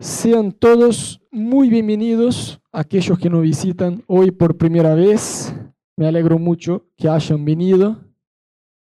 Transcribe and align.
Sean 0.00 0.52
todos 0.52 1.20
muy 1.30 1.68
bienvenidos, 1.68 2.58
aquellos 2.72 3.18
que 3.18 3.28
nos 3.28 3.42
visitan 3.42 4.02
hoy 4.06 4.30
por 4.30 4.56
primera 4.56 4.94
vez. 4.94 5.54
Me 5.94 6.08
alegro 6.08 6.38
mucho 6.38 6.86
que 6.96 7.06
hayan 7.06 7.44
venido, 7.44 8.00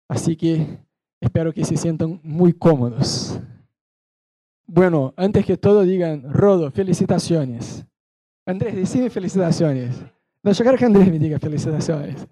así 0.07 0.35
que 0.35 0.77
espero 1.19 1.51
que 1.51 1.65
se 1.65 1.75
sientan 1.75 2.19
muy 2.21 2.53
cómodos. 2.53 3.39
Bueno, 4.67 5.15
antes 5.17 5.43
que 5.43 5.57
todo 5.57 5.81
digan, 5.81 6.21
Rodo, 6.31 6.69
felicitaciones. 6.69 7.83
Andrés, 8.45 8.75
decime 8.75 9.09
felicitaciones. 9.09 9.99
No, 10.43 10.51
yo 10.51 10.63
quiero 10.63 10.77
que 10.77 10.85
Andrés 10.85 11.09
me 11.09 11.17
diga 11.17 11.39
felicitaciones. 11.39 12.27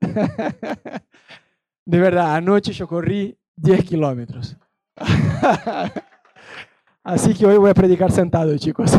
De 1.84 1.98
verdad, 1.98 2.36
anoche 2.36 2.72
yo 2.72 2.86
corrí 2.86 3.36
10 3.56 3.84
kilómetros. 3.86 4.56
Así 7.02 7.34
que 7.34 7.46
hoy 7.46 7.56
voy 7.56 7.70
a 7.70 7.74
predicar 7.74 8.12
sentado, 8.12 8.56
chicos. 8.58 8.92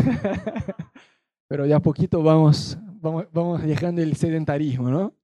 Pero 1.48 1.66
de 1.66 1.74
a 1.74 1.80
poquito 1.80 2.22
vamos, 2.22 2.78
vamos, 3.00 3.26
vamos 3.32 3.62
dejando 3.62 4.02
el 4.02 4.16
sedentarismo, 4.16 4.90
¿no? 4.90 5.14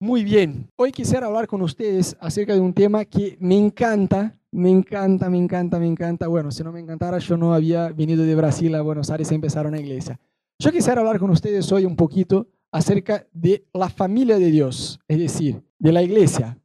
Muy 0.00 0.24
bien, 0.24 0.70
hoy 0.76 0.92
quisiera 0.92 1.26
hablar 1.26 1.46
con 1.46 1.62
ustedes 1.62 2.16
acerca 2.20 2.52
de 2.52 2.60
un 2.60 2.74
tema 2.74 3.04
que 3.04 3.36
me 3.40 3.56
encanta, 3.56 4.36
me 4.50 4.70
encanta, 4.70 5.30
me 5.30 5.38
encanta, 5.38 5.78
me 5.78 5.86
encanta. 5.86 6.28
Bueno, 6.28 6.50
si 6.50 6.62
no 6.62 6.72
me 6.72 6.80
encantara, 6.80 7.18
yo 7.18 7.36
no 7.36 7.54
había 7.54 7.88
venido 7.88 8.24
de 8.24 8.34
Brasil 8.34 8.74
a 8.74 8.82
Buenos 8.82 9.10
Aires 9.10 9.30
a 9.30 9.34
empezar 9.34 9.66
una 9.66 9.80
iglesia. 9.80 10.20
Yo 10.58 10.70
quisiera 10.70 11.00
hablar 11.00 11.18
con 11.18 11.30
ustedes 11.30 11.70
hoy 11.72 11.84
un 11.84 11.96
poquito 11.96 12.48
acerca 12.70 13.26
de 13.32 13.64
la 13.72 13.88
familia 13.88 14.38
de 14.38 14.50
Dios, 14.50 15.00
es 15.08 15.18
decir, 15.18 15.62
de 15.78 15.92
la 15.92 16.02
iglesia. 16.02 16.58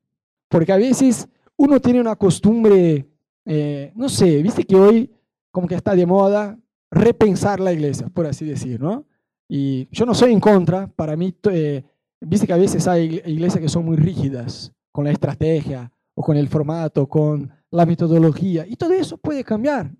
Porque 0.48 0.74
a 0.74 0.78
veces 0.78 1.28
uno 1.56 1.80
tiene 1.80 2.02
una 2.02 2.16
costumbre, 2.16 3.08
eh, 3.46 3.92
no 3.96 4.10
sé, 4.10 4.42
viste 4.42 4.64
que 4.64 4.76
hoy 4.76 5.12
como 5.52 5.68
que 5.68 5.76
está 5.76 5.96
de 5.96 6.06
moda 6.06 6.58
repensar 6.92 7.60
la 7.60 7.74
iglesia, 7.74 8.08
por 8.08 8.26
así 8.26 8.46
decir, 8.46 8.80
¿no? 8.80 9.06
Y 9.48 9.88
yo 9.92 10.06
no 10.06 10.14
soy 10.14 10.32
en 10.32 10.40
contra, 10.40 10.88
para 10.88 11.16
mí, 11.16 11.34
eh, 11.52 11.84
viste 12.22 12.46
que 12.46 12.54
a 12.54 12.58
veces 12.58 12.88
hay 12.88 13.22
iglesias 13.26 13.62
que 13.62 13.70
son 13.70 13.86
muy 13.86 13.98
rígidas 13.98 14.72
con 14.92 15.06
la 15.06 15.12
estrategia 15.12 15.92
o 16.14 16.22
con 16.22 16.38
el 16.38 16.48
formato, 16.48 17.08
con 17.08 17.50
la 17.72 17.86
metodología, 17.86 18.66
y 18.68 18.76
todo 18.76 18.94
eso 18.94 19.18
puede 19.18 19.44
cambiar. 19.44 19.92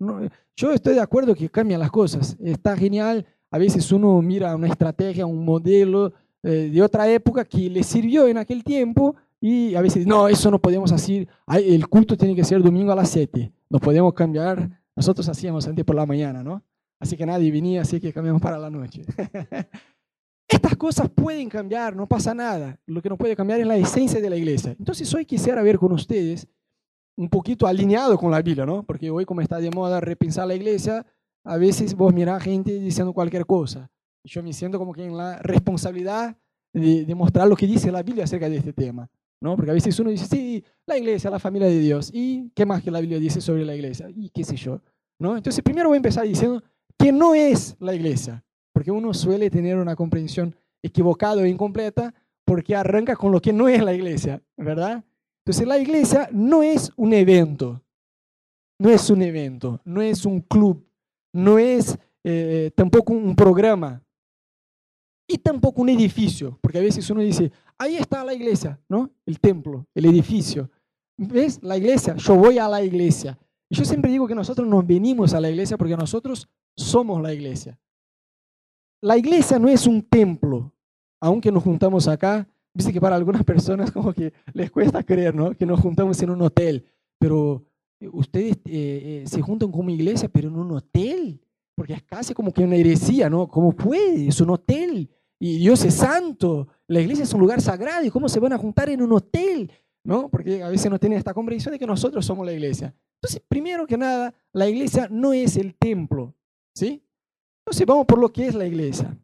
Yo 0.56 0.72
estoy 0.72 0.94
de 0.94 1.00
acuerdo 1.00 1.34
que 1.34 1.48
cambian 1.48 1.80
las 1.80 1.90
cosas, 1.90 2.36
está 2.40 2.76
genial, 2.76 3.24
a 3.50 3.58
veces 3.58 3.90
uno 3.92 4.20
mira 4.22 4.54
una 4.54 4.68
estrategia, 4.68 5.26
un 5.26 5.44
modelo 5.44 6.12
eh, 6.42 6.70
de 6.72 6.82
otra 6.82 7.08
época 7.10 7.44
que 7.44 7.70
le 7.70 7.82
sirvió 7.82 8.28
en 8.28 8.38
aquel 8.38 8.62
tiempo 8.62 9.16
y 9.40 9.74
a 9.74 9.80
veces, 9.80 10.06
no, 10.06 10.28
eso 10.28 10.50
no 10.50 10.58
podemos 10.58 10.92
hacer, 10.92 11.26
el 11.48 11.88
culto 11.88 12.16
tiene 12.16 12.36
que 12.36 12.44
ser 12.44 12.62
domingo 12.62 12.92
a 12.92 12.96
las 12.96 13.08
7, 13.10 13.50
no 13.70 13.78
podemos 13.78 14.12
cambiar, 14.12 14.79
nosotros 14.96 15.28
hacíamos 15.28 15.66
antes 15.66 15.84
por 15.84 15.96
la 15.96 16.06
mañana, 16.06 16.42
¿no? 16.42 16.62
Así 16.98 17.16
que 17.16 17.24
nadie 17.24 17.50
venía, 17.50 17.82
así 17.82 17.98
que 18.00 18.12
cambiamos 18.12 18.42
para 18.42 18.58
la 18.58 18.70
noche. 18.70 19.02
Estas 20.48 20.76
cosas 20.76 21.08
pueden 21.08 21.48
cambiar, 21.48 21.94
no 21.94 22.06
pasa 22.06 22.34
nada. 22.34 22.78
Lo 22.84 23.00
que 23.00 23.08
no 23.08 23.16
puede 23.16 23.36
cambiar 23.36 23.60
es 23.60 23.66
la 23.66 23.76
esencia 23.76 24.20
de 24.20 24.28
la 24.28 24.36
iglesia. 24.36 24.74
Entonces 24.78 25.12
hoy 25.14 25.24
quisiera 25.24 25.62
ver 25.62 25.78
con 25.78 25.92
ustedes 25.92 26.46
un 27.16 27.28
poquito 27.28 27.66
alineado 27.66 28.18
con 28.18 28.30
la 28.30 28.42
Biblia, 28.42 28.66
¿no? 28.66 28.82
Porque 28.82 29.10
hoy 29.10 29.24
como 29.24 29.40
está 29.40 29.58
de 29.58 29.70
moda 29.70 30.00
repensar 30.00 30.48
la 30.48 30.54
iglesia, 30.54 31.06
a 31.44 31.56
veces 31.56 31.94
vos 31.94 32.12
mirás 32.12 32.42
gente 32.42 32.78
diciendo 32.78 33.12
cualquier 33.12 33.46
cosa. 33.46 33.90
Yo 34.24 34.42
me 34.42 34.52
siento 34.52 34.78
como 34.78 34.92
que 34.92 35.04
en 35.04 35.16
la 35.16 35.38
responsabilidad 35.38 36.36
de, 36.72 37.04
de 37.04 37.14
mostrar 37.14 37.48
lo 37.48 37.56
que 37.56 37.66
dice 37.66 37.92
la 37.92 38.02
Biblia 38.02 38.24
acerca 38.24 38.48
de 38.48 38.56
este 38.56 38.72
tema. 38.72 39.08
¿No? 39.40 39.56
Porque 39.56 39.70
a 39.70 39.74
veces 39.74 39.98
uno 39.98 40.10
dice, 40.10 40.26
sí, 40.26 40.64
la 40.86 40.98
iglesia, 40.98 41.30
la 41.30 41.38
familia 41.38 41.68
de 41.68 41.78
Dios. 41.78 42.10
¿Y 42.12 42.50
qué 42.54 42.66
más 42.66 42.82
que 42.82 42.90
la 42.90 43.00
Biblia 43.00 43.18
dice 43.18 43.40
sobre 43.40 43.64
la 43.64 43.74
iglesia? 43.74 44.08
Y 44.14 44.30
qué 44.30 44.44
sé 44.44 44.56
yo, 44.56 44.80
¿no? 45.18 45.36
Entonces 45.36 45.62
primero 45.62 45.88
voy 45.88 45.96
a 45.96 45.98
empezar 45.98 46.26
diciendo 46.26 46.62
que 46.98 47.12
no 47.12 47.34
es 47.34 47.76
la 47.80 47.94
iglesia, 47.94 48.44
porque 48.72 48.90
uno 48.90 49.14
suele 49.14 49.50
tener 49.50 49.76
una 49.78 49.96
comprensión 49.96 50.54
equivocada 50.82 51.42
o 51.42 51.46
incompleta 51.46 52.14
porque 52.44 52.74
arranca 52.74 53.16
con 53.16 53.32
lo 53.32 53.40
que 53.40 53.52
no 53.52 53.68
es 53.68 53.82
la 53.82 53.94
iglesia, 53.94 54.42
¿verdad? 54.56 55.04
Entonces 55.44 55.66
la 55.66 55.78
iglesia 55.78 56.28
no 56.32 56.62
es 56.62 56.92
un 56.96 57.12
evento, 57.12 57.82
no 58.78 58.90
es 58.90 59.08
un 59.08 59.22
evento, 59.22 59.80
no 59.84 60.02
es 60.02 60.26
un 60.26 60.40
club, 60.40 60.86
no 61.32 61.58
es 61.58 61.98
eh, 62.24 62.70
tampoco 62.74 63.12
un 63.12 63.36
programa, 63.36 64.02
y 65.30 65.38
tampoco 65.38 65.82
un 65.82 65.88
edificio, 65.88 66.58
porque 66.60 66.78
a 66.78 66.82
veces 66.82 67.08
uno 67.08 67.20
dice, 67.20 67.52
ahí 67.80 67.96
está 67.96 68.22
la 68.22 68.34
iglesia, 68.34 68.78
¿no? 68.88 69.10
El 69.24 69.40
templo, 69.40 69.86
el 69.94 70.04
edificio. 70.04 70.70
¿Ves? 71.16 71.58
La 71.62 71.78
iglesia, 71.78 72.14
yo 72.14 72.36
voy 72.36 72.58
a 72.58 72.68
la 72.68 72.82
iglesia. 72.82 73.38
Y 73.70 73.76
yo 73.76 73.84
siempre 73.84 74.10
digo 74.10 74.28
que 74.28 74.34
nosotros 74.34 74.68
nos 74.68 74.86
venimos 74.86 75.32
a 75.32 75.40
la 75.40 75.48
iglesia 75.48 75.78
porque 75.78 75.96
nosotros 75.96 76.46
somos 76.76 77.22
la 77.22 77.32
iglesia. 77.32 77.78
La 79.00 79.16
iglesia 79.16 79.58
no 79.58 79.68
es 79.68 79.86
un 79.86 80.02
templo, 80.02 80.72
aunque 81.20 81.50
nos 81.50 81.62
juntamos 81.62 82.06
acá. 82.06 82.46
Dice 82.74 82.92
que 82.92 83.00
para 83.00 83.16
algunas 83.16 83.44
personas 83.44 83.90
como 83.90 84.12
que 84.12 84.32
les 84.52 84.70
cuesta 84.70 85.02
creer, 85.02 85.34
¿no? 85.34 85.56
Que 85.56 85.64
nos 85.64 85.80
juntamos 85.80 86.20
en 86.22 86.30
un 86.30 86.42
hotel. 86.42 86.84
Pero 87.18 87.64
eh, 87.98 88.08
ustedes 88.12 88.56
eh, 88.66 89.22
eh, 89.22 89.24
se 89.26 89.40
juntan 89.40 89.72
como 89.72 89.88
iglesia, 89.88 90.28
pero 90.28 90.48
en 90.48 90.56
un 90.56 90.70
hotel. 90.72 91.40
Porque 91.74 91.94
es 91.94 92.02
casi 92.02 92.34
como 92.34 92.52
que 92.52 92.62
una 92.62 92.76
heresía, 92.76 93.30
¿no? 93.30 93.48
¿Cómo 93.48 93.72
puede? 93.72 94.28
Es 94.28 94.38
un 94.42 94.50
hotel 94.50 95.08
y 95.42 95.56
Dios 95.56 95.82
es 95.86 95.94
santo, 95.94 96.68
la 96.86 97.00
iglesia 97.00 97.24
es 97.24 97.32
un 97.32 97.40
lugar 97.40 97.62
sagrado 97.62 98.04
y 98.04 98.10
cómo 98.10 98.28
se 98.28 98.38
van 98.38 98.52
a 98.52 98.58
juntar 98.58 98.90
en 98.90 99.00
un 99.00 99.12
hotel, 99.14 99.72
¿no? 100.04 100.28
Porque 100.28 100.62
a 100.62 100.68
veces 100.68 100.90
no 100.90 100.98
tienen 100.98 101.18
esta 101.18 101.32
comprensión 101.32 101.72
de 101.72 101.78
que 101.78 101.86
nosotros 101.86 102.26
somos 102.26 102.44
la 102.44 102.52
iglesia. 102.52 102.94
Entonces, 103.22 103.42
primero 103.48 103.86
que 103.86 103.96
nada, 103.96 104.34
la 104.52 104.68
iglesia 104.68 105.08
no 105.10 105.32
es 105.32 105.56
el 105.56 105.74
templo, 105.76 106.34
¿sí? 106.74 107.02
Entonces, 107.64 107.86
vamos 107.86 108.04
por 108.04 108.18
lo 108.18 108.30
que 108.30 108.48
es 108.48 108.54
la 108.54 108.66
iglesia. 108.66 109.18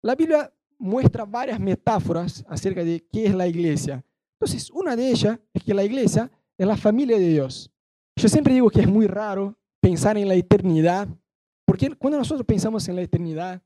La 0.00 0.14
Biblia 0.14 0.52
muestra 0.78 1.24
varias 1.24 1.58
metáforas 1.58 2.44
acerca 2.48 2.84
de 2.84 3.04
qué 3.10 3.26
es 3.26 3.34
la 3.34 3.48
iglesia. 3.48 4.04
Entonces, 4.40 4.70
una 4.70 4.94
de 4.94 5.10
ellas 5.10 5.40
es 5.52 5.64
que 5.64 5.74
la 5.74 5.82
iglesia 5.82 6.30
es 6.56 6.66
la 6.68 6.76
familia 6.76 7.18
de 7.18 7.28
Dios. 7.28 7.68
Yo 8.16 8.28
siempre 8.28 8.54
digo 8.54 8.70
que 8.70 8.80
es 8.80 8.88
muy 8.88 9.08
raro 9.08 9.56
pensar 9.80 10.16
en 10.18 10.28
la 10.28 10.34
eternidad, 10.34 11.08
porque 11.64 11.96
cuando 11.96 12.18
nosotros 12.18 12.46
pensamos 12.46 12.88
en 12.88 12.94
la 12.94 13.02
eternidad, 13.02 13.60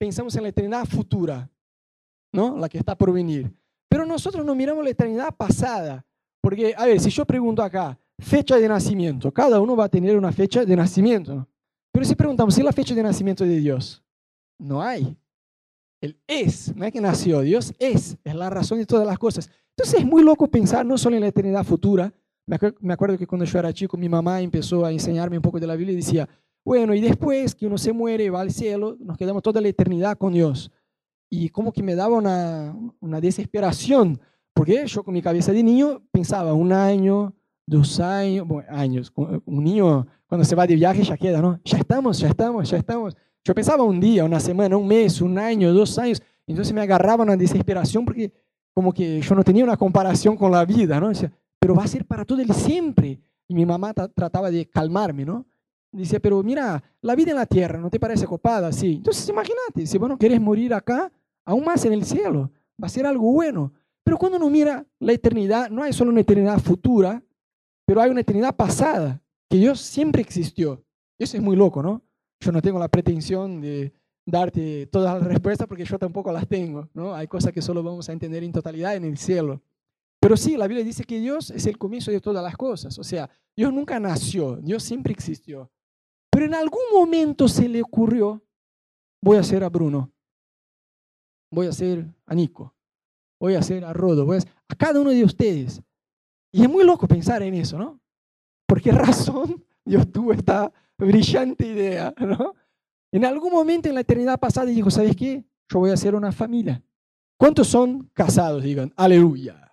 pensamos 0.00 0.34
en 0.34 0.44
la 0.44 0.48
eternidad 0.48 0.86
futura, 0.86 1.46
¿no? 2.32 2.56
La 2.56 2.70
que 2.70 2.78
está 2.78 2.96
por 2.96 3.12
venir. 3.12 3.52
Pero 3.86 4.06
nosotros 4.06 4.46
no 4.46 4.54
miramos 4.54 4.82
la 4.82 4.90
eternidad 4.90 5.36
pasada. 5.36 6.02
Porque, 6.40 6.74
a 6.74 6.86
ver, 6.86 6.98
si 6.98 7.10
yo 7.10 7.26
pregunto 7.26 7.62
acá, 7.62 7.98
fecha 8.18 8.56
de 8.56 8.66
nacimiento, 8.66 9.30
cada 9.30 9.60
uno 9.60 9.76
va 9.76 9.84
a 9.84 9.88
tener 9.90 10.16
una 10.16 10.32
fecha 10.32 10.64
de 10.64 10.74
nacimiento. 10.74 11.46
Pero 11.92 12.06
si 12.06 12.14
preguntamos, 12.14 12.54
¿si 12.54 12.62
es 12.62 12.64
la 12.64 12.72
fecha 12.72 12.94
de 12.94 13.02
nacimiento 13.02 13.44
de 13.44 13.58
Dios? 13.58 14.02
No 14.58 14.80
hay. 14.80 15.14
Él 16.00 16.18
es, 16.26 16.74
no 16.74 16.86
es 16.86 16.92
que 16.92 17.00
nació, 17.02 17.42
Dios 17.42 17.74
es, 17.78 18.16
es 18.24 18.34
la 18.34 18.48
razón 18.48 18.78
de 18.78 18.86
todas 18.86 19.06
las 19.06 19.18
cosas. 19.18 19.50
Entonces 19.76 20.00
es 20.00 20.06
muy 20.06 20.22
loco 20.22 20.46
pensar 20.46 20.86
no 20.86 20.96
solo 20.96 21.16
en 21.16 21.22
la 21.22 21.28
eternidad 21.28 21.62
futura. 21.62 22.10
Me 22.46 22.94
acuerdo 22.94 23.18
que 23.18 23.26
cuando 23.26 23.44
yo 23.44 23.58
era 23.58 23.70
chico, 23.70 23.98
mi 23.98 24.08
mamá 24.08 24.40
empezó 24.40 24.86
a 24.86 24.92
enseñarme 24.92 25.36
un 25.36 25.42
poco 25.42 25.60
de 25.60 25.66
la 25.66 25.76
Biblia 25.76 25.92
y 25.92 25.96
decía, 25.96 26.26
bueno, 26.70 26.94
y 26.94 27.00
después 27.00 27.56
que 27.56 27.66
uno 27.66 27.76
se 27.76 27.92
muere, 27.92 28.30
va 28.30 28.42
al 28.42 28.52
cielo, 28.52 28.96
nos 29.00 29.16
quedamos 29.16 29.42
toda 29.42 29.60
la 29.60 29.66
eternidad 29.66 30.16
con 30.16 30.32
Dios. 30.32 30.70
Y 31.28 31.48
como 31.48 31.72
que 31.72 31.82
me 31.82 31.96
daba 31.96 32.16
una, 32.16 32.76
una 33.00 33.20
desesperación, 33.20 34.20
porque 34.54 34.86
yo 34.86 35.02
con 35.02 35.12
mi 35.12 35.20
cabeza 35.20 35.50
de 35.50 35.64
niño 35.64 36.00
pensaba 36.12 36.54
un 36.54 36.72
año, 36.72 37.34
dos 37.66 37.98
años, 37.98 38.46
bueno, 38.46 38.68
años, 38.70 39.12
un 39.16 39.64
niño 39.64 40.06
cuando 40.28 40.44
se 40.44 40.54
va 40.54 40.64
de 40.64 40.76
viaje 40.76 41.02
ya 41.02 41.16
queda, 41.16 41.42
¿no? 41.42 41.58
Ya 41.64 41.78
estamos, 41.78 42.20
ya 42.20 42.28
estamos, 42.28 42.70
ya 42.70 42.76
estamos. 42.76 43.16
Yo 43.42 43.52
pensaba 43.52 43.82
un 43.82 43.98
día, 43.98 44.24
una 44.24 44.38
semana, 44.38 44.76
un 44.76 44.86
mes, 44.86 45.20
un 45.20 45.40
año, 45.40 45.74
dos 45.74 45.98
años, 45.98 46.22
entonces 46.46 46.72
me 46.72 46.82
agarraba 46.82 47.24
una 47.24 47.36
desesperación 47.36 48.04
porque 48.04 48.32
como 48.72 48.92
que 48.92 49.20
yo 49.20 49.34
no 49.34 49.42
tenía 49.42 49.64
una 49.64 49.76
comparación 49.76 50.36
con 50.36 50.52
la 50.52 50.64
vida, 50.64 51.00
¿no? 51.00 51.08
Decía, 51.08 51.32
pero 51.58 51.74
va 51.74 51.82
a 51.82 51.88
ser 51.88 52.04
para 52.04 52.24
todo 52.24 52.40
el 52.40 52.54
siempre. 52.54 53.18
Y 53.48 53.54
mi 53.54 53.66
mamá 53.66 53.92
trataba 53.92 54.52
de 54.52 54.70
calmarme, 54.70 55.24
¿no? 55.24 55.44
Dice, 55.92 56.20
pero 56.20 56.42
mira, 56.42 56.82
la 57.00 57.14
vida 57.14 57.32
en 57.32 57.36
la 57.36 57.46
tierra, 57.46 57.80
¿no 57.80 57.90
te 57.90 57.98
parece 57.98 58.26
copada? 58.26 58.72
Sí. 58.72 58.94
Entonces 58.96 59.28
imagínate, 59.28 59.86
si 59.86 59.98
vos 59.98 60.08
no 60.08 60.18
querés 60.18 60.40
morir 60.40 60.72
acá, 60.72 61.10
aún 61.44 61.64
más 61.64 61.84
en 61.84 61.92
el 61.92 62.04
cielo, 62.04 62.50
va 62.80 62.86
a 62.86 62.90
ser 62.90 63.06
algo 63.06 63.32
bueno. 63.32 63.72
Pero 64.04 64.16
cuando 64.16 64.38
uno 64.38 64.48
mira 64.50 64.86
la 64.98 65.12
eternidad, 65.12 65.68
no 65.70 65.82
hay 65.82 65.92
solo 65.92 66.10
una 66.10 66.20
eternidad 66.20 66.58
futura, 66.58 67.22
pero 67.86 68.00
hay 68.00 68.10
una 68.10 68.20
eternidad 68.20 68.54
pasada, 68.54 69.20
que 69.48 69.56
Dios 69.56 69.80
siempre 69.80 70.22
existió. 70.22 70.84
Eso 71.18 71.36
es 71.36 71.42
muy 71.42 71.56
loco, 71.56 71.82
¿no? 71.82 72.02
Yo 72.40 72.52
no 72.52 72.62
tengo 72.62 72.78
la 72.78 72.88
pretensión 72.88 73.60
de 73.60 73.92
darte 74.24 74.86
todas 74.86 75.18
las 75.18 75.26
respuestas 75.26 75.66
porque 75.66 75.84
yo 75.84 75.98
tampoco 75.98 76.32
las 76.32 76.46
tengo, 76.46 76.88
¿no? 76.94 77.14
Hay 77.14 77.26
cosas 77.26 77.52
que 77.52 77.60
solo 77.60 77.82
vamos 77.82 78.08
a 78.08 78.12
entender 78.12 78.44
en 78.44 78.52
totalidad 78.52 78.94
en 78.94 79.04
el 79.04 79.18
cielo. 79.18 79.60
Pero 80.20 80.36
sí, 80.36 80.56
la 80.56 80.66
Biblia 80.66 80.84
dice 80.84 81.04
que 81.04 81.18
Dios 81.18 81.50
es 81.50 81.66
el 81.66 81.78
comienzo 81.78 82.10
de 82.10 82.20
todas 82.20 82.44
las 82.44 82.56
cosas. 82.56 82.98
O 82.98 83.04
sea, 83.04 83.28
Dios 83.56 83.72
nunca 83.72 83.98
nació, 83.98 84.56
Dios 84.56 84.82
siempre 84.82 85.12
existió. 85.12 85.70
Pero 86.30 86.46
en 86.46 86.54
algún 86.54 86.82
momento 86.92 87.48
se 87.48 87.68
le 87.68 87.82
ocurrió, 87.82 88.42
voy 89.22 89.36
a 89.36 89.40
hacer 89.40 89.64
a 89.64 89.68
Bruno, 89.68 90.10
voy 91.50 91.66
a 91.66 91.70
hacer 91.70 92.06
a 92.26 92.34
Nico, 92.34 92.74
voy 93.40 93.54
a 93.54 93.58
hacer 93.58 93.84
a 93.84 93.92
Rodo, 93.92 94.24
voy 94.24 94.36
a, 94.36 94.38
hacer 94.38 94.52
a 94.68 94.74
cada 94.74 95.00
uno 95.00 95.10
de 95.10 95.24
ustedes. 95.24 95.82
Y 96.52 96.62
es 96.62 96.68
muy 96.68 96.84
loco 96.84 97.06
pensar 97.06 97.42
en 97.42 97.54
eso, 97.54 97.78
¿no? 97.78 98.00
¿Por 98.66 98.80
qué 98.80 98.92
razón 98.92 99.64
Dios 99.84 100.10
tuvo 100.10 100.32
esta 100.32 100.72
brillante 100.96 101.66
idea, 101.66 102.14
¿no? 102.18 102.54
En 103.12 103.24
algún 103.24 103.52
momento 103.52 103.88
en 103.88 103.96
la 103.96 104.02
eternidad 104.02 104.38
pasada 104.38 104.66
dijo, 104.66 104.90
¿sabes 104.90 105.16
qué? 105.16 105.44
Yo 105.68 105.80
voy 105.80 105.90
a 105.90 105.94
hacer 105.94 106.14
una 106.14 106.30
familia. 106.30 106.82
¿Cuántos 107.36 107.68
son 107.68 108.08
casados? 108.12 108.62
Digan, 108.62 108.92
aleluya. 108.96 109.72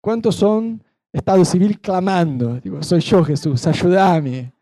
¿Cuántos 0.00 0.36
son 0.36 0.82
estado 1.12 1.44
civil 1.44 1.80
clamando? 1.80 2.60
Digo, 2.60 2.82
soy 2.82 3.00
yo 3.00 3.24
Jesús, 3.24 3.66
ayúdame. 3.66 4.52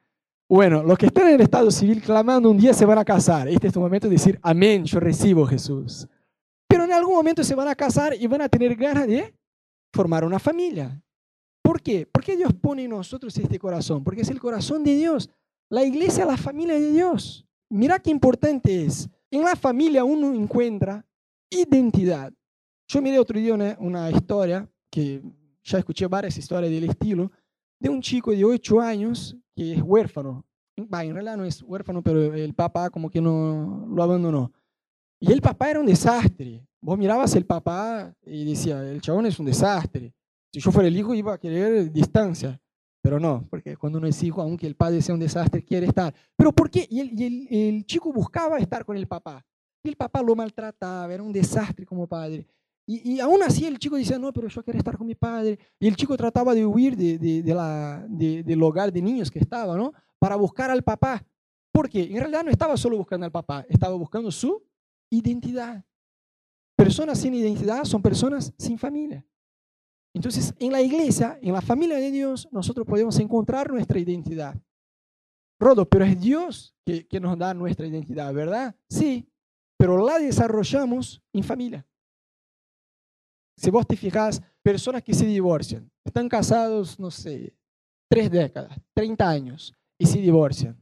Bueno, 0.49 0.83
los 0.85 0.97
que 0.97 1.07
están 1.07 1.27
en 1.29 1.35
el 1.35 1.41
estado 1.41 1.71
civil 1.71 2.01
clamando 2.01 2.51
un 2.51 2.57
día 2.57 2.73
se 2.73 2.87
van 2.87 2.99
a 2.99 3.05
casar. 3.05 3.49
Este 3.49 3.67
es 3.67 3.73
tu 3.73 3.81
momento 3.81 4.07
de 4.07 4.13
decir, 4.13 4.39
amén, 4.43 4.85
yo 4.85 5.01
recibo 5.01 5.45
Jesús. 5.45 6.07
Pero 6.69 6.85
en 6.85 6.93
algún 6.93 7.17
momento 7.17 7.43
se 7.43 7.55
van 7.55 7.69
a 7.69 7.75
casar 7.75 8.15
y 8.19 8.27
van 8.27 8.43
a 8.43 8.49
tener 8.49 8.77
ganas 8.77 9.09
de 9.09 9.35
formar 9.93 10.25
una 10.25 10.39
familia. 10.39 11.03
¿Por 11.63 11.83
qué? 11.83 12.07
Porque 12.07 12.37
Dios 12.37 12.53
pone 12.55 12.85
en 12.85 12.91
nosotros 12.91 13.37
este 13.37 13.59
corazón, 13.59 14.05
porque 14.05 14.21
es 14.21 14.31
el 14.31 14.39
corazón 14.39 14.85
de 14.85 14.95
Dios. 14.95 15.29
La 15.69 15.85
iglesia 15.85 16.23
es 16.23 16.29
la 16.29 16.37
familia 16.37 16.75
de 16.75 16.93
Dios. 16.93 17.45
Mira 17.69 17.99
qué 17.99 18.11
importante 18.11 18.85
es. 18.85 19.09
En 19.33 19.43
la 19.43 19.57
familia 19.57 20.05
uno 20.05 20.33
encuentra 20.33 21.05
identidad. 21.51 22.33
Yo 22.87 23.03
miré 23.03 23.19
otro 23.19 23.39
día 23.39 23.53
una, 23.79 24.11
historia, 24.13 24.69
que 24.91 25.21
ya 25.65 25.79
escuché 25.79 26.07
varias 26.07 26.39
historias 26.39 26.71
del 26.71 26.85
estilo, 26.85 27.33
de 27.79 27.89
un 27.89 28.01
chico 28.01 28.31
de 28.31 28.45
8 28.45 28.81
años 28.81 29.37
que 29.55 29.75
es 29.75 29.83
huérfano. 29.83 30.45
en 30.77 30.89
realidad 30.91 31.37
no 31.37 31.45
es 31.45 31.63
huérfano, 31.63 32.03
pero 32.03 32.35
el 32.35 32.55
papá 32.55 32.91
como 32.91 33.11
que 33.11 33.21
no 33.21 33.87
lo 33.91 34.03
abandonó. 34.03 34.53
Y 35.19 35.33
el 35.33 35.41
papá 35.41 35.71
era 35.71 35.81
un 35.81 35.87
desastre. 35.87 36.67
Vos 36.81 36.99
mirabas 36.99 37.35
el 37.35 37.47
papá 37.47 38.15
y 38.25 38.45
decía, 38.45 38.83
el 38.83 39.01
chabón 39.01 39.27
es 39.27 39.39
un 39.39 39.47
desastre. 39.47 40.15
Si 40.53 40.61
yo 40.61 40.71
fuera 40.71 40.89
el 40.89 40.97
hijo 40.97 41.15
iba 41.15 41.35
a 41.35 41.39
querer 41.39 41.91
distancia. 41.91 42.61
Pero 43.07 43.21
no, 43.21 43.47
porque 43.49 43.77
cuando 43.77 43.99
uno 43.99 44.09
es 44.09 44.21
hijo, 44.25 44.43
aunque 44.43 44.67
el 44.67 44.75
padre 44.75 45.01
sea 45.01 45.15
un 45.15 45.21
desastre, 45.21 45.65
quiere 45.65 45.87
estar. 45.87 46.13
¿Pero 46.37 46.53
por 46.53 46.69
qué? 46.69 46.87
Y 46.91 46.99
el, 46.99 47.47
el, 47.49 47.87
chico 47.87 48.13
buscaba 48.13 48.59
estar 48.59 48.85
con 48.85 48.97
el 48.97 49.07
papá. 49.07 49.47
Y 49.85 49.89
el 49.91 49.97
papá 49.97 50.23
lo 50.23 50.35
maltrataba, 50.35 51.15
era 51.15 51.23
un 51.23 51.33
desastre 51.33 51.87
como 51.87 52.09
padre. 52.09 52.47
Y, 52.89 53.15
y, 53.15 53.21
aún 53.21 53.43
así 53.43 53.67
el 53.67 53.81
chico 53.81 53.97
decía, 53.97 54.17
no, 54.17 54.33
pero 54.33 54.47
yo 54.47 54.63
quiero 54.63 54.79
estar 54.79 54.97
con 54.97 55.09
mi 55.09 55.17
padre. 55.17 55.59
Y 55.81 55.89
el 55.89 55.97
chico 55.97 56.17
trataba 56.17 56.55
de 56.55 56.65
huir 56.65 56.97
de, 56.97 57.19
de, 57.19 57.43
de 57.43 57.55
la, 57.55 58.07
del 58.09 58.63
hogar 58.63 58.93
de 58.93 59.03
niños 59.03 59.29
que 59.29 59.41
estaba, 59.41 59.77
¿no? 59.77 59.93
Para 60.21 60.37
buscar 60.37 60.71
al 60.71 60.85
papá. 60.85 61.25
Porque 61.73 62.05
en 62.05 62.19
realidad 62.19 62.45
no 62.45 62.51
estaba 62.51 62.77
solo 62.77 62.97
buscando 62.97 63.27
al 63.27 63.33
papá, 63.33 63.67
estaba 63.69 63.97
buscando 63.97 64.31
su 64.31 64.63
identidad. 65.11 65.85
Personas 66.77 67.19
sin 67.19 67.35
identidad 67.35 67.85
son 67.85 68.01
personas 68.01 68.55
sin 68.57 68.79
familia. 68.79 69.27
Entonces, 70.15 70.55
en 70.59 70.73
la 70.73 70.81
iglesia, 70.81 71.39
en 71.43 71.53
la 71.53 71.61
familia 71.61 71.97
de 71.97 72.11
Dios, 72.11 72.49
nosotros 72.53 72.87
podemos 72.87 73.19
encontrar 73.19 73.71
nuestra 73.71 73.99
identidad. 73.99 74.57
Rodo, 75.59 75.89
pero 75.89 76.05
es 76.05 76.19
Dios 76.21 76.75
que, 76.85 77.07
que 77.07 77.19
nos 77.19 77.37
da 77.37 77.53
nuestra 77.53 77.87
identidad, 77.87 78.33
¿verdad? 78.33 78.77
Sí, 78.89 79.29
pero 79.77 80.03
la 80.07 80.19
desarrollamos 80.19 81.21
en 81.33 81.43
familia. 81.43 81.87
Si 83.57 83.71
vos 83.71 83.87
te 83.87 83.97
fijas, 83.97 84.43
personas 84.63 85.03
que 85.03 85.15
se 85.15 85.27
divorcian, 85.27 85.91
están 86.05 86.29
casados, 86.29 86.99
no 87.01 87.11
sé, 87.11 87.55
tres 88.09 88.31
décadas, 88.31 88.79
30 88.95 89.29
años, 89.29 89.75
y 89.99 90.07
se 90.07 90.19
divorcian. 90.19 90.77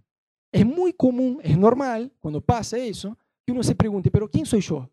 Es 0.53 0.67
muy 0.67 0.93
común, 0.93 1.41
es 1.43 1.57
normal, 1.57 2.13
cuando 2.21 2.41
pasa 2.41 2.77
eso, 2.79 3.17
que 3.45 3.53
uno 3.53 3.63
se 3.63 3.75
pregunte, 3.75 4.11
pero 4.11 4.29
¿quién 4.29 4.47
soy 4.47 4.61
yo? 4.61 4.89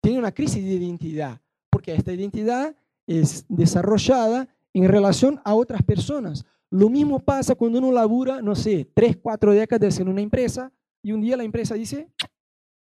Tiene 0.00 0.18
una 0.18 0.32
crisis 0.32 0.64
de 0.64 0.72
identidad, 0.72 1.40
porque 1.70 1.94
esta 1.94 2.12
identidad 2.12 2.74
es 3.06 3.44
desarrollada 3.48 4.48
en 4.72 4.88
relación 4.88 5.40
a 5.44 5.54
otras 5.54 5.82
personas. 5.82 6.44
Lo 6.70 6.88
mismo 6.88 7.20
pasa 7.20 7.54
cuando 7.54 7.78
uno 7.78 7.92
labura, 7.92 8.40
no 8.40 8.54
sé, 8.54 8.90
tres, 8.94 9.16
cuatro 9.16 9.52
décadas 9.52 9.98
en 10.00 10.08
una 10.08 10.22
empresa 10.22 10.72
y 11.02 11.12
un 11.12 11.20
día 11.20 11.36
la 11.36 11.44
empresa 11.44 11.74
dice, 11.74 12.08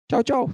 chao, 0.09 0.23
chao, 0.23 0.53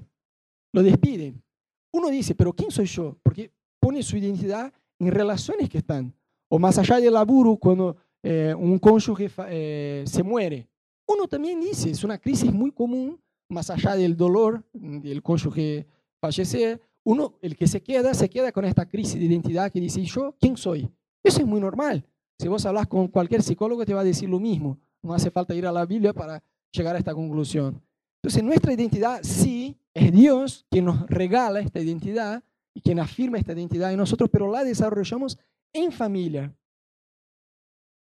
lo 0.74 0.84
despiden. 0.84 1.42
Uno 1.92 2.10
dice, 2.10 2.36
pero 2.36 2.54
¿quién 2.54 2.72
soy 2.72 2.86
yo? 2.86 3.18
Porque 3.24 3.52
pone 3.80 4.04
su 4.04 4.18
identidad 4.18 4.72
en 5.00 5.12
relaciones 5.12 5.70
que 5.70 5.80
están. 5.80 6.14
O 6.50 6.60
más 6.60 6.78
allá 6.78 6.98
del 6.98 7.14
laburo, 7.14 7.58
cuando 7.58 7.96
eh, 8.24 8.54
un 8.58 8.80
cónyuge 8.80 9.30
eh, 9.48 10.04
se 10.06 10.24
muere. 10.24 10.68
Uno 11.08 11.28
también 11.28 11.60
dice, 11.60 11.90
es 11.90 12.04
una 12.04 12.18
crisis 12.18 12.54
muy 12.54 12.72
común, 12.72 13.20
más 13.50 13.70
allá 13.70 13.96
del 13.96 14.16
dolor 14.16 14.64
del 14.74 15.24
cónyuge 15.24 15.88
fallecer, 16.20 16.82
uno, 17.04 17.36
el 17.42 17.56
que 17.56 17.66
se 17.68 17.82
queda, 17.82 18.14
se 18.14 18.30
queda 18.30 18.52
con 18.52 18.66
esta 18.66 18.88
crisis 18.88 19.20
de 19.20 19.26
identidad 19.26 19.72
que 19.72 19.80
dice, 19.80 20.02
¿y 20.02 20.06
yo 20.06 20.36
quién 20.40 20.58
soy? 20.58 20.90
Eso 21.24 21.40
es 21.40 21.48
muy 21.48 21.60
normal. 21.60 22.06
Si 22.38 22.48
vos 22.48 22.66
hablas 22.66 22.88
con 22.88 23.08
cualquier 23.08 23.42
psicólogo, 23.42 23.86
te 23.86 23.94
va 23.94 24.02
a 24.02 24.04
decir 24.06 24.30
lo 24.30 24.40
mismo. 24.40 24.78
No 25.02 25.14
hace 25.14 25.32
falta 25.32 25.56
ir 25.56 25.66
a 25.66 25.72
la 25.72 25.86
Biblia 25.86 26.14
para 26.14 26.44
llegar 26.72 26.96
a 26.96 27.00
esta 27.00 27.14
conclusión. 27.14 27.82
Entonces, 28.22 28.44
nuestra 28.44 28.74
identidad 28.74 29.22
sí 29.24 29.78
es 29.94 30.12
Dios 30.12 30.66
quien 30.70 30.86
nos 30.86 31.08
regala 31.08 31.62
esta 31.62 31.80
identidad 31.80 32.44
y 32.74 32.82
quien 32.82 33.00
afirma 33.00 33.38
esta 33.38 33.54
identidad 33.54 33.92
en 33.92 33.98
nosotros, 33.98 34.30
pero 34.32 34.52
la 34.52 34.64
desarrollamos 34.64 35.38
en 35.74 35.92
familia. 35.92 36.54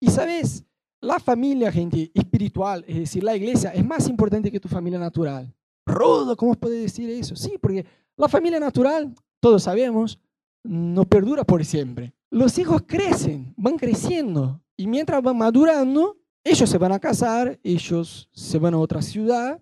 Y 0.00 0.10
sabes, 0.10 0.64
la 1.00 1.18
familia, 1.18 1.70
gente, 1.70 2.10
espiritual, 2.14 2.84
es 2.88 2.96
decir, 2.96 3.22
la 3.22 3.36
iglesia, 3.36 3.70
es 3.70 3.84
más 3.84 4.08
importante 4.08 4.50
que 4.50 4.60
tu 4.60 4.68
familia 4.68 4.98
natural. 4.98 5.52
Rodo, 5.86 6.36
¿cómo 6.36 6.54
puede 6.54 6.80
decir 6.80 7.08
eso? 7.10 7.36
Sí, 7.36 7.58
porque 7.60 7.84
la 8.16 8.28
familia 8.28 8.60
natural, 8.60 9.14
todos 9.40 9.62
sabemos, 9.62 10.18
no 10.64 11.04
perdura 11.04 11.44
por 11.44 11.64
siempre. 11.64 12.12
Los 12.30 12.58
hijos 12.58 12.82
crecen, 12.86 13.54
van 13.56 13.76
creciendo 13.76 14.60
y 14.76 14.86
mientras 14.86 15.22
van 15.22 15.38
madurando, 15.38 16.16
ellos 16.44 16.68
se 16.68 16.78
van 16.78 16.92
a 16.92 16.98
casar, 16.98 17.58
ellos 17.62 18.28
se 18.32 18.58
van 18.58 18.74
a 18.74 18.78
otra 18.78 19.02
ciudad, 19.02 19.60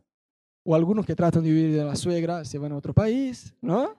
o 0.67 0.75
algunos 0.75 1.07
que 1.07 1.15
tratan 1.15 1.45
de 1.45 1.51
vivir 1.51 1.77
de 1.77 1.85
la 1.85 1.95
suegra 1.95 2.45
se 2.45 2.59
van 2.59 2.73
a 2.73 2.77
otro 2.77 2.93
país, 2.93 3.55
¿no? 3.61 3.95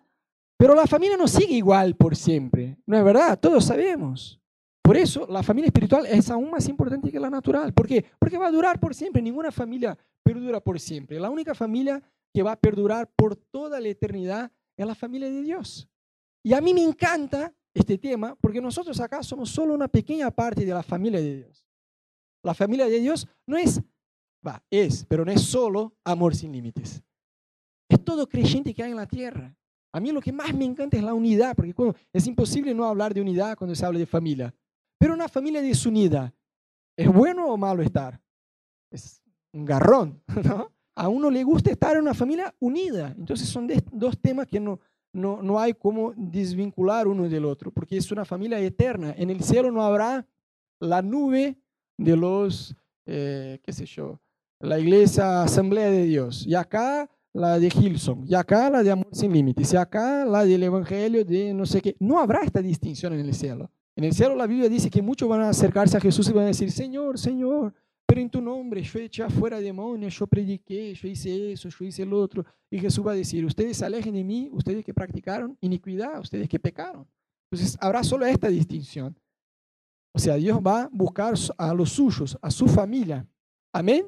Pero 0.58 0.76
la 0.76 0.86
familia 0.86 1.16
no 1.16 1.28
sigue 1.28 1.56
igual 1.56 1.96
por 1.96 2.16
siempre, 2.16 2.78
¿no 2.86 2.98
es 2.98 3.04
verdad? 3.04 3.40
Todos 3.40 3.66
sabemos. 3.66 4.40
Por 4.82 4.98
eso 4.98 5.26
la 5.30 5.44
familia 5.44 5.68
espiritual 5.68 6.06
es 6.06 6.30
aún 6.30 6.50
más 6.50 6.68
importante 6.68 7.12
que 7.12 7.20
la 7.20 7.30
natural. 7.30 7.74
¿Por 7.74 7.88
qué? 7.88 8.06
Porque 8.20 8.38
va 8.38 8.48
a 8.48 8.52
durar 8.52 8.80
por 8.80 8.96
siempre. 8.96 9.22
Ninguna 9.22 9.52
familia 9.52 9.98
perdura 10.24 10.60
por 10.60 10.80
siempre. 10.80 11.20
La 11.20 11.30
única 11.30 11.54
familia 11.54 12.02
que 12.34 12.44
va 12.44 12.54
a 12.54 12.56
perdurar 12.56 13.10
por 13.16 13.36
toda 13.36 13.80
la 13.80 13.88
eternidad 13.88 14.52
es 14.76 14.86
la 14.86 14.96
familia 14.96 15.30
de 15.30 15.42
Dios. 15.42 15.88
Y 16.44 16.54
a 16.54 16.62
mí 16.62 16.74
me 16.74 16.84
encanta 16.84 17.54
este 17.74 17.98
tema 17.98 18.36
porque 18.40 18.62
nosotros 18.62 19.00
acá 19.00 19.22
somos 19.24 19.50
solo 19.50 19.74
una 19.74 19.88
pequeña 19.88 20.32
parte 20.32 20.66
de 20.66 20.74
la 20.74 20.84
familia 20.84 21.20
de 21.20 21.36
Dios. 21.36 21.66
La 22.44 22.54
familia 22.54 22.86
de 22.86 23.00
Dios 23.00 23.28
no 23.46 23.58
es, 23.58 23.82
va, 24.46 24.64
es, 24.70 25.06
pero 25.06 25.26
no 25.26 25.32
es 25.32 25.42
solo 25.42 25.94
amor 26.04 26.36
sin 26.36 26.52
límites. 26.52 27.02
Es 27.90 28.04
todo 28.04 28.28
creyente 28.28 28.74
que 28.74 28.84
hay 28.84 28.92
en 28.92 28.98
la 28.98 29.08
tierra. 29.08 29.56
A 29.94 30.00
mí 30.00 30.12
lo 30.12 30.22
que 30.22 30.32
más 30.32 30.54
me 30.54 30.66
encanta 30.66 30.98
es 30.98 31.04
la 31.04 31.14
unidad, 31.14 31.56
porque 31.56 31.74
es 32.12 32.28
imposible 32.28 32.74
no 32.74 32.86
hablar 32.86 33.14
de 33.14 33.22
unidad 33.22 33.58
cuando 33.58 33.76
se 33.76 33.86
habla 33.86 34.00
de 34.00 34.06
familia. 34.06 34.54
Pero 35.00 35.14
una 35.14 35.28
familia 35.28 35.62
desunida, 35.62 36.34
¿es 36.96 37.08
bueno 37.08 37.48
o 37.48 37.58
malo 37.58 37.82
estar? 37.82 38.20
Es 38.92 39.22
un 39.54 39.66
garrón, 39.66 40.22
¿no? 40.44 40.72
a 40.98 41.10
uno 41.10 41.30
le 41.30 41.44
gusta 41.44 41.70
estar 41.70 41.96
en 41.96 42.02
una 42.02 42.16
familia 42.16 42.54
unida. 42.60 43.14
Entonces 43.18 43.48
son 43.48 43.68
dos 43.92 44.20
temas 44.20 44.48
que 44.48 44.60
no, 44.60 44.80
no, 45.14 45.44
no 45.44 45.60
hay 45.60 45.74
como 45.74 46.12
desvincular 46.16 47.08
uno 47.08 47.30
del 47.30 47.46
otro, 47.46 47.72
porque 47.72 47.98
es 47.98 48.12
una 48.12 48.26
familia 48.26 48.60
eterna. 48.60 49.14
En 49.16 49.30
el 49.30 49.44
cielo 49.44 49.72
no 49.72 49.84
habrá 49.84 50.26
la 50.80 51.04
nube 51.04 51.56
de 51.98 52.18
los, 52.18 52.76
eh, 53.06 53.60
qué 53.64 53.74
sé 53.74 53.86
yo, 53.86 54.20
la 54.60 54.80
iglesia 54.80 55.44
Asamblea 55.44 55.90
de 55.92 56.06
Dios. 56.06 56.46
Y 56.46 56.56
acá 56.56 57.10
la 57.34 57.60
de 57.60 57.68
Hilson, 57.68 58.26
y 58.28 58.34
acá 58.34 58.70
la 58.70 58.84
de 58.84 58.92
Amor 58.92 59.10
Sin 59.12 59.32
Límites, 59.32 59.74
y 59.74 59.78
acá 59.78 60.26
la 60.26 60.44
del 60.44 60.64
Evangelio 60.64 61.24
de 61.24 61.54
no 61.54 61.66
sé 61.66 61.82
qué. 61.82 61.96
No 62.00 62.20
habrá 62.20 62.42
esta 62.42 62.62
distinción 62.62 63.14
en 63.14 63.20
el 63.20 63.34
cielo. 63.34 63.70
En 63.96 64.04
el 64.04 64.14
cielo 64.14 64.36
la 64.36 64.48
Biblia 64.48 64.70
dice 64.70 64.90
que 64.90 65.02
muchos 65.02 65.28
van 65.28 65.42
a 65.42 65.50
acercarse 65.50 65.98
a 65.98 66.00
Jesús 66.00 66.30
y 66.30 66.34
van 66.34 66.46
a 66.46 66.48
decir, 66.48 66.72
Señor, 66.72 67.18
Señor, 67.18 67.74
pero 68.06 68.22
en 68.22 68.30
tu 68.30 68.42
nombre 68.42 68.82
yo 68.82 69.00
eché 69.00 69.24
afuera 69.24 69.60
demonios, 69.60 70.18
yo 70.18 70.28
prediqué, 70.28 70.94
yo 70.94 71.08
hice 71.08 71.52
eso, 71.52 71.70
yo 71.70 71.86
hice 71.86 72.04
el 72.04 72.14
otro. 72.14 72.46
Y 72.70 72.80
Jesús 72.80 73.06
va 73.06 73.12
a 73.12 73.16
decir, 73.16 73.44
ustedes 73.46 73.78
se 73.78 73.86
alejen 73.86 74.14
de 74.14 74.24
mí, 74.24 74.50
ustedes 74.54 74.84
que 74.86 74.94
practicaron 74.94 75.58
iniquidad, 75.62 76.20
ustedes 76.20 76.48
que 76.48 76.60
pecaron. 76.60 77.08
Entonces 77.52 77.78
habrá 77.82 78.04
solo 78.04 78.26
esta 78.26 78.48
distinción. 78.48 79.18
O 80.14 80.20
sea, 80.20 80.36
Dios 80.36 80.60
va 80.66 80.84
a 80.84 80.90
buscar 80.92 81.36
a 81.58 81.74
los 81.74 81.92
suyos, 81.92 82.38
a 82.42 82.50
su 82.50 82.68
familia. 82.68 83.28
Amén. 83.74 84.08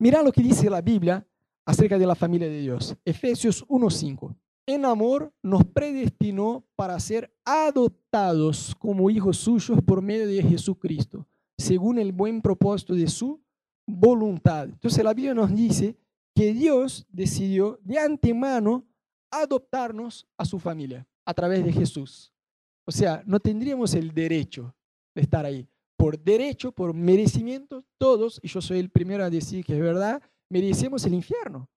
Mira 0.00 0.22
lo 0.22 0.32
que 0.32 0.42
dice 0.42 0.70
la 0.70 0.80
Biblia 0.80 1.26
acerca 1.66 1.98
de 1.98 2.06
la 2.06 2.14
familia 2.14 2.48
de 2.48 2.58
Dios. 2.58 2.96
Efesios 3.04 3.66
1.5. 3.68 4.34
En 4.64 4.86
amor 4.86 5.30
nos 5.42 5.62
predestinó 5.66 6.64
para 6.74 6.98
ser 6.98 7.30
adoptados 7.44 8.74
como 8.78 9.10
hijos 9.10 9.36
suyos 9.36 9.78
por 9.82 10.00
medio 10.00 10.26
de 10.26 10.42
Jesucristo 10.42 11.28
según 11.58 11.98
el 11.98 12.12
buen 12.12 12.40
propósito 12.40 12.94
de 12.94 13.08
su 13.08 13.42
voluntad. 13.86 14.70
Entonces 14.70 15.04
la 15.04 15.12
Biblia 15.12 15.34
nos 15.34 15.54
dice 15.54 15.98
que 16.34 16.54
Dios 16.54 17.06
decidió 17.10 17.78
de 17.82 17.98
antemano 17.98 18.86
adoptarnos 19.30 20.26
a 20.38 20.46
su 20.46 20.58
familia 20.58 21.06
a 21.26 21.34
través 21.34 21.62
de 21.62 21.74
Jesús. 21.74 22.32
O 22.86 22.90
sea, 22.90 23.22
no 23.26 23.38
tendríamos 23.38 23.92
el 23.92 24.14
derecho 24.14 24.74
de 25.14 25.20
estar 25.20 25.44
ahí. 25.44 25.68
Por 26.00 26.18
derecho, 26.18 26.72
por 26.72 26.94
merecimiento, 26.94 27.84
todos, 27.98 28.40
y 28.42 28.48
yo 28.48 28.62
soy 28.62 28.78
el 28.78 28.88
primero 28.88 29.22
a 29.22 29.28
decir 29.28 29.62
que 29.62 29.74
es 29.74 29.80
verdad, 29.80 30.22
merecemos 30.48 31.04
el 31.04 31.12
infierno. 31.12 31.68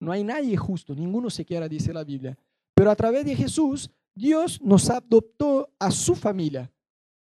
No 0.00 0.12
hay 0.12 0.22
nadie 0.22 0.56
justo, 0.56 0.94
ninguno 0.94 1.28
se 1.30 1.44
quiera, 1.44 1.68
dice 1.68 1.92
la 1.92 2.04
Biblia. 2.04 2.38
Pero 2.76 2.92
a 2.92 2.94
través 2.94 3.24
de 3.24 3.34
Jesús, 3.34 3.90
Dios 4.14 4.62
nos 4.62 4.88
adoptó 4.88 5.68
a 5.80 5.90
su 5.90 6.14
familia. 6.14 6.70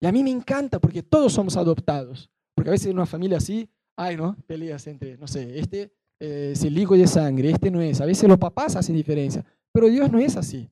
Y 0.00 0.08
a 0.08 0.12
mí 0.12 0.24
me 0.24 0.30
encanta 0.30 0.80
porque 0.80 1.04
todos 1.04 1.32
somos 1.32 1.56
adoptados. 1.56 2.28
Porque 2.56 2.70
a 2.70 2.72
veces 2.72 2.88
en 2.88 2.94
una 2.94 3.06
familia 3.06 3.38
así, 3.38 3.70
hay, 3.96 4.16
¿no? 4.16 4.36
Peleas 4.48 4.88
entre, 4.88 5.16
no 5.18 5.28
sé, 5.28 5.56
este 5.56 5.92
eh, 6.18 6.50
es 6.54 6.64
el 6.64 6.76
hijo 6.76 6.96
de 6.96 7.06
sangre, 7.06 7.52
este 7.52 7.70
no 7.70 7.80
es. 7.80 8.00
A 8.00 8.06
veces 8.06 8.28
los 8.28 8.38
papás 8.38 8.74
hacen 8.74 8.96
diferencia. 8.96 9.44
Pero 9.72 9.86
Dios 9.86 10.10
no 10.10 10.18
es 10.18 10.36
así. 10.36 10.68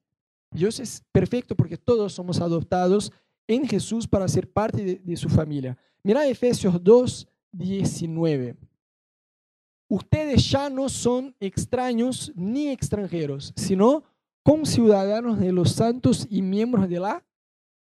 Dios 0.51 0.81
es 0.81 1.05
perfecto 1.13 1.55
porque 1.55 1.77
todos 1.77 2.15
somos 2.15 2.41
adoptados 2.41 3.13
en 3.49 3.67
Jesús 3.67 4.07
para 4.07 4.29
ser 4.29 4.49
parte 4.49 5.01
de, 5.03 5.17
su 5.17 5.29
familia. 5.29 5.77
Mira 6.05 6.29
Efesios 6.29 6.83
2, 6.83 7.27
19. 7.51 8.57
Ustedes 9.89 10.51
ya 10.51 10.69
no 10.69 10.89
son 10.91 11.35
extraños 11.41 12.31
ni 12.37 12.69
extranjeros, 12.69 13.55
sino 13.57 14.05
conciudadanos 14.45 15.41
de 15.41 15.51
los 15.51 15.73
santos 15.73 16.27
y 16.31 16.43
miembros 16.43 16.89
de 16.89 17.01
la 17.01 17.25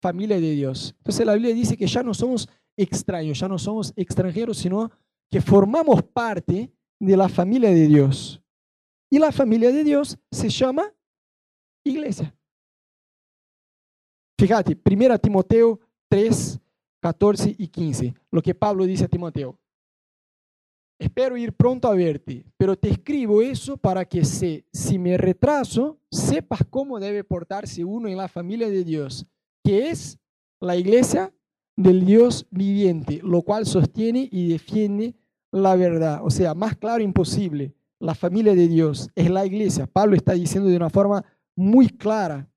familia 0.00 0.40
de 0.40 0.52
Dios. 0.52 0.94
Entonces 0.98 1.26
la 1.26 1.34
Biblia 1.34 1.54
dice 1.54 1.76
que 1.76 1.86
ya 1.86 2.02
no 2.02 2.14
somos 2.14 2.48
extraños, 2.76 3.38
ya 3.38 3.46
no 3.46 3.58
somos 3.58 3.92
extranjeros, 3.94 4.56
sino 4.56 4.90
que 5.30 5.42
formamos 5.42 6.02
parte 6.02 6.72
de 6.98 7.16
la 7.16 7.28
familia 7.28 7.70
de 7.70 7.86
Dios. 7.86 8.42
Y 9.10 9.18
la 9.18 9.30
familia 9.30 9.70
de 9.70 9.84
Dios 9.84 10.18
se 10.30 10.48
llama 10.48 10.94
iglesia. 11.84 12.34
Fíjate, 14.42 14.76
1 14.84 15.18
Timoteo 15.20 15.78
3, 16.08 16.58
14 16.98 17.54
y 17.56 17.68
15, 17.68 18.12
lo 18.32 18.42
que 18.42 18.56
Pablo 18.56 18.84
dice 18.86 19.04
a 19.04 19.08
Timoteo. 19.08 19.56
Espero 20.98 21.36
ir 21.36 21.52
pronto 21.52 21.86
a 21.86 21.94
verte, 21.94 22.44
pero 22.56 22.74
te 22.74 22.90
escribo 22.90 23.40
eso 23.40 23.76
para 23.76 24.04
que 24.04 24.24
se, 24.24 24.64
si 24.72 24.98
me 24.98 25.16
retraso, 25.16 26.00
sepas 26.10 26.62
cómo 26.68 26.98
debe 26.98 27.22
portarse 27.22 27.84
uno 27.84 28.08
en 28.08 28.16
la 28.16 28.26
familia 28.26 28.68
de 28.68 28.82
Dios, 28.82 29.24
que 29.62 29.90
es 29.90 30.18
la 30.60 30.74
iglesia 30.74 31.32
del 31.76 32.04
Dios 32.04 32.48
viviente, 32.50 33.20
lo 33.22 33.42
cual 33.42 33.64
sostiene 33.64 34.28
y 34.32 34.48
defiende 34.48 35.14
la 35.52 35.76
verdad. 35.76 36.20
O 36.24 36.30
sea, 36.30 36.52
más 36.54 36.76
claro 36.76 37.04
imposible, 37.04 37.76
la 38.00 38.16
familia 38.16 38.56
de 38.56 38.66
Dios 38.66 39.08
es 39.14 39.30
la 39.30 39.46
iglesia. 39.46 39.86
Pablo 39.86 40.16
está 40.16 40.32
diciendo 40.32 40.68
de 40.68 40.78
una 40.78 40.90
forma 40.90 41.24
muy 41.54 41.88
clara 41.88 42.48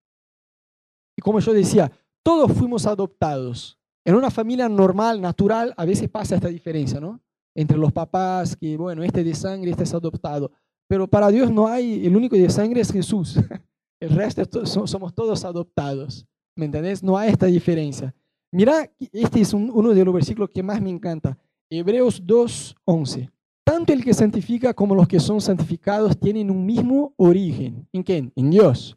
y 1.15 1.22
como 1.22 1.39
yo 1.39 1.53
decía, 1.53 1.91
todos 2.24 2.51
fuimos 2.51 2.86
adoptados. 2.86 3.77
En 4.03 4.15
una 4.15 4.29
familia 4.29 4.69
normal, 4.69 5.22
natural, 5.22 5.74
a 5.77 5.86
veces 5.86 6.10
pasa 6.10 6.36
esta 6.36 6.48
diferencia, 6.48 7.00
¿no? 7.00 7.19
Entre 7.55 7.77
los 7.77 7.91
papás, 7.91 8.55
que 8.55 8.77
bueno, 8.77 9.03
este 9.03 9.24
de 9.24 9.34
sangre, 9.34 9.72
este 9.72 9.84
es 9.84 9.93
adoptado. 9.93 10.51
Pero 10.88 11.07
para 11.07 11.29
Dios 11.29 11.51
no 11.51 11.67
hay, 11.67 12.05
el 12.05 12.15
único 12.15 12.36
de 12.36 12.50
sangre 12.50 12.81
es 12.81 12.91
Jesús. 12.91 13.39
El 14.00 14.10
resto 14.10 14.65
somos 14.65 15.15
todos 15.15 15.45
adoptados. 15.45 16.27
¿Me 16.55 16.65
entendés? 16.65 17.01
No 17.01 17.17
hay 17.17 17.31
esta 17.31 17.48
diferencia. 17.48 18.13
Mira, 18.51 18.91
este 19.12 19.41
es 19.41 19.53
uno 19.53 19.93
de 19.93 20.05
los 20.05 20.13
versículos 20.13 20.50
que 20.50 20.62
más 20.62 20.81
me 20.81 20.89
encanta. 20.89 21.38
Hebreos 21.69 22.22
2, 22.24 22.75
11. 22.86 23.29
Tanto 23.63 23.93
el 23.93 24.03
que 24.03 24.13
santifica 24.13 24.74
como 24.74 24.93
los 24.93 25.07
que 25.07 25.19
son 25.19 25.41
santificados 25.41 26.17
tienen 26.19 26.51
un 26.51 26.65
mismo 26.65 27.13
origen. 27.17 27.88
¿En 27.91 28.03
quién? 28.03 28.31
En 28.36 28.51
Dios. 28.51 28.95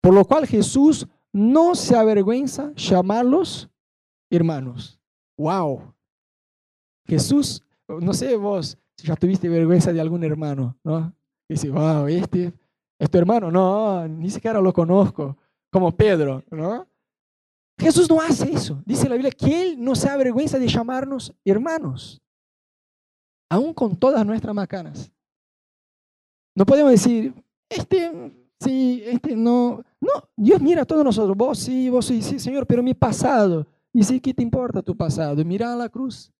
Por 0.00 0.12
lo 0.12 0.24
cual 0.24 0.46
Jesús 0.46 1.06
no 1.32 1.74
se 1.74 1.96
avergüenza 1.96 2.72
llamarlos 2.74 3.68
hermanos. 4.30 5.00
¡Wow! 5.36 5.94
Jesús, 7.06 7.62
no 7.88 8.12
sé 8.12 8.36
vos 8.36 8.78
si 8.96 9.06
ya 9.06 9.16
tuviste 9.16 9.48
vergüenza 9.48 9.92
de 9.92 10.00
algún 10.00 10.22
hermano, 10.24 10.76
¿no? 10.84 11.12
Dice, 11.48 11.70
wow, 11.70 12.06
este 12.06 12.52
es 12.98 13.10
tu 13.10 13.18
hermano. 13.18 13.50
No, 13.50 14.06
ni 14.06 14.30
siquiera 14.30 14.60
lo 14.60 14.72
conozco. 14.72 15.36
Como 15.72 15.90
Pedro, 15.96 16.44
¿no? 16.50 16.86
Jesús 17.78 18.08
no 18.08 18.20
hace 18.20 18.52
eso. 18.52 18.82
Dice 18.84 19.08
la 19.08 19.14
Biblia 19.14 19.32
que 19.32 19.62
Él 19.62 19.82
no 19.82 19.94
se 19.94 20.08
avergüenza 20.08 20.58
de 20.58 20.68
llamarnos 20.68 21.34
hermanos, 21.44 22.20
aún 23.50 23.72
con 23.72 23.96
todas 23.96 24.24
nuestras 24.26 24.54
macanas. 24.54 25.10
No 26.54 26.66
podemos 26.66 26.90
decir, 26.92 27.32
este 27.68 28.32
Sí, 28.60 29.02
este 29.06 29.34
no. 29.34 29.82
No, 30.00 30.10
Dios 30.36 30.60
mira 30.60 30.82
a 30.82 30.86
todos 30.86 31.04
nosotros. 31.04 31.36
Vos 31.36 31.58
sí, 31.58 31.88
vos 31.88 32.06
sí, 32.06 32.22
sí, 32.22 32.38
Señor, 32.38 32.66
pero 32.66 32.82
mi 32.82 32.94
pasado. 32.94 33.66
Dice, 33.92 34.20
¿qué 34.20 34.32
te 34.32 34.42
importa 34.42 34.82
tu 34.82 34.96
pasado? 34.96 35.44
Mira 35.44 35.72
a 35.72 35.76
la 35.76 35.88
cruz. 35.88 36.32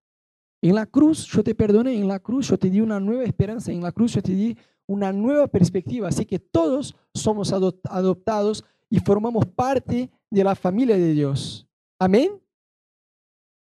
En 0.62 0.74
la 0.74 0.86
cruz 0.86 1.26
yo 1.26 1.42
te 1.42 1.54
perdoné, 1.54 1.94
en 1.94 2.06
la 2.06 2.20
cruz 2.20 2.48
yo 2.48 2.58
te 2.58 2.68
di 2.68 2.80
una 2.80 3.00
nueva 3.00 3.24
esperanza, 3.24 3.72
en 3.72 3.82
la 3.82 3.92
cruz 3.92 4.12
yo 4.12 4.22
te 4.22 4.32
di 4.32 4.56
una 4.86 5.12
nueva 5.12 5.46
perspectiva. 5.48 6.08
Así 6.08 6.26
que 6.26 6.38
todos 6.38 6.94
somos 7.14 7.52
adoptados 7.52 8.64
y 8.90 9.00
formamos 9.00 9.46
parte 9.46 10.10
de 10.30 10.44
la 10.44 10.54
familia 10.54 10.96
de 10.96 11.12
Dios. 11.12 11.66
Amén. 11.98 12.40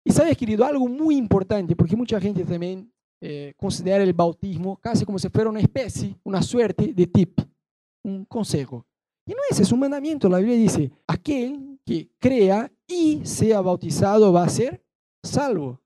Y 0.03 0.11
sabes, 0.11 0.35
querido, 0.35 0.65
algo 0.65 0.87
muy 0.87 1.15
importante, 1.15 1.75
porque 1.75 1.95
mucha 1.95 2.19
gente 2.19 2.43
también 2.43 2.91
eh, 3.21 3.53
considera 3.55 4.03
el 4.03 4.13
bautismo 4.13 4.77
casi 4.77 5.05
como 5.05 5.19
si 5.19 5.29
fuera 5.29 5.49
una 5.49 5.59
especie, 5.59 6.15
una 6.23 6.41
suerte 6.41 6.91
de 6.91 7.05
tip 7.05 7.39
un 8.03 8.25
consejo. 8.25 8.85
Y 9.25 9.31
no 9.31 9.39
es, 9.49 9.59
es 9.59 9.71
un 9.71 9.79
mandamiento. 9.79 10.29
La 10.29 10.39
Biblia 10.39 10.57
dice, 10.57 10.91
aquel 11.07 11.79
que 11.85 12.09
crea 12.19 12.71
y 12.87 13.21
sea 13.25 13.61
bautizado 13.61 14.33
va 14.33 14.43
a 14.43 14.49
ser 14.49 14.83
salvo. 15.23 15.79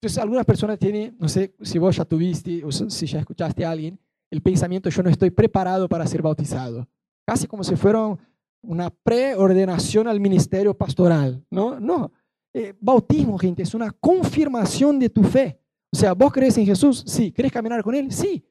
Entonces, 0.00 0.18
algunas 0.18 0.44
personas 0.44 0.78
tienen, 0.78 1.16
no 1.18 1.28
sé 1.28 1.54
si 1.62 1.78
vos 1.78 1.96
ya 1.96 2.04
tuviste 2.04 2.64
o 2.64 2.70
si 2.70 3.06
ya 3.06 3.20
escuchaste 3.20 3.64
a 3.64 3.70
alguien, 3.70 3.98
el 4.30 4.42
pensamiento, 4.42 4.90
yo 4.90 5.02
no 5.02 5.10
estoy 5.10 5.30
preparado 5.30 5.88
para 5.88 6.06
ser 6.06 6.22
bautizado. 6.22 6.86
Casi 7.26 7.46
como 7.46 7.64
si 7.64 7.76
fuera 7.76 8.16
una 8.62 8.90
preordenación 8.90 10.08
al 10.08 10.20
ministerio 10.20 10.76
pastoral. 10.76 11.44
No, 11.50 11.80
no. 11.80 12.12
Eh, 12.52 12.74
bautismo, 12.80 13.38
gente, 13.38 13.62
es 13.62 13.74
una 13.74 13.90
confirmación 13.90 14.98
de 14.98 15.10
tu 15.10 15.22
fe. 15.22 15.60
O 15.92 15.96
sea, 15.96 16.12
¿vos 16.12 16.32
crees 16.32 16.58
en 16.58 16.66
Jesús? 16.66 17.04
Sí. 17.06 17.32
¿Querés 17.32 17.52
caminar 17.52 17.82
con 17.82 17.94
Él? 17.94 18.12
Sí. 18.12 18.44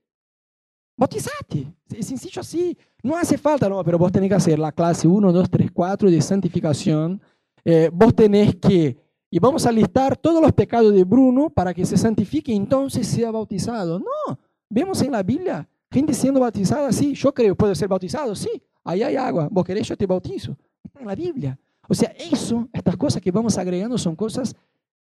Bautizate. 0.97 1.67
Es 1.93 2.07
sencillo 2.07 2.41
así. 2.41 2.77
No 3.03 3.17
hace 3.17 3.37
falta, 3.37 3.69
no, 3.69 3.83
pero 3.83 3.97
vos 3.97 4.11
tenés 4.11 4.29
que 4.29 4.35
hacer 4.35 4.59
la 4.59 4.71
clase 4.71 5.07
1, 5.07 5.31
2, 5.31 5.49
3, 5.49 5.71
4 5.71 6.11
de 6.11 6.21
santificación. 6.21 7.21
Eh, 7.63 7.89
vos 7.91 8.15
tenés 8.15 8.55
que, 8.55 8.97
y 9.29 9.39
vamos 9.39 9.65
a 9.65 9.71
listar 9.71 10.17
todos 10.17 10.41
los 10.41 10.53
pecados 10.53 10.93
de 10.93 11.03
Bruno 11.03 11.49
para 11.49 11.73
que 11.73 11.85
se 11.85 11.97
santifique 11.97 12.51
y 12.51 12.55
entonces 12.55 13.07
sea 13.07 13.31
bautizado. 13.31 13.99
No, 13.99 14.39
vemos 14.69 15.01
en 15.01 15.11
la 15.11 15.23
Biblia 15.23 15.67
gente 15.95 16.13
siendo 16.13 16.41
bautizada, 16.41 16.91
sí, 16.91 17.13
yo 17.13 17.33
creo, 17.33 17.55
puedo 17.55 17.73
ser 17.73 17.87
bautizado, 17.87 18.35
sí, 18.35 18.49
ahí 18.83 19.01
hay 19.01 19.15
agua, 19.15 19.47
vos 19.49 19.63
querés, 19.63 19.87
yo 19.87 19.95
te 19.95 20.05
bautizo. 20.05 20.57
Está 20.83 20.99
en 20.99 21.07
la 21.07 21.15
Biblia. 21.15 21.57
O 21.87 21.93
sea, 21.93 22.09
eso, 22.09 22.67
estas 22.73 22.97
cosas 22.97 23.21
que 23.21 23.31
vamos 23.31 23.57
agregando 23.57 23.97
son 23.97 24.13
cosas 24.13 24.55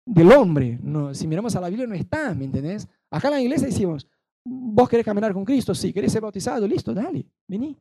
del 0.05 0.31
hombre. 0.31 0.79
No, 0.81 1.13
si 1.13 1.27
miramos 1.27 1.57
a 1.57 1.61
la 1.61 1.69
Biblia 1.69 1.89
no 1.89 1.95
está, 1.95 2.35
¿me 2.35 2.45
entendés? 2.45 2.87
Acá 3.11 3.29
en 3.29 3.35
la 3.35 3.41
iglesia 3.41 3.67
decimos, 3.67 4.07
¿Vos 4.49 4.89
querés 4.89 5.05
caminar 5.05 5.33
con 5.33 5.45
Cristo? 5.45 5.75
Sí. 5.75 5.93
¿Querés 5.93 6.13
ser 6.13 6.23
bautizado? 6.23 6.67
Listo, 6.69 6.95
dale, 6.95 7.27
vení. 7.49 7.77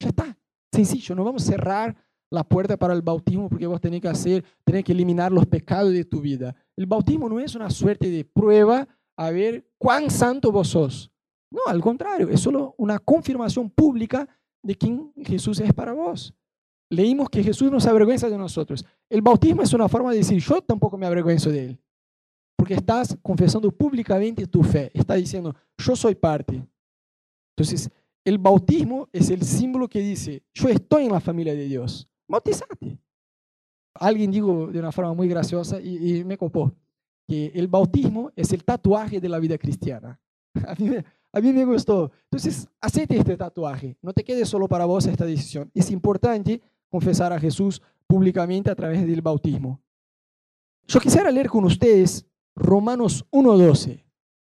Ya 0.00 0.08
está. 0.08 0.36
Sencillo, 0.72 1.14
no 1.14 1.24
vamos 1.24 1.44
a 1.44 1.52
cerrar 1.52 1.96
la 2.30 2.44
puerta 2.44 2.76
para 2.76 2.92
el 2.92 3.02
bautismo 3.02 3.48
porque 3.48 3.66
vos 3.66 3.80
tenés 3.80 4.00
que 4.00 4.08
hacer, 4.08 4.44
tenés 4.64 4.84
que 4.84 4.92
eliminar 4.92 5.30
los 5.32 5.46
pecados 5.46 5.92
de 5.92 6.04
tu 6.04 6.20
vida. 6.20 6.54
El 6.76 6.86
bautismo 6.86 7.28
no 7.28 7.38
es 7.38 7.54
una 7.54 7.70
suerte 7.70 8.10
de 8.10 8.24
prueba 8.24 8.86
a 9.16 9.30
ver 9.30 9.70
cuán 9.78 10.10
santo 10.10 10.50
vos 10.50 10.68
sos. 10.68 11.10
No, 11.50 11.60
al 11.66 11.80
contrario, 11.80 12.28
es 12.28 12.40
solo 12.40 12.74
una 12.78 12.98
confirmación 12.98 13.70
pública 13.70 14.28
de 14.62 14.74
quién 14.76 15.12
Jesús 15.24 15.60
es 15.60 15.72
para 15.72 15.92
vos. 15.92 16.34
Leímos 16.90 17.30
que 17.30 17.42
Jesús 17.42 17.70
no 17.70 17.80
se 17.80 17.88
avergüenza 17.88 18.28
de 18.28 18.36
nosotros. 18.36 18.84
El 19.08 19.22
bautismo 19.22 19.62
es 19.62 19.72
una 19.72 19.88
forma 19.88 20.10
de 20.10 20.18
decir, 20.18 20.38
yo 20.40 20.60
tampoco 20.62 20.98
me 20.98 21.06
avergüenzo 21.06 21.50
de 21.50 21.64
él. 21.64 21.80
Porque 22.58 22.74
estás 22.74 23.16
confesando 23.22 23.70
públicamente 23.70 24.46
tu 24.46 24.64
fe. 24.64 24.90
Está 24.92 25.14
diciendo, 25.14 25.54
yo 25.78 25.94
soy 25.94 26.16
parte. 26.16 26.60
Entonces, 27.56 27.88
el 28.24 28.36
bautismo 28.36 29.08
es 29.12 29.30
el 29.30 29.42
símbolo 29.42 29.88
que 29.88 30.00
dice, 30.00 30.42
yo 30.52 30.68
estoy 30.68 31.04
en 31.04 31.12
la 31.12 31.20
familia 31.20 31.54
de 31.54 31.64
Dios. 31.64 32.08
Bautizate. 32.26 32.98
Alguien 33.94 34.30
dijo 34.30 34.66
de 34.66 34.78
una 34.80 34.92
forma 34.92 35.14
muy 35.14 35.28
graciosa 35.28 35.80
y, 35.80 36.24
me 36.24 36.36
copó, 36.36 36.74
que 37.26 37.52
el 37.54 37.68
bautismo 37.68 38.32
es 38.34 38.52
el 38.52 38.64
tatuaje 38.64 39.20
de 39.20 39.28
la 39.28 39.38
vida 39.38 39.56
cristiana. 39.56 40.20
A 40.66 40.74
mí, 40.74 40.90
a 41.32 41.40
mí 41.40 41.52
me 41.52 41.64
gustó. 41.64 42.10
Entonces, 42.24 42.68
acepte 42.80 43.16
este 43.16 43.36
tatuaje. 43.36 43.96
No 44.02 44.12
te 44.12 44.24
quede 44.24 44.44
solo 44.44 44.66
para 44.66 44.86
vos 44.86 45.06
esta 45.06 45.24
decisión. 45.24 45.70
Es 45.74 45.90
importante 45.90 46.60
confesar 46.88 47.32
a 47.32 47.38
Jesús 47.38 47.82
públicamente 48.06 48.70
a 48.70 48.74
través 48.74 49.06
del 49.06 49.20
bautismo. 49.20 49.80
Yo 50.86 51.00
quisiera 51.00 51.30
leer 51.30 51.48
con 51.48 51.64
ustedes 51.64 52.26
Romanos 52.58 53.24
1.12, 53.30 54.04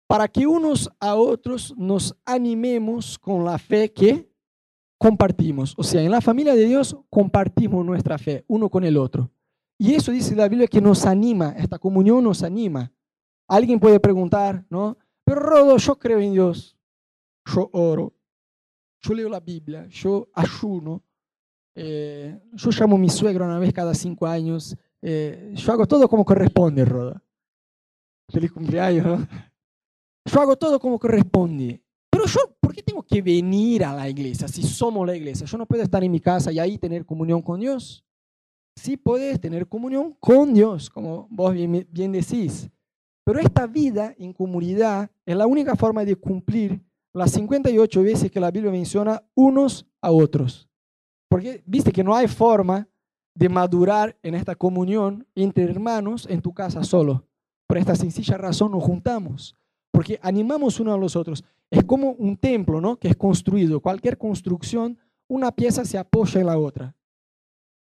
para 0.06 0.28
que 0.28 0.46
unos 0.46 0.90
a 1.00 1.14
otros 1.16 1.74
nos 1.76 2.16
animemos 2.24 3.18
con 3.18 3.44
la 3.44 3.58
fe 3.58 3.92
que 3.92 4.30
compartimos. 4.98 5.74
O 5.76 5.82
sea, 5.82 6.02
en 6.02 6.10
la 6.10 6.20
familia 6.20 6.54
de 6.54 6.64
Dios 6.64 6.96
compartimos 7.10 7.84
nuestra 7.84 8.18
fe 8.18 8.44
uno 8.48 8.68
con 8.68 8.84
el 8.84 8.96
otro. 8.96 9.30
Y 9.78 9.94
eso 9.94 10.10
dice 10.12 10.34
la 10.34 10.48
Biblia 10.48 10.68
que 10.68 10.80
nos 10.80 11.04
anima, 11.04 11.50
esta 11.50 11.78
comunión 11.78 12.24
nos 12.24 12.42
anima. 12.42 12.92
Alguien 13.46 13.78
puede 13.78 14.00
preguntar, 14.00 14.64
¿no? 14.70 14.96
Pero 15.24 15.40
Rodo, 15.40 15.76
yo 15.76 15.98
creo 15.98 16.20
en 16.20 16.32
Dios, 16.32 16.76
yo 17.44 17.68
oro, 17.72 18.14
yo 19.02 19.14
leo 19.14 19.28
la 19.28 19.40
Biblia, 19.40 19.86
yo 19.88 20.28
ayuno, 20.32 21.02
eh, 21.74 22.40
yo 22.54 22.70
llamo 22.70 22.96
a 22.96 22.98
mi 22.98 23.10
suegro 23.10 23.44
una 23.44 23.58
vez 23.58 23.72
cada 23.72 23.92
cinco 23.94 24.26
años, 24.26 24.76
eh, 25.02 25.52
yo 25.54 25.72
hago 25.72 25.86
todo 25.86 26.08
como 26.08 26.24
corresponde, 26.24 26.84
Rodo. 26.84 27.20
Feliz 28.28 28.52
cumpleaños, 28.52 29.06
¿no? 29.06 29.28
Yo 30.24 30.40
hago 30.40 30.56
todo 30.56 30.80
como 30.80 30.98
corresponde. 30.98 31.82
Pero 32.10 32.26
yo, 32.26 32.40
¿por 32.60 32.74
qué 32.74 32.82
tengo 32.82 33.02
que 33.02 33.22
venir 33.22 33.84
a 33.84 33.94
la 33.94 34.08
iglesia 34.08 34.48
si 34.48 34.62
somos 34.62 35.06
la 35.06 35.14
iglesia? 35.14 35.46
Yo 35.46 35.58
no 35.58 35.66
puedo 35.66 35.82
estar 35.82 36.02
en 36.02 36.10
mi 36.10 36.20
casa 36.20 36.50
y 36.50 36.58
ahí 36.58 36.78
tener 36.78 37.04
comunión 37.04 37.42
con 37.42 37.60
Dios. 37.60 38.04
Sí 38.74 38.96
puedes 38.96 39.40
tener 39.40 39.68
comunión 39.68 40.16
con 40.18 40.52
Dios, 40.52 40.90
como 40.90 41.28
vos 41.30 41.52
bien, 41.54 41.86
bien 41.90 42.12
decís. 42.12 42.68
Pero 43.24 43.40
esta 43.40 43.66
vida 43.66 44.14
en 44.18 44.32
comunidad 44.32 45.10
es 45.24 45.36
la 45.36 45.46
única 45.46 45.76
forma 45.76 46.04
de 46.04 46.16
cumplir 46.16 46.80
las 47.12 47.32
58 47.32 48.02
veces 48.02 48.30
que 48.30 48.40
la 48.40 48.50
Biblia 48.50 48.70
menciona 48.70 49.22
unos 49.34 49.86
a 50.00 50.10
otros. 50.10 50.68
Porque 51.28 51.62
viste 51.66 51.92
que 51.92 52.04
no 52.04 52.14
hay 52.14 52.28
forma 52.28 52.88
de 53.34 53.48
madurar 53.48 54.16
en 54.22 54.34
esta 54.34 54.54
comunión 54.54 55.26
entre 55.34 55.64
hermanos 55.64 56.26
en 56.28 56.40
tu 56.40 56.54
casa 56.54 56.84
solo. 56.84 57.26
Por 57.66 57.78
esta 57.78 57.94
sencilla 57.94 58.36
razón 58.36 58.72
nos 58.72 58.82
juntamos, 58.82 59.56
porque 59.92 60.18
animamos 60.22 60.78
unos 60.80 60.94
a 60.94 60.98
los 60.98 61.16
otros. 61.16 61.44
Es 61.70 61.84
como 61.84 62.12
un 62.12 62.36
templo, 62.36 62.80
¿no? 62.80 62.96
Que 62.96 63.08
es 63.08 63.16
construido. 63.16 63.80
Cualquier 63.80 64.16
construcción, 64.16 64.98
una 65.28 65.50
pieza 65.50 65.84
se 65.84 65.98
apoya 65.98 66.40
en 66.40 66.46
la 66.46 66.58
otra. 66.58 66.94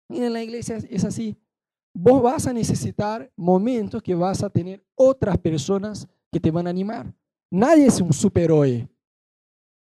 Y 0.09 0.21
en 0.21 0.33
la 0.33 0.43
iglesia 0.43 0.77
es 0.77 1.05
así. 1.05 1.37
Vos 1.93 2.21
vas 2.21 2.45
a 2.47 2.53
necesitar 2.53 3.31
momentos 3.35 4.03
que 4.03 4.15
vas 4.15 4.43
a 4.43 4.49
tener 4.49 4.83
otras 4.95 5.37
personas 5.37 6.07
que 6.31 6.39
te 6.39 6.51
van 6.51 6.67
a 6.67 6.71
animar. 6.71 7.13
Nadie 7.51 7.87
es 7.87 7.99
un 8.01 8.13
superhéroe 8.13 8.87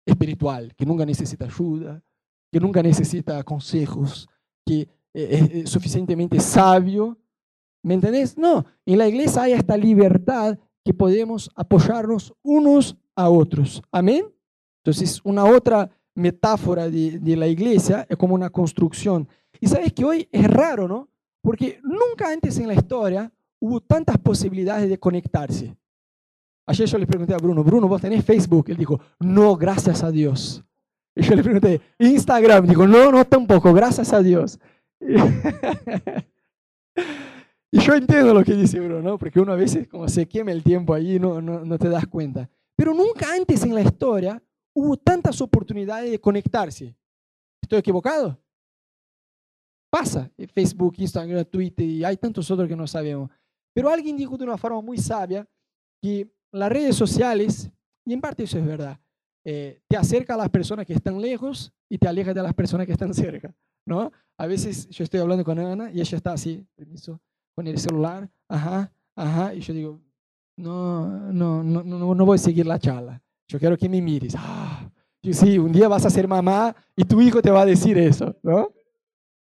espiritual 0.07 0.75
que 0.75 0.87
nunca 0.87 1.05
necesita 1.05 1.45
ayuda, 1.45 2.03
que 2.51 2.61
nunca 2.61 2.83
necesita 2.83 3.43
consejos, 3.43 4.29
que 4.65 4.89
es 5.13 5.69
suficientemente 5.69 6.41
sabio. 6.41 7.19
¿Me 7.83 7.95
entendés? 7.95 8.37
No, 8.37 8.67
en 8.87 8.99
la 8.99 9.09
iglesia 9.09 9.43
hay 9.43 9.53
esta 9.53 9.77
libertad 9.77 10.59
que 10.85 10.95
podemos 10.95 11.51
apoyarnos 11.55 12.35
unos 12.43 12.97
a 13.15 13.29
otros. 13.29 13.83
Amén. 13.91 14.25
Entonces, 14.83 15.21
una 15.25 15.45
otra 15.45 15.91
metáfora 16.15 16.89
de, 16.89 17.19
de 17.19 17.37
la 17.37 17.47
iglesia 17.47 18.07
es 18.09 18.17
como 18.17 18.35
una 18.35 18.51
construcción. 18.51 19.29
Y 19.61 19.67
sabes 19.67 19.93
que 19.93 20.05
hoy 20.05 20.29
es 20.33 20.49
raro, 20.49 20.89
¿no? 20.89 21.09
Porque 21.41 21.81
nunca 21.83 22.31
antes 22.33 22.59
en 22.59 22.69
la 22.69 22.75
historia 22.75 23.31
hubo 23.61 23.81
tantas 23.81 24.19
posibilidades 24.19 24.89
de 24.89 24.99
conectarse. 24.99 25.77
Ayer 26.67 26.87
yo 26.87 26.99
le 26.99 27.07
pregunté 27.07 27.33
a 27.35 27.39
Bruno, 27.39 27.65
Bruno, 27.65 27.89
¿vos 27.89 28.01
tenés 28.01 28.25
Facebook? 28.25 28.67
Él 28.69 28.77
dijo, 28.77 29.01
no, 29.21 29.57
gracias 29.57 30.03
a 30.03 30.11
Dios. 30.11 30.63
Y 31.15 31.23
yo 31.23 31.35
le 31.35 31.43
pregunté, 31.43 31.81
Instagram, 31.99 32.67
dijo, 32.67 32.87
no, 32.87 33.11
no 33.11 33.25
tampoco, 33.25 33.73
gracias 33.73 34.13
a 34.13 34.23
Dios. 34.23 34.61
y 37.71 37.81
yo 37.81 37.95
entiendo 37.95 38.33
lo 38.35 38.45
que 38.45 38.55
dice 38.55 38.81
Bruno, 38.81 39.19
porque 39.19 39.41
uno 39.41 39.53
a 39.53 39.57
veces 39.57 39.89
como 39.89 40.09
se 40.09 40.27
quema 40.27 40.53
el 40.53 40.63
tiempo 40.63 40.95
allí 40.95 41.19
no, 41.19 41.41
no, 41.41 41.65
no 41.65 41.79
te 41.79 41.89
das 41.89 42.07
cuenta. 42.07 42.49
Pero 42.77 42.95
nunca 42.95 43.33
antes 43.35 43.63
en 43.65 43.75
la 43.75 43.83
historia 43.83 44.43
hubo 44.75 44.97
tantas 44.97 45.41
oportunidades 45.41 46.11
de 46.11 46.21
conectarse. 46.21 46.97
¿Estoy 47.61 47.81
equivocado? 47.81 48.41
Pasa, 49.91 50.31
Facebook, 50.55 50.95
Instagram, 50.99 51.45
Twitter, 51.47 51.87
y 51.87 52.05
hay 52.05 52.17
tantos 52.17 52.51
otros 52.51 52.69
que 52.69 52.77
no 52.77 52.87
sabemos. 52.87 53.31
Pero 53.75 53.89
alguien 53.89 54.17
dijo 54.17 54.37
de 54.37 54.45
una 54.45 54.57
forma 54.57 54.81
muy 54.81 54.99
sabia 54.99 55.49
que 56.01 56.31
las 56.53 56.71
redes 56.71 56.97
sociales, 56.97 57.71
y 58.07 58.13
en 58.13 58.21
parte 58.21 58.45
eso 58.45 58.59
es 58.59 58.67
verdad, 58.67 59.01
eh, 59.45 59.81
te 59.89 59.97
acerca 59.97 60.35
a 60.35 60.37
las 60.37 60.51
personas 60.51 60.87
que 60.87 60.93
están 60.93 61.21
lejos 61.21 61.73
y 61.89 61.99
te 61.99 62.07
aleja 62.07 62.35
de 62.35 62.43
las 62.43 62.55
personas 62.55 62.87
que 62.87 62.93
están 62.93 63.15
cerca, 63.15 63.55
¿no? 63.87 64.13
A 64.37 64.47
veces 64.47 64.89
yo 64.89 65.05
estoy 65.05 65.21
hablando 65.21 65.45
con 65.45 65.59
Ana 65.59 65.91
y 65.91 66.01
ella 66.01 66.17
está 66.17 66.33
así, 66.33 66.67
permiso, 66.75 67.21
con 67.59 67.67
el 67.67 67.77
celular, 67.77 68.31
ajá, 68.47 68.89
ajá, 69.17 69.53
y 69.53 69.59
yo 69.59 69.75
digo, 69.75 70.01
no, 70.59 71.33
no, 71.33 71.65
no, 71.65 71.83
no, 71.83 72.15
no 72.15 72.25
voy 72.25 72.37
a 72.37 72.39
seguir 72.39 72.65
la 72.65 72.79
charla, 72.79 73.21
yo 73.49 73.59
quiero 73.59 73.77
que 73.77 73.89
me 73.89 74.01
mires. 74.01 74.33
Ah, 74.39 74.89
y 75.21 75.35
sí, 75.35 75.59
un 75.59 75.73
día 75.73 75.89
vas 75.89 76.07
a 76.07 76.11
ser 76.11 76.29
mamá 76.29 76.73
y 76.95 77.03
tu 77.03 77.21
hijo 77.21 77.43
te 77.43 77.51
va 77.51 77.63
a 77.63 77.67
decir 77.67 77.99
eso, 77.99 78.37
¿no? 78.45 78.71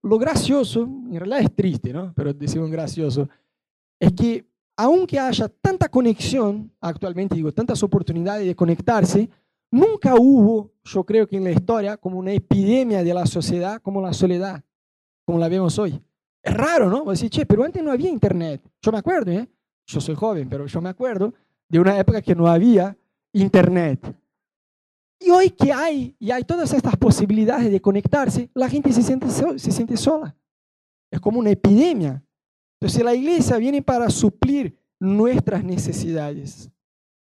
Lo 0.03 0.19
gracioso, 0.19 0.83
en 0.83 1.15
realidad 1.15 1.43
es 1.43 1.55
triste, 1.55 1.93
¿no? 1.93 2.13
Pero 2.13 2.35
decimos 2.35 2.69
gracioso, 2.73 3.29
es 4.01 4.13
que 4.13 4.45
aunque 4.77 5.17
haya 5.21 5.49
tanta 5.49 5.89
conexión 5.89 6.73
actualmente, 6.81 7.37
digo, 7.37 7.53
tantas 7.53 7.81
oportunidades 7.85 8.49
de 8.49 8.57
conectarse, 8.57 9.31
nunca 9.71 10.17
hubo, 10.17 10.73
yo 10.83 11.05
creo 11.05 11.29
que 11.29 11.37
en 11.37 11.45
la 11.45 11.53
historia, 11.53 11.97
como 11.97 12.19
una 12.19 12.33
epidemia 12.33 13.05
de 13.05 13.15
la 13.15 13.27
sociedad 13.27 13.81
como 13.81 14.03
la 14.03 14.13
soledad, 14.13 14.65
como 15.25 15.39
la 15.39 15.49
vemos 15.49 15.79
hoy. 15.79 16.03
Es 16.43 16.55
raro, 16.55 16.89
¿no? 16.89 17.05
Vos 17.05 17.19
decís, 17.19 17.31
che, 17.31 17.47
pero 17.47 17.65
antes 17.65 17.83
no 17.83 17.91
había 17.91 18.11
internet. 18.11 18.63
Yo 18.81 18.93
me 18.93 18.99
acuerdo, 18.99 19.31
¿eh? 19.31 19.49
Yo 19.87 20.01
soy 20.01 20.15
joven, 20.15 20.49
pero 20.49 20.67
yo 20.67 20.81
me 20.81 20.89
acuerdo 20.89 21.35
de 21.69 21.81
una 21.81 21.99
época 21.99 22.23
que 22.23 22.35
no 22.35 22.47
había 22.47 22.97
internet. 23.33 24.15
Y 25.21 25.31
hoy 25.31 25.51
que 25.51 25.73
hay, 25.73 26.15
y 26.19 26.31
hay 26.31 26.45
todas 26.45 26.73
estas 26.73 26.97
posibilidades 26.97 27.71
de 27.71 27.81
conectarse, 27.81 28.51
la 28.55 28.69
gente 28.69 28.93
se 28.93 29.03
siente, 29.03 29.29
se 29.29 29.73
siente 29.73 29.97
sola. 29.97 30.37
Es 31.11 31.21
como 31.21 31.41
una 31.41 31.51
epidemia. 31.51 32.23
Entonces 32.81 33.05
la 33.05 33.15
iglesia 33.15 33.57
viene 33.57 33.83
para 33.83 34.09
suplir 34.11 34.79
nuestras 35.01 35.65
necesidades. 35.65 36.71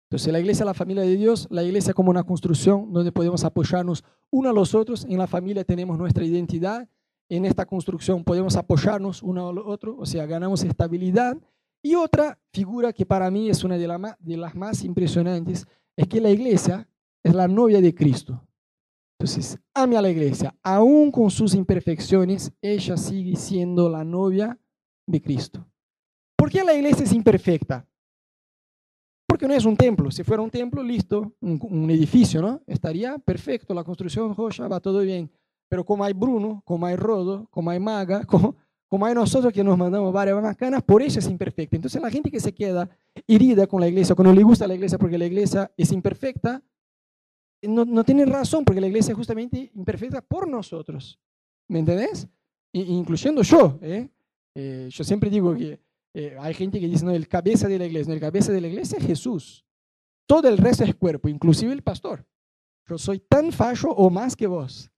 Entonces 0.09 0.31
la 0.31 0.39
iglesia 0.39 0.63
es 0.63 0.67
la 0.67 0.73
familia 0.73 1.03
de 1.03 1.15
Dios, 1.15 1.47
la 1.51 1.63
iglesia 1.63 1.93
como 1.93 2.09
una 2.09 2.23
construcción 2.23 2.91
donde 2.93 3.11
podemos 3.11 3.43
apoyarnos 3.43 4.03
uno 4.31 4.49
a 4.49 4.53
los 4.53 4.73
otros. 4.73 5.05
En 5.05 5.17
la 5.17 5.27
familia 5.27 5.63
tenemos 5.63 5.97
nuestra 5.97 6.23
identidad. 6.23 6.87
En 7.29 7.45
esta 7.45 7.65
construcción 7.65 8.23
podemos 8.23 8.55
apoyarnos 8.55 9.23
uno 9.23 9.49
al 9.49 9.57
otro, 9.57 9.97
o 9.97 10.05
sea, 10.05 10.25
ganamos 10.25 10.63
estabilidad. 10.63 11.37
Y 11.81 11.95
otra 11.95 12.39
figura 12.51 12.93
que 12.93 13.05
para 13.05 13.29
mí 13.29 13.49
es 13.49 13.63
una 13.63 13.77
de, 13.77 14.37
las 14.37 14.55
más 14.55 14.83
impresionantes 14.83 15.67
es 15.95 16.07
que 16.07 16.19
la 16.21 16.29
iglesia 16.29 16.87
es 17.23 17.33
la 17.33 17.47
novia 17.47 17.81
de 17.81 17.93
Cristo. 17.93 18.41
Entonces, 19.19 19.57
ame 19.73 19.97
a 19.97 20.01
la 20.01 20.09
iglesia, 20.09 20.53
aún 20.61 21.11
con 21.11 21.31
sus 21.31 21.55
imperfecciones, 21.55 22.51
ella 22.61 22.97
sigue 22.97 23.35
siendo 23.35 23.89
la 23.89 24.03
novia 24.03 24.59
de 25.07 25.21
Cristo. 25.21 25.65
¿Por 26.35 26.51
qué 26.51 26.63
la 26.63 26.73
iglesia 26.73 27.05
es 27.05 27.13
imperfecta? 27.13 27.87
Porque 29.27 29.47
no 29.47 29.53
es 29.53 29.65
un 29.65 29.75
templo. 29.75 30.11
Si 30.11 30.23
fuera 30.23 30.43
un 30.43 30.49
templo, 30.49 30.83
listo, 30.83 31.33
un, 31.41 31.89
edificio, 31.89 32.41
¿no? 32.41 32.61
Estaría 32.67 33.17
perfecto, 33.17 33.73
la 33.73 33.83
construcción 33.83 34.35
roja, 34.35 34.67
va 34.67 34.79
todo 34.79 35.01
bien. 35.01 35.31
Pero 35.67 35.83
como 35.83 36.03
hay 36.03 36.13
Bruno, 36.13 36.61
como 36.65 36.85
hay 36.85 36.95
Rodo, 36.95 37.47
como 37.51 37.69
hay 37.69 37.79
Maga, 37.79 38.23
como, 38.27 38.55
como 38.87 39.05
hay 39.05 39.13
nosotros 39.13 39.51
que 39.51 39.63
nos 39.63 39.77
mandamos 39.77 40.13
varias 40.13 40.41
macanas, 40.41 40.83
por 40.83 41.01
eso 41.01 41.19
es 41.19 41.27
imperfecta. 41.27 41.75
Entonces 41.75 42.01
la 42.01 42.09
gente 42.09 42.29
que 42.31 42.39
se 42.39 42.53
queda 42.53 42.89
herida 43.27 43.67
con 43.67 43.81
la 43.81 43.87
iglesia, 43.87 44.15
cuando 44.15 44.33
le 44.33 44.43
gusta 44.43 44.67
la 44.67 44.75
iglesia 44.75 44.97
porque 44.97 45.17
la 45.17 45.25
iglesia 45.25 45.71
es 45.75 45.91
imperfecta, 45.91 46.61
no, 47.61 47.83
no 47.85 48.03
tienen 48.03 48.29
razón, 48.29 48.63
porque 48.63 48.81
la 48.81 48.87
iglesia 48.87 49.11
es 49.11 49.17
justamente 49.17 49.71
imperfecta 49.73 50.21
por 50.21 50.47
nosotros. 50.47 51.19
¿Me 51.67 51.79
entendés? 51.79 52.27
incluyendo 52.73 53.41
yo. 53.41 53.79
¿eh? 53.81 54.09
Eh, 54.53 54.89
yo 54.91 55.03
siempre 55.03 55.29
digo 55.29 55.55
que 55.55 55.79
eh, 56.13 56.35
hay 56.39 56.53
gente 56.53 56.79
que 56.79 56.87
dice, 56.87 57.05
no, 57.05 57.11
el 57.11 57.27
cabeza 57.27 57.67
de 57.67 57.79
la 57.79 57.85
iglesia, 57.85 58.09
no, 58.09 58.13
el 58.13 58.19
cabeza 58.19 58.51
de 58.51 58.61
la 58.61 58.67
iglesia 58.67 58.97
es 58.97 59.05
Jesús. 59.05 59.65
Todo 60.27 60.47
el 60.47 60.57
resto 60.57 60.83
es 60.83 60.95
cuerpo, 60.95 61.29
inclusive 61.29 61.71
el 61.71 61.83
pastor. 61.83 62.25
Yo 62.87 62.97
soy 62.97 63.19
tan 63.19 63.51
fallo 63.51 63.89
o 63.89 64.09
más 64.09 64.35
que 64.35 64.47
vos. 64.47 64.91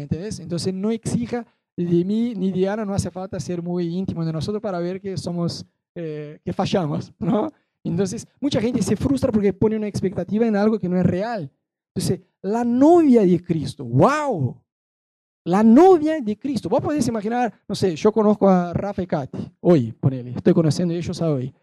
¿Me? 0.00 0.40
Entonces 0.40 0.72
no 0.72 0.90
exija 0.90 1.46
de 1.76 2.04
mí 2.04 2.34
ni 2.36 2.52
de 2.52 2.68
Ana, 2.68 2.84
no 2.84 2.94
hace 2.94 3.10
falta 3.10 3.40
ser 3.40 3.62
muy 3.62 3.86
íntimo 3.86 4.24
de 4.24 4.32
nosotros 4.32 4.62
para 4.62 4.78
ver 4.78 5.00
que 5.00 5.16
somos, 5.16 5.64
que 5.94 6.52
fallamos, 6.52 7.12
¿no? 7.18 7.50
Entonces, 7.82 8.28
mucha 8.40 8.60
gente 8.60 8.82
se 8.82 8.94
frustra 8.94 9.32
porque 9.32 9.54
pone 9.54 9.76
una 9.76 9.86
expectativa 9.86 10.46
en 10.46 10.54
algo 10.54 10.78
que 10.78 10.88
no 10.88 10.98
es 10.98 11.06
real. 11.06 11.50
Entonces, 11.94 12.20
la 12.42 12.62
novia 12.62 13.22
de 13.22 13.42
Cristo, 13.42 13.84
wow, 13.84 14.62
la 15.44 15.62
novia 15.62 16.20
de 16.20 16.38
Cristo. 16.38 16.68
Vos 16.68 16.82
podés 16.82 17.08
imaginar, 17.08 17.52
no 17.66 17.74
sé, 17.74 17.96
yo 17.96 18.12
conozco 18.12 18.48
a 18.48 18.74
Rafa 18.74 19.02
y 19.02 19.06
Katy, 19.06 19.52
hoy, 19.60 19.92
ponele, 19.92 20.32
estoy 20.32 20.52
conociendo 20.52 20.92
a 20.92 20.98
ellos 20.98 21.20
hoy. 21.22 21.54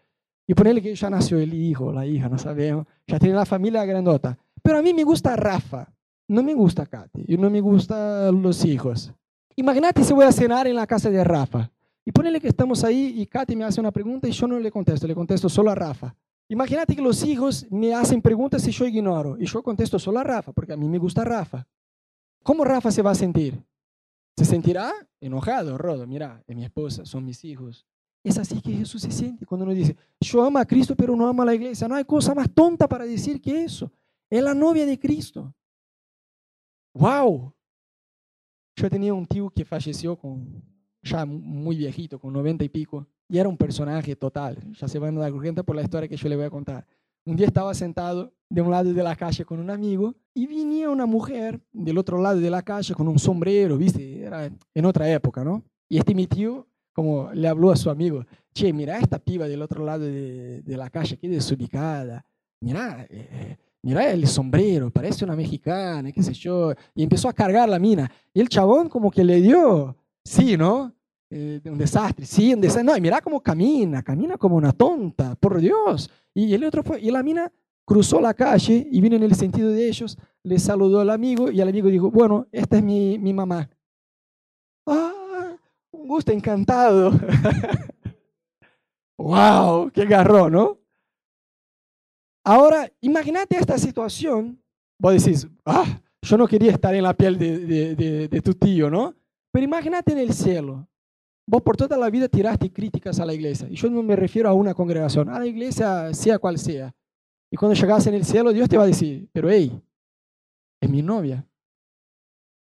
Y 0.46 0.54
ponele 0.54 0.82
que 0.82 0.94
ya 0.94 1.08
nació 1.08 1.38
el 1.38 1.54
hijo, 1.54 1.92
la 1.92 2.04
hija, 2.04 2.28
no 2.28 2.38
sabemos, 2.38 2.86
ya 3.06 3.18
tiene 3.18 3.36
la 3.36 3.46
familia 3.46 3.84
grandota. 3.84 4.36
Pero 4.60 4.78
a 4.78 4.82
mí 4.82 4.92
me 4.92 5.04
gusta 5.04 5.36
Rafa, 5.36 5.92
no 6.28 6.42
me 6.42 6.54
gusta 6.54 6.86
Katy, 6.86 7.24
y 7.26 7.36
no 7.36 7.50
me 7.50 7.60
gustan 7.60 8.40
los 8.40 8.64
hijos. 8.64 9.12
Imagínate 9.56 10.04
si 10.04 10.12
voy 10.12 10.24
a 10.24 10.32
cenar 10.32 10.68
en 10.68 10.76
la 10.76 10.86
casa 10.86 11.10
de 11.10 11.24
Rafa. 11.24 11.70
Y 12.04 12.12
ponele 12.12 12.40
que 12.40 12.48
estamos 12.48 12.84
ahí 12.84 13.14
y 13.16 13.26
Katy 13.26 13.56
me 13.56 13.64
hace 13.64 13.80
una 13.80 13.90
pregunta 13.90 14.28
y 14.28 14.30
yo 14.30 14.46
no 14.46 14.58
le 14.58 14.70
contesto, 14.70 15.06
le 15.06 15.14
contesto 15.14 15.48
solo 15.48 15.70
a 15.70 15.74
Rafa. 15.74 16.14
Imagínate 16.48 16.96
que 16.96 17.02
los 17.02 17.22
hijos 17.24 17.66
me 17.70 17.92
hacen 17.92 18.22
preguntas 18.22 18.66
y 18.66 18.70
yo 18.70 18.86
ignoro. 18.86 19.36
Y 19.38 19.46
yo 19.46 19.62
contesto 19.62 19.98
solo 19.98 20.20
a 20.20 20.24
Rafa, 20.24 20.52
porque 20.52 20.72
a 20.72 20.76
mí 20.76 20.88
me 20.88 20.96
gusta 20.96 21.24
Rafa. 21.24 21.66
¿Cómo 22.42 22.64
Rafa 22.64 22.90
se 22.90 23.02
va 23.02 23.10
a 23.10 23.14
sentir? 23.14 23.62
Se 24.36 24.44
sentirá 24.44 24.92
enojado, 25.20 25.76
Rodo. 25.76 26.06
Mira, 26.06 26.42
es 26.46 26.56
mi 26.56 26.64
esposa, 26.64 27.04
son 27.04 27.24
mis 27.24 27.44
hijos. 27.44 27.84
Es 28.24 28.38
así 28.38 28.60
que 28.60 28.72
Jesús 28.72 29.02
se 29.02 29.10
siente 29.10 29.44
cuando 29.44 29.64
uno 29.64 29.74
dice, 29.74 29.96
yo 30.20 30.42
amo 30.42 30.58
a 30.58 30.64
Cristo 30.64 30.94
pero 30.96 31.14
no 31.14 31.26
amo 31.26 31.42
a 31.42 31.46
la 31.46 31.54
iglesia. 31.54 31.88
No 31.88 31.94
hay 31.94 32.04
cosa 32.04 32.34
más 32.34 32.50
tonta 32.50 32.88
para 32.88 33.04
decir 33.04 33.40
que 33.40 33.64
eso. 33.64 33.90
Es 34.30 34.42
la 34.42 34.54
novia 34.54 34.86
de 34.86 34.98
Cristo. 34.98 35.52
¡Wow! 36.94 37.52
Yo 38.76 38.90
tenía 38.90 39.12
un 39.14 39.26
tío 39.26 39.50
que 39.50 39.64
falleció 39.64 40.16
con, 40.16 40.62
ya 41.02 41.24
muy 41.24 41.76
viejito, 41.76 42.18
con 42.18 42.32
90 42.32 42.64
y 42.64 42.68
pico, 42.68 43.06
y 43.28 43.38
era 43.38 43.48
un 43.48 43.56
personaje 43.56 44.16
total. 44.16 44.56
Ya 44.72 44.88
se 44.88 44.98
van 44.98 45.16
a 45.16 45.20
dar 45.20 45.32
cuenta 45.32 45.62
por 45.62 45.76
la 45.76 45.82
historia 45.82 46.08
que 46.08 46.16
yo 46.16 46.28
le 46.28 46.36
voy 46.36 46.44
a 46.44 46.50
contar. 46.50 46.86
Un 47.24 47.36
día 47.36 47.46
estaba 47.46 47.74
sentado 47.74 48.32
de 48.48 48.62
un 48.62 48.70
lado 48.70 48.92
de 48.92 49.02
la 49.02 49.14
calle 49.14 49.44
con 49.44 49.60
un 49.60 49.70
amigo 49.70 50.14
y 50.32 50.46
venía 50.46 50.88
una 50.88 51.04
mujer 51.04 51.60
del 51.72 51.98
otro 51.98 52.20
lado 52.20 52.40
de 52.40 52.50
la 52.50 52.62
calle 52.62 52.94
con 52.94 53.06
un 53.08 53.18
sombrero, 53.18 53.76
¿viste? 53.76 54.22
Era 54.22 54.50
en 54.74 54.84
otra 54.86 55.12
época, 55.12 55.44
¿no? 55.44 55.62
Y 55.88 55.98
este 55.98 56.14
mi 56.14 56.26
tío, 56.26 56.66
como 56.92 57.30
le 57.32 57.48
habló 57.48 57.70
a 57.70 57.76
su 57.76 57.90
amigo, 57.90 58.24
che, 58.54 58.72
mira 58.72 58.98
esta 58.98 59.18
piba 59.18 59.46
del 59.46 59.62
otro 59.62 59.84
lado 59.84 60.04
de, 60.04 60.62
la 60.64 60.88
calle, 60.88 61.18
qué 61.18 61.28
desubicada. 61.28 62.24
Mira, 62.60 63.06
eh, 63.10 63.56
mira 63.88 64.10
el 64.10 64.26
sombrero, 64.26 64.90
parece 64.90 65.24
una 65.24 65.34
mexicana, 65.34 66.12
qué 66.12 66.22
sé 66.22 66.34
yo. 66.34 66.74
Y 66.94 67.02
empezó 67.02 67.28
a 67.28 67.32
cargar 67.32 67.68
la 67.68 67.78
mina. 67.78 68.10
Y 68.34 68.40
el 68.40 68.48
chabón 68.50 68.90
como 68.90 69.10
que 69.10 69.24
le 69.24 69.40
dio, 69.40 69.96
sí, 70.22 70.58
¿no? 70.58 70.94
Eh, 71.30 71.60
un 71.64 71.78
desastre, 71.78 72.26
sí, 72.26 72.52
un 72.52 72.60
desastre. 72.60 72.84
No, 72.84 72.94
y 72.94 73.00
mira 73.00 73.22
cómo 73.22 73.42
camina, 73.42 74.02
camina 74.02 74.36
como 74.36 74.56
una 74.56 74.72
tonta, 74.72 75.34
por 75.36 75.58
Dios. 75.58 76.10
Y 76.34 76.52
el 76.52 76.64
otro 76.64 76.82
fue, 76.82 77.00
y 77.00 77.10
la 77.10 77.22
mina 77.22 77.50
cruzó 77.86 78.20
la 78.20 78.34
calle 78.34 78.86
y 78.90 79.00
vino 79.00 79.16
en 79.16 79.22
el 79.22 79.34
sentido 79.34 79.70
de 79.70 79.88
ellos, 79.88 80.18
le 80.42 80.58
saludó 80.58 81.00
al 81.00 81.08
amigo 81.08 81.50
y 81.50 81.58
el 81.58 81.68
amigo 81.68 81.88
dijo, 81.88 82.10
bueno, 82.10 82.46
esta 82.52 82.76
es 82.76 82.82
mi, 82.82 83.18
mi 83.18 83.32
mamá. 83.32 83.70
¡Ah! 84.86 85.56
Un 85.92 86.08
gusto 86.08 86.30
encantado. 86.30 87.12
¡Wow! 89.16 89.90
¡Qué 89.92 90.04
garrón, 90.04 90.52
¿no? 90.52 90.78
Ahora, 92.48 92.90
imagínate 93.02 93.58
esta 93.58 93.76
situación. 93.76 94.58
Vos 94.98 95.22
decís, 95.22 95.46
ah, 95.66 96.00
yo 96.22 96.38
no 96.38 96.48
quería 96.48 96.72
estar 96.72 96.94
en 96.94 97.02
la 97.02 97.12
piel 97.12 97.36
de, 97.36 97.94
de, 97.94 98.26
de, 98.26 98.40
tu 98.40 98.54
tío, 98.54 98.88
¿no? 98.88 99.14
Pero 99.52 99.64
imagínate 99.64 100.12
en 100.12 100.18
el 100.18 100.32
cielo. 100.32 100.88
Vos 101.46 101.60
por 101.60 101.76
toda 101.76 101.98
la 101.98 102.08
vida 102.08 102.26
tiraste 102.26 102.72
críticas 102.72 103.20
a 103.20 103.26
la 103.26 103.34
iglesia. 103.34 103.68
Y 103.68 103.74
yo 103.74 103.90
no 103.90 104.02
me 104.02 104.16
refiero 104.16 104.48
a 104.48 104.54
una 104.54 104.72
congregación, 104.72 105.28
a 105.28 105.38
la 105.38 105.46
iglesia 105.46 106.14
sea 106.14 106.38
cual 106.38 106.58
sea. 106.58 106.94
Y 107.50 107.56
cuando 107.58 107.78
llegas 107.78 108.06
en 108.06 108.14
el 108.14 108.24
cielo, 108.24 108.50
Dios 108.50 108.66
te 108.66 108.78
va 108.78 108.84
a 108.84 108.86
decir, 108.86 109.28
pero 109.30 109.50
hey, 109.50 109.78
es 110.80 110.88
mi 110.88 111.02
novia. 111.02 111.46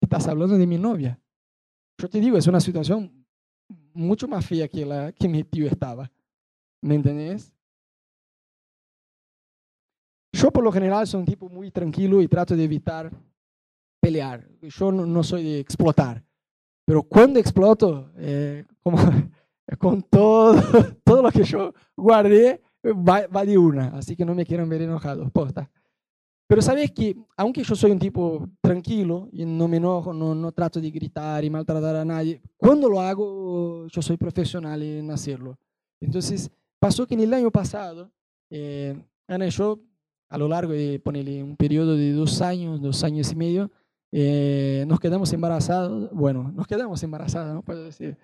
Estás 0.02 0.28
hablando 0.28 0.58
de 0.58 0.66
mi 0.66 0.80
novia. 0.80 1.22
Yo 2.00 2.10
te 2.10 2.20
digo, 2.20 2.38
es 2.38 2.48
una 2.48 2.60
situación 2.60 3.24
mucho 3.94 4.28
más 4.28 4.44
fea 4.44 4.68
que 4.68 4.84
la 4.84 5.12
que 5.12 5.28
mi 5.28 5.44
tío 5.44 5.68
estaba. 5.68 6.12
¿Me 6.82 6.96
entendés? 6.96 7.54
Yo 10.40 10.52
por 10.52 10.64
lo 10.64 10.72
general 10.72 11.06
soy 11.06 11.20
un 11.20 11.26
tipo 11.26 11.50
muy 11.50 11.70
tranquilo 11.70 12.22
y 12.22 12.28
trato 12.30 12.56
de 12.56 12.64
evitar 12.64 13.12
pelear. 14.00 14.48
Yo 14.62 14.90
no, 14.90 15.06
no 15.06 15.22
soy 15.22 15.44
de 15.44 15.60
explotar. 15.60 16.24
Pero 16.86 17.04
cuando 17.04 17.40
exploto, 17.40 18.10
eh, 18.16 18.64
como, 18.82 18.98
con 19.78 20.02
todo, 20.04 20.56
todo 21.04 21.24
lo 21.24 21.30
que 21.30 21.44
yo 21.44 21.74
guardé, 21.94 22.62
va, 22.86 23.28
va, 23.28 23.44
de 23.44 23.58
una. 23.58 23.88
Así 23.90 24.16
que 24.16 24.24
no 24.24 24.34
me 24.34 24.46
quieran 24.46 24.70
ver 24.70 24.84
enojado, 24.84 25.30
posta. 25.30 25.70
Pero 26.48 26.62
sabes 26.62 26.90
que, 26.92 27.18
aunque 27.36 27.62
yo 27.62 27.76
soy 27.76 27.92
un 27.92 28.00
tipo 28.00 28.48
tranquilo 28.62 29.28
y 29.34 29.44
no 29.44 29.68
me 29.68 29.76
enojo, 29.76 30.14
no, 30.14 30.34
no 30.34 30.54
trato 30.54 30.80
de 30.80 30.90
gritar 30.90 31.44
y 31.44 31.50
maltratar 31.50 31.98
a 31.98 32.06
nadie, 32.06 32.42
cuando 32.56 32.88
lo 32.88 33.02
hago, 33.02 33.88
yo 33.88 34.02
soy 34.02 34.16
profesional 34.16 34.82
en 34.82 35.12
hacerlo. 35.12 35.60
Entonces, 36.00 36.50
pasó 36.80 37.06
que 37.06 37.16
en 37.16 37.20
el 37.20 37.34
año 37.34 37.52
pasado, 37.52 38.10
eh, 38.50 38.98
Ana 39.28 39.46
y 39.46 39.50
yo, 39.52 39.80
a 40.30 40.38
lo 40.38 40.48
largo 40.48 40.74
de 40.74 41.00
ponerle 41.00 41.44
un 41.44 41.56
periodo 41.56 41.96
de 41.96 42.14
dos 42.14 42.42
años, 42.42 42.82
dos 42.82 43.04
años 43.04 43.32
y 43.32 43.36
medio, 43.36 43.72
eh, 44.12 44.86
nos 44.88 45.00
quedamos 45.00 45.32
embarazados, 45.34 46.10
bueno, 46.12 46.52
nos 46.52 46.68
quedamos 46.68 47.02
embarazadas, 47.04 47.54
¿no? 47.54 47.64
Puedo 47.64 47.84
decir. 47.84 48.18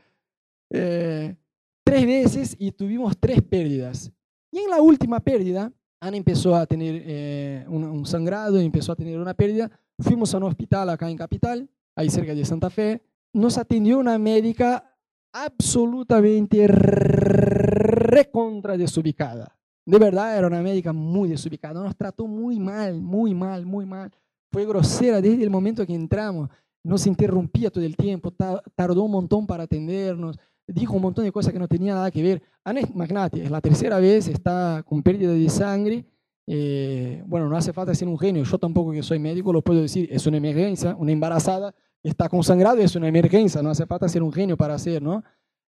Eh, 0.71 1.35
tres 1.83 2.05
veces 2.05 2.55
y 2.59 2.71
tuvimos 2.71 3.17
tres 3.19 3.41
pérdidas. 3.41 4.11
Y 4.51 4.59
en 4.59 4.69
la 4.69 4.81
última 4.81 5.19
pérdida, 5.19 5.71
Ana 5.99 6.17
empezó 6.17 6.55
a 6.55 6.65
tener 6.65 7.01
eh, 7.05 7.65
un, 7.67 7.83
un, 7.83 8.05
sangrado, 8.05 8.59
empezó 8.59 8.91
a 8.91 8.95
tener 8.95 9.19
una 9.19 9.33
pérdida. 9.33 9.69
Fuimos 9.99 10.33
a 10.33 10.37
un 10.37 10.43
hospital 10.43 10.89
acá 10.89 11.09
en 11.09 11.17
Capital, 11.17 11.69
ahí 11.95 12.09
cerca 12.09 12.33
de 12.33 12.45
Santa 12.45 12.69
Fe. 12.69 13.01
Nos 13.33 13.57
atendió 13.57 13.99
una 13.99 14.17
médica 14.17 14.97
absolutamente 15.33 16.67
recontra 16.67 18.77
desubicada. 18.77 19.57
De 19.85 19.99
verdad, 19.99 20.37
era 20.37 20.47
una 20.47 20.61
médica 20.61 20.93
muy 20.93 21.29
desubicada. 21.29 21.83
Nos 21.83 21.95
trató 21.95 22.27
muy 22.27 22.59
mal, 22.59 23.01
muy 23.01 23.33
mal, 23.33 23.65
muy 23.65 23.85
mal 23.85 24.11
fue 24.55 24.65
grosera 24.65 25.19
desde 25.19 25.43
el 25.43 25.49
momento 25.49 25.85
que 25.85 25.93
entramos, 25.93 26.49
nos 26.81 27.05
interrumpía 27.07 27.69
todo 27.69 27.83
el 27.83 27.97
tiempo, 27.97 28.31
tardó 28.73 29.03
un 29.03 29.11
montón 29.11 29.45
para 29.45 29.63
atendernos, 29.63 30.39
dijo 30.65 30.93
un 30.93 31.01
montón 31.01 31.25
de 31.25 31.31
cosas 31.33 31.51
que 31.51 31.59
no 31.59 31.67
tenían 31.67 31.97
nada 31.97 32.09
que 32.09 32.23
ver. 32.23 32.41
Ana 32.63 32.79
Magnati 32.93 33.41
es 33.41 33.51
la 33.51 33.59
tercera 33.59 33.99
vez, 33.99 34.29
está 34.29 34.81
con 34.87 35.03
pérdida 35.03 35.33
de 35.33 35.49
sangre. 35.49 36.05
Eh, 36.47 37.21
bueno, 37.27 37.49
no 37.49 37.57
hace 37.57 37.73
falta 37.73 37.93
ser 37.93 38.07
un 38.07 38.17
genio, 38.17 38.45
yo 38.45 38.57
tampoco 38.57 38.93
que 38.93 39.03
soy 39.03 39.19
médico 39.19 39.51
lo 39.51 39.61
puedo 39.61 39.81
decir, 39.81 40.07
es 40.09 40.25
una 40.25 40.37
emergencia, 40.37 40.95
una 40.97 41.11
embarazada 41.11 41.75
está 42.01 42.29
con 42.29 42.41
sangrado, 42.41 42.77
es 42.77 42.95
una 42.95 43.09
emergencia, 43.09 43.61
no 43.61 43.71
hace 43.71 43.85
falta 43.85 44.07
ser 44.07 44.23
un 44.23 44.31
genio 44.31 44.55
para 44.55 44.75
hacer, 44.75 45.01
¿no? 45.01 45.21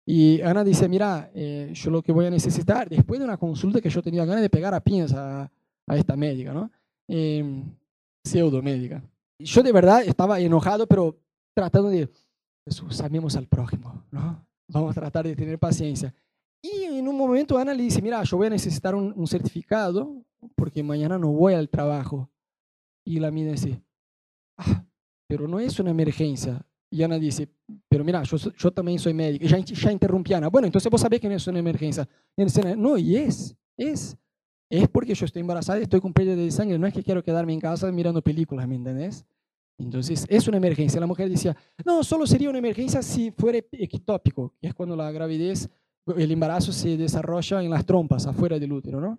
Y 0.08 0.40
Ana 0.40 0.62
dice, 0.62 0.88
mira, 0.88 1.30
eh, 1.34 1.70
yo 1.74 1.90
lo 1.90 2.00
que 2.00 2.12
voy 2.12 2.26
a 2.26 2.30
necesitar, 2.30 2.88
después 2.88 3.18
de 3.18 3.26
una 3.26 3.36
consulta 3.36 3.80
que 3.80 3.90
yo 3.90 4.00
tenía 4.00 4.24
ganas 4.24 4.42
de 4.42 4.48
pegar 4.48 4.72
a 4.72 4.80
piñas 4.80 5.12
a, 5.12 5.50
a 5.86 5.96
esta 5.96 6.16
médica, 6.16 6.52
¿no? 6.52 6.70
Eh, 7.08 7.64
pseudomédica. 8.24 9.02
Yo 9.38 9.62
de 9.62 9.72
verdad 9.72 10.02
estaba 10.04 10.38
enojado, 10.38 10.86
pero 10.86 11.18
tratando 11.54 11.88
de, 11.88 12.08
Jesús, 12.64 13.00
amemos 13.00 13.36
al 13.36 13.46
prójimo, 13.46 14.04
¿no? 14.12 14.46
Vamos 14.68 14.96
a 14.96 15.00
tratar 15.00 15.26
de 15.26 15.34
tener 15.34 15.58
paciencia. 15.58 16.14
Y 16.62 16.84
en 16.84 17.06
un 17.06 17.16
momento 17.16 17.58
Ana 17.58 17.74
le 17.74 17.82
dice, 17.82 18.00
mira, 18.00 18.22
yo 18.22 18.36
voy 18.36 18.46
a 18.46 18.50
necesitar 18.50 18.94
un, 18.94 19.12
un 19.16 19.26
certificado 19.26 20.24
porque 20.54 20.82
mañana 20.82 21.18
no 21.18 21.28
voy 21.28 21.54
al 21.54 21.68
trabajo. 21.68 22.28
Y 23.04 23.20
la 23.20 23.30
mina 23.30 23.52
dice, 23.52 23.80
ah, 24.56 24.84
pero 25.28 25.46
no 25.46 25.60
es 25.60 25.78
una 25.78 25.90
emergencia. 25.90 26.64
Y 26.90 27.02
Ana 27.02 27.18
dice, 27.18 27.48
pero 27.88 28.04
mira, 28.04 28.22
yo, 28.22 28.36
yo 28.36 28.70
también 28.70 28.98
soy 28.98 29.12
médico. 29.12 29.44
Y 29.44 29.48
ya, 29.48 29.58
ya 29.58 29.92
interrumpí 29.92 30.32
a 30.32 30.38
Ana. 30.38 30.48
Bueno, 30.48 30.66
entonces 30.66 30.90
vos 30.90 31.00
sabés 31.00 31.20
que 31.20 31.28
no 31.28 31.34
es 31.34 31.46
una 31.46 31.58
emergencia. 31.58 32.08
Y 32.36 32.44
dice, 32.44 32.76
no, 32.76 32.96
y 32.96 33.16
es, 33.16 33.56
es 33.76 34.16
es 34.68 34.88
porque 34.88 35.14
yo 35.14 35.24
estoy 35.24 35.40
embarazada 35.40 35.78
y 35.78 35.82
estoy 35.82 36.00
con 36.00 36.12
pérdida 36.12 36.36
de 36.36 36.50
sangre. 36.50 36.78
No 36.78 36.86
es 36.86 36.94
que 36.94 37.02
quiero 37.02 37.22
quedarme 37.22 37.52
en 37.52 37.60
casa 37.60 37.90
mirando 37.92 38.22
películas, 38.22 38.66
¿me 38.66 38.74
entendés? 38.74 39.24
Entonces, 39.78 40.26
es 40.28 40.48
una 40.48 40.56
emergencia. 40.56 40.98
La 41.00 41.06
mujer 41.06 41.28
decía, 41.28 41.56
no, 41.84 42.02
solo 42.02 42.26
sería 42.26 42.50
una 42.50 42.58
emergencia 42.58 43.02
si 43.02 43.30
fuera 43.30 43.58
ectópico, 43.72 44.54
que 44.60 44.68
es 44.68 44.74
cuando 44.74 44.96
la 44.96 45.10
gravidez, 45.12 45.68
el 46.16 46.30
embarazo 46.30 46.72
se 46.72 46.96
desarrolla 46.96 47.62
en 47.62 47.70
las 47.70 47.84
trompas, 47.84 48.26
afuera 48.26 48.58
del 48.58 48.72
útero, 48.72 49.00
¿no? 49.00 49.18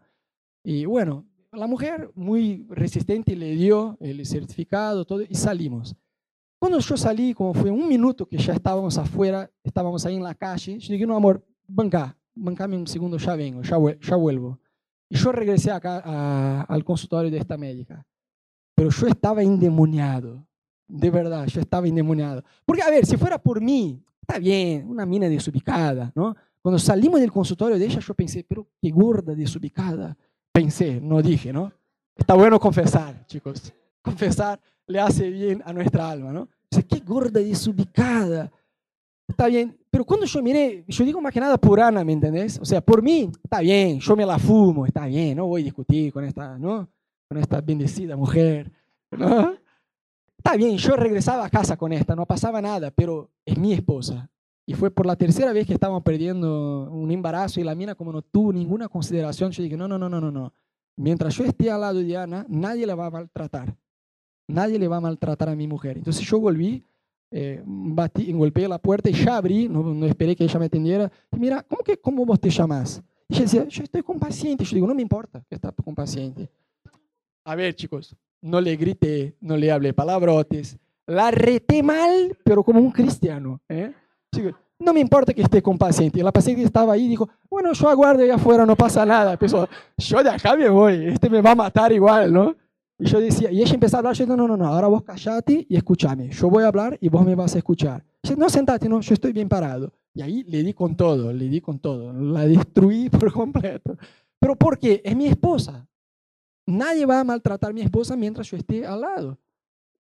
Y 0.64 0.86
bueno, 0.86 1.26
la 1.52 1.68
mujer 1.68 2.12
muy 2.16 2.66
resistente 2.70 3.36
le 3.36 3.56
dio 3.56 3.98
el 4.02 4.26
certificado, 4.26 5.06
todo, 5.06 5.22
y 5.22 5.36
salimos. 5.36 5.96
Cuando 6.60 6.80
yo 6.80 6.98
salí, 6.98 7.34
como 7.34 7.54
fue 7.54 7.70
un 7.70 7.88
minuto 7.88 8.26
que 8.26 8.38
ya 8.38 8.54
estábamos 8.54 8.98
afuera, 8.98 9.50
estábamos 9.63 10.06
ahí 10.06 10.15
en 10.15 10.24
la 10.24 10.34
calle, 10.34 10.80
yo 10.80 10.93
dije, 10.93 11.06
no, 11.06 11.15
amor, 11.15 11.46
banca, 11.67 12.17
bancame 12.34 12.76
un 12.76 12.88
segundo, 12.88 13.17
ya 13.17 13.36
vengo, 13.36 13.62
ya 13.62 14.15
vuelvo. 14.15 14.60
Y 15.10 15.15
yo 15.15 15.32
regresé 15.32 15.72
acá 15.72 16.02
a, 16.04 16.62
al 16.63 16.84
consultorio 16.84 17.32
de 17.32 17.38
esta 17.38 17.58
médica. 17.58 18.06
Pero 18.76 18.89
yo 18.89 19.08
estaba 19.08 19.41
endemoniado. 19.41 20.46
De 20.88 21.10
verdad, 21.10 21.46
yo 21.48 21.62
estaba 21.62 21.88
endemoniado. 21.88 22.43
Porque, 22.65 22.82
a 22.82 22.89
ver, 22.89 23.06
si 23.06 23.17
fuera 23.17 23.38
por 23.38 23.62
mí, 23.62 24.04
está 24.22 24.39
bien, 24.39 24.88
una 24.88 25.06
mina 25.06 25.28
desubicada, 25.30 26.12
¿no? 26.15 26.36
Cuando 26.62 26.80
salimos 26.80 27.20
del 27.20 27.32
consultorio 27.32 27.80
de 27.80 27.86
ella, 27.86 28.00
yo 28.00 28.13
pensé, 28.13 28.43
pero 28.48 28.67
qué 28.82 28.89
gorda 28.89 29.34
desubicada. 29.34 30.17
Pensé, 30.52 31.00
no 31.02 31.22
dije, 31.22 31.54
¿no? 31.54 31.72
Está 32.15 32.34
bueno 32.34 32.60
confesar, 32.60 33.26
chicos. 33.26 33.74
Confesar 34.02 34.60
le 34.88 35.00
hace 35.00 35.30
bien 35.30 35.62
a 35.65 35.73
nuestra 35.73 36.10
alma, 36.10 36.32
¿no? 36.32 36.50
Dice, 36.69 36.86
qué 36.86 37.00
gorda 37.00 37.39
desubicada. 37.39 38.52
Está 39.28 39.47
bien, 39.47 39.78
pero 39.89 40.06
cuando 40.06 40.26
yo 40.26 40.41
miré, 40.41 40.86
yo 40.88 41.04
digo 41.04 41.21
más 41.21 41.34
que 41.34 41.39
nada 41.39 41.58
por 41.58 41.80
Ana, 41.80 42.04
¿me 42.04 42.13
entendés? 42.13 42.60
O 42.60 42.65
sea, 42.65 42.82
por 42.82 43.02
mí, 43.02 43.30
está 43.43 43.60
bien, 43.60 44.00
yo 44.00 44.15
me 44.15 44.26
la 44.26 44.39
fumo, 44.39 44.86
está 44.86 45.06
bien, 45.06 45.38
no 45.38 45.47
voy 45.47 45.62
a 45.62 45.65
discutir 45.65 46.13
con 46.13 46.23
esta, 46.23 46.58
¿no? 46.58 46.88
Con 47.28 47.38
esta 47.38 47.60
bendecida 47.60 48.15
mujer, 48.15 48.71
¿no? 49.12 49.54
Está 50.38 50.56
bien, 50.56 50.78
yo 50.78 50.95
regresaba 50.95 51.45
a 51.45 51.50
casa 51.50 51.76
con 51.76 51.91
esta, 51.91 52.15
no 52.15 52.26
pasaba 52.26 52.62
nada, 52.62 52.89
pero 52.91 53.30
es 53.45 53.58
mi 53.58 53.73
esposa. 53.73 54.30
Y 54.65 54.73
fue 54.73 54.91
por 54.91 55.06
la 55.06 55.15
tercera 55.15 55.52
vez 55.52 55.67
que 55.67 55.73
estábamos 55.73 56.04
perdiendo 56.04 56.89
un 56.91 57.12
embarazo 57.12 57.60
y 57.60 57.63
la 57.63 57.76
mina 57.76 57.95
como 57.95 58.13
no 58.13 58.21
tuvo 58.21 58.54
ninguna 58.54 58.88
consideración, 58.88 59.52
yo 59.52 59.63
dije, 59.63 59.76
no, 59.76 59.88
no, 59.88 59.97
no, 59.97 60.08
no, 60.08 60.21
no, 60.21 60.32
no. 60.32 60.54
Mientras 60.95 61.36
yo 61.36 61.43
esté 61.43 61.69
al 61.69 61.82
lado 61.82 62.00
de 62.00 62.17
Ana, 62.17 62.45
nadie 62.50 62.86
la 62.86 62.95
va 62.95 63.08
a 63.08 63.12
maltratar. 63.12 63.76
Nadie 64.48 64.80
le 64.80 64.88
va 64.88 64.98
a 64.98 65.02
maltratar 65.02 65.50
a 65.50 65.56
mi 65.56 65.68
mujer. 65.68 65.98
Entonces 65.98 66.26
yo 66.26 66.40
volví 66.40 66.84
eh, 67.30 67.62
batí, 67.66 68.32
golpeé 68.32 68.68
la 68.68 68.78
puerta 68.78 69.10
y 69.10 69.14
ya 69.14 69.38
abrí, 69.38 69.68
no, 69.68 69.84
no, 69.84 70.06
esperé 70.06 70.36
que 70.36 70.46
ella 70.46 70.60
me 70.60 70.66
atendiera. 70.66 71.12
Y 71.32 71.40
mira, 71.40 71.64
¿cómo, 71.64 71.84
que, 71.84 71.98
¿cómo 71.98 72.26
vos 72.26 72.40
te 72.40 72.50
llamas? 72.50 73.02
Y 73.28 73.36
ella 73.36 73.44
decía, 73.44 73.68
yo 73.68 73.84
estoy 73.84 74.02
con 74.02 74.20
paciente. 74.20 74.64
Yo 74.64 74.76
digo, 74.76 74.88
no 74.88 74.96
me 74.96 75.02
importa 75.02 75.44
que 75.48 75.56
estás 75.56 75.74
con 75.84 75.94
paciente. 75.94 76.50
A 77.44 77.56
ver, 77.56 77.76
chicos, 77.76 78.16
no 78.42 78.62
le 78.62 78.76
grité, 78.76 79.36
no 79.42 79.58
le 79.58 79.72
hablé 79.72 79.94
palabrotes. 79.94 80.78
La 81.06 81.32
reté 81.32 81.84
mal, 81.84 82.38
pero 82.44 82.64
como 82.64 82.80
un 82.80 82.92
cristiano. 82.92 83.62
¿eh? 83.70 83.92
no 84.80 84.94
me 84.94 85.00
importa 85.00 85.34
que 85.34 85.42
esté 85.42 85.62
con 85.62 85.78
paciente. 85.78 86.22
La 86.24 86.32
paciente 86.32 86.64
estaba 86.64 86.94
ahí 86.94 87.06
y 87.06 87.10
dijo, 87.10 87.30
bueno, 87.50 87.74
yo 87.74 87.90
aguardo 87.90 88.24
ahí 88.24 88.30
afuera, 88.30 88.66
no 88.66 88.76
pasa 88.76 89.06
nada. 89.06 89.38
Pensó, 89.38 89.68
yo 89.98 90.24
de 90.24 90.30
acá 90.30 90.56
me 90.56 90.70
voy, 90.70 91.08
este 91.08 91.30
me 91.30 91.42
va 91.42 91.52
a 91.52 91.56
matar 91.56 91.92
igual, 91.92 92.32
¿no? 92.32 92.56
Y 93.00 93.06
yo 93.06 93.20
decía, 93.20 93.52
y 93.52 93.62
ella 93.62 93.74
empezó 93.74 93.98
a 93.98 94.00
hablar, 94.00 94.16
yo 94.16 94.26
no, 94.26 94.36
no, 94.36 94.48
no, 94.48 94.58
no, 94.58 94.66
ahora 94.66 94.88
vos 94.88 95.04
callate 95.04 95.66
y 95.70 95.76
escúchame. 95.76 96.30
Yo 96.32 96.50
voy 96.50 96.64
a 96.64 96.68
hablar 96.68 96.98
y 97.00 97.10
vos 97.10 97.24
me 97.24 97.36
vas 97.36 97.54
a 97.56 97.60
escuchar. 97.60 98.04
Yo, 98.24 98.36
no, 98.36 98.50
sentate, 98.50 98.90
no, 98.90 99.02
yo 99.02 99.14
estoy 99.14 99.34
bien 99.34 99.48
parado. 99.48 99.94
Y 100.14 100.22
ahí 100.22 100.44
le 100.44 100.64
di 100.64 100.74
con 100.74 100.96
todo, 100.96 101.32
le 101.32 101.48
di 101.48 101.62
con 101.62 101.78
todo. 101.78 102.12
La 102.12 102.48
destruí 102.48 103.10
por 103.12 103.32
completo. 103.32 103.96
Pero 104.40 104.56
¿por 104.56 104.80
qué? 104.80 105.02
Es 105.06 105.16
mi 105.16 105.28
esposa. 105.28 105.88
Nadie 106.66 107.06
va 107.06 107.20
a 107.20 107.24
maltratar 107.24 107.70
a 107.70 107.74
mi 107.74 107.82
esposa 107.82 108.16
mientras 108.16 108.50
yo 108.50 108.58
esté 108.58 108.86
al 108.86 109.02
lado. 109.02 109.38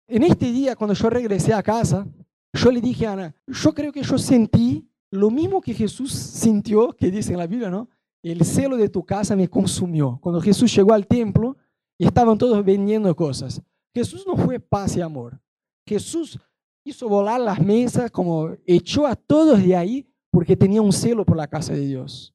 En 0.06 0.22
este 0.22 0.52
día, 0.52 0.76
cuando 0.76 0.94
yo 0.94 1.10
regresé 1.10 1.52
a 1.52 1.62
casa, 1.62 2.06
yo 2.52 2.70
le 2.70 2.80
dije 2.80 3.06
a 3.06 3.12
Ana, 3.12 3.34
yo 3.46 3.74
creo 3.74 3.92
que 3.92 4.02
yo 4.02 4.16
sentí 4.18 4.88
lo 5.10 5.30
mismo 5.30 5.60
que 5.60 5.74
Jesús 5.74 6.12
sintió, 6.12 6.92
que 6.92 7.10
dice 7.10 7.32
en 7.32 7.38
la 7.38 7.46
Biblia, 7.46 7.70
¿no? 7.70 7.88
El 8.22 8.44
celo 8.44 8.76
de 8.76 8.88
tu 8.88 9.04
casa 9.04 9.34
me 9.34 9.48
consumió. 9.48 10.18
Cuando 10.20 10.40
Jesús 10.40 10.74
llegó 10.74 10.92
al 10.92 11.06
templo 11.06 11.56
y 11.98 12.06
estaban 12.06 12.38
todos 12.38 12.64
vendiendo 12.64 13.14
cosas. 13.14 13.62
Jesús 13.94 14.24
no 14.26 14.36
fue 14.36 14.58
paz 14.58 14.96
y 14.96 15.00
amor. 15.00 15.40
Jesús 15.86 16.38
hizo 16.84 17.08
volar 17.08 17.40
las 17.40 17.60
mesas, 17.60 18.10
como 18.10 18.50
echó 18.66 19.06
a 19.06 19.16
todos 19.16 19.62
de 19.62 19.76
ahí 19.76 20.08
porque 20.30 20.56
tenía 20.56 20.82
un 20.82 20.92
celo 20.92 21.24
por 21.24 21.36
la 21.36 21.46
casa 21.46 21.72
de 21.72 21.86
Dios. 21.86 22.34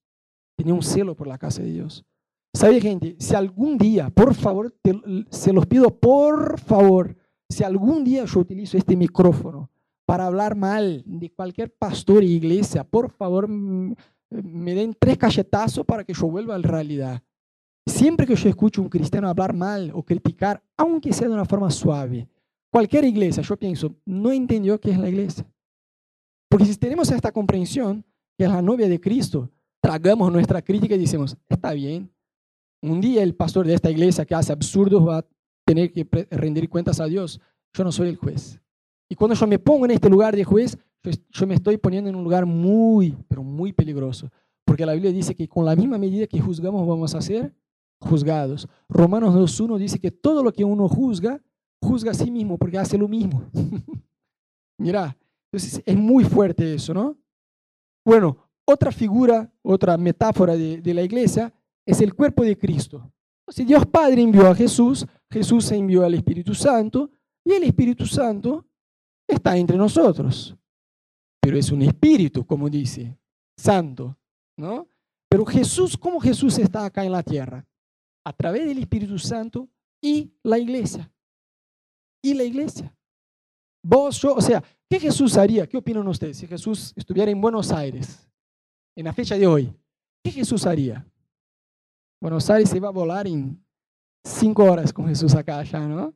Tenía 0.55 0.73
un 0.73 0.81
celo 0.81 1.15
por 1.15 1.27
la 1.27 1.37
casa 1.37 1.61
de 1.61 1.71
Dios. 1.71 2.05
¿Sabe, 2.53 2.81
gente? 2.81 3.15
Si 3.19 3.35
algún 3.35 3.77
día, 3.77 4.09
por 4.09 4.33
favor, 4.33 4.75
se 5.29 5.53
los 5.53 5.65
pido, 5.67 5.89
por 5.99 6.59
favor, 6.59 7.15
si 7.47 7.63
algún 7.63 8.03
día 8.03 8.25
yo 8.25 8.39
utilizo 8.39 8.77
este 8.77 8.95
micrófono 8.95 9.69
para 10.05 10.25
hablar 10.25 10.55
mal 10.55 11.03
de 11.05 11.31
cualquier 11.31 11.71
pastor 11.71 12.23
e 12.23 12.27
iglesia, 12.27 12.83
por 12.83 13.11
favor, 13.11 13.47
me 13.47 14.73
den 14.73 14.95
tres 14.97 15.17
cachetazos 15.17 15.85
para 15.85 16.03
que 16.03 16.13
yo 16.13 16.27
vuelva 16.27 16.55
a 16.55 16.59
la 16.59 16.67
realidad. 16.67 17.23
Siempre 17.89 18.27
que 18.27 18.35
yo 18.35 18.47
escucho 18.47 18.81
un 18.81 18.89
cristiano 18.89 19.27
hablar 19.27 19.53
mal 19.53 19.91
o 19.93 20.03
criticar, 20.03 20.61
aunque 20.77 21.11
sea 21.11 21.27
de 21.27 21.33
una 21.33 21.45
forma 21.45 21.71
suave, 21.71 22.27
cualquier 22.71 23.03
iglesia, 23.03 23.41
yo 23.41 23.57
pienso, 23.57 23.95
no 24.05 24.31
entendió 24.31 24.79
qué 24.79 24.91
es 24.91 24.97
la 24.97 25.09
iglesia. 25.09 25.45
Porque 26.49 26.65
si 26.65 26.75
tenemos 26.77 27.11
esta 27.11 27.31
comprensión, 27.31 28.05
que 28.37 28.45
es 28.45 28.49
la 28.49 28.61
novia 28.61 28.87
de 28.87 28.99
Cristo, 29.01 29.49
tragamos 29.81 30.31
nuestra 30.31 30.61
crítica 30.61 30.95
y 30.95 30.99
decimos, 30.99 31.35
está 31.47 31.73
bien. 31.73 32.11
Un 32.81 33.01
día 33.01 33.23
el 33.23 33.35
pastor 33.35 33.65
de 33.67 33.73
esta 33.73 33.89
iglesia 33.89 34.25
que 34.25 34.35
hace 34.35 34.53
absurdos 34.53 35.05
va 35.05 35.17
a 35.17 35.25
tener 35.65 35.91
que 35.91 36.07
rendir 36.31 36.69
cuentas 36.69 36.99
a 36.99 37.05
Dios. 37.05 37.41
Yo 37.73 37.83
no 37.83 37.91
soy 37.91 38.09
el 38.09 38.17
juez. 38.17 38.61
Y 39.09 39.15
cuando 39.15 39.35
yo 39.35 39.47
me 39.47 39.59
pongo 39.59 39.85
en 39.85 39.91
este 39.91 40.09
lugar 40.09 40.35
de 40.35 40.43
juez, 40.43 40.77
yo 41.31 41.47
me 41.47 41.55
estoy 41.55 41.77
poniendo 41.77 42.09
en 42.09 42.15
un 42.15 42.23
lugar 42.23 42.45
muy, 42.45 43.17
pero 43.27 43.43
muy 43.43 43.73
peligroso. 43.73 44.29
Porque 44.63 44.85
la 44.85 44.93
Biblia 44.93 45.11
dice 45.11 45.35
que 45.35 45.47
con 45.47 45.65
la 45.65 45.75
misma 45.75 45.97
medida 45.97 46.27
que 46.27 46.39
juzgamos 46.39 46.87
vamos 46.87 47.15
a 47.15 47.21
ser 47.21 47.53
juzgados. 47.99 48.67
Romanos 48.87 49.35
2.1 49.35 49.77
dice 49.77 49.99
que 49.99 50.11
todo 50.11 50.43
lo 50.43 50.51
que 50.51 50.63
uno 50.63 50.87
juzga, 50.87 51.41
juzga 51.81 52.11
a 52.11 52.13
sí 52.15 52.31
mismo 52.31 52.57
porque 52.57 52.77
hace 52.77 52.97
lo 52.97 53.07
mismo. 53.07 53.43
Mira, 54.77 55.17
entonces 55.51 55.81
es 55.85 55.97
muy 55.97 56.23
fuerte 56.23 56.73
eso, 56.73 56.93
¿no? 56.93 57.17
Bueno, 58.05 58.37
otra 58.65 58.91
figura, 58.91 59.51
otra 59.61 59.97
metáfora 59.97 60.55
de, 60.55 60.81
de 60.81 60.93
la 60.93 61.01
iglesia 61.01 61.53
es 61.85 62.01
el 62.01 62.13
cuerpo 62.13 62.43
de 62.43 62.57
Cristo. 62.57 63.11
Si 63.49 63.65
Dios 63.65 63.85
Padre 63.85 64.21
envió 64.21 64.47
a 64.47 64.55
Jesús, 64.55 65.05
Jesús 65.29 65.71
envió 65.71 66.05
al 66.05 66.13
Espíritu 66.13 66.53
Santo 66.53 67.09
y 67.43 67.53
el 67.53 67.63
Espíritu 67.63 68.05
Santo 68.05 68.65
está 69.27 69.57
entre 69.57 69.77
nosotros. 69.77 70.55
Pero 71.41 71.57
es 71.57 71.71
un 71.71 71.81
espíritu, 71.81 72.45
como 72.45 72.69
dice, 72.69 73.17
santo, 73.57 74.17
¿no? 74.57 74.87
Pero 75.29 75.45
Jesús, 75.45 75.97
¿cómo 75.97 76.19
Jesús 76.19 76.57
está 76.57 76.85
acá 76.85 77.05
en 77.05 77.11
la 77.11 77.23
tierra? 77.23 77.65
A 78.23 78.33
través 78.33 78.67
del 78.67 78.79
Espíritu 78.79 79.17
Santo 79.17 79.67
y 80.01 80.31
la 80.43 80.57
iglesia. 80.57 81.11
Y 82.21 82.33
la 82.33 82.43
iglesia. 82.43 82.93
Vos, 83.81 84.21
yo, 84.21 84.35
o 84.35 84.41
sea, 84.41 84.63
¿qué 84.89 84.99
Jesús 84.99 85.37
haría? 85.37 85.67
¿Qué 85.67 85.77
opinan 85.77 86.07
ustedes 86.07 86.37
si 86.37 86.47
Jesús 86.47 86.93
estuviera 86.95 87.31
en 87.31 87.39
Buenos 87.39 87.71
Aires, 87.71 88.29
en 88.95 89.05
la 89.05 89.13
fecha 89.13 89.37
de 89.37 89.47
hoy? 89.47 89.73
¿Qué 90.23 90.31
Jesús 90.31 90.65
haría? 90.65 91.05
Buenos 92.21 92.49
Aires 92.49 92.69
se 92.69 92.77
iba 92.77 92.89
a 92.89 92.91
volar 92.91 93.25
en 93.27 93.63
cinco 94.23 94.65
horas 94.65 94.91
con 94.91 95.07
Jesús 95.07 95.33
acá 95.33 95.59
allá, 95.59 95.79
¿no? 95.87 96.13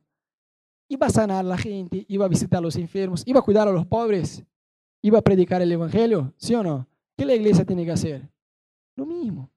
Iba 0.88 1.06
a 1.06 1.10
sanar 1.10 1.38
a 1.38 1.48
la 1.48 1.56
gente, 1.56 2.04
iba 2.08 2.26
a 2.26 2.28
visitar 2.28 2.58
a 2.58 2.62
los 2.62 2.76
enfermos, 2.76 3.22
iba 3.26 3.40
a 3.40 3.42
cuidar 3.42 3.66
a 3.66 3.72
los 3.72 3.86
pobres, 3.86 4.44
iba 5.02 5.18
a 5.18 5.22
predicar 5.22 5.62
el 5.62 5.72
Evangelio, 5.72 6.34
¿sí 6.36 6.54
o 6.54 6.62
no? 6.62 6.86
¿Qué 7.16 7.24
la 7.24 7.34
iglesia 7.34 7.64
tiene 7.64 7.84
que 7.84 7.92
hacer? 7.92 8.28
Lo 8.96 9.06
mismo. 9.06 9.50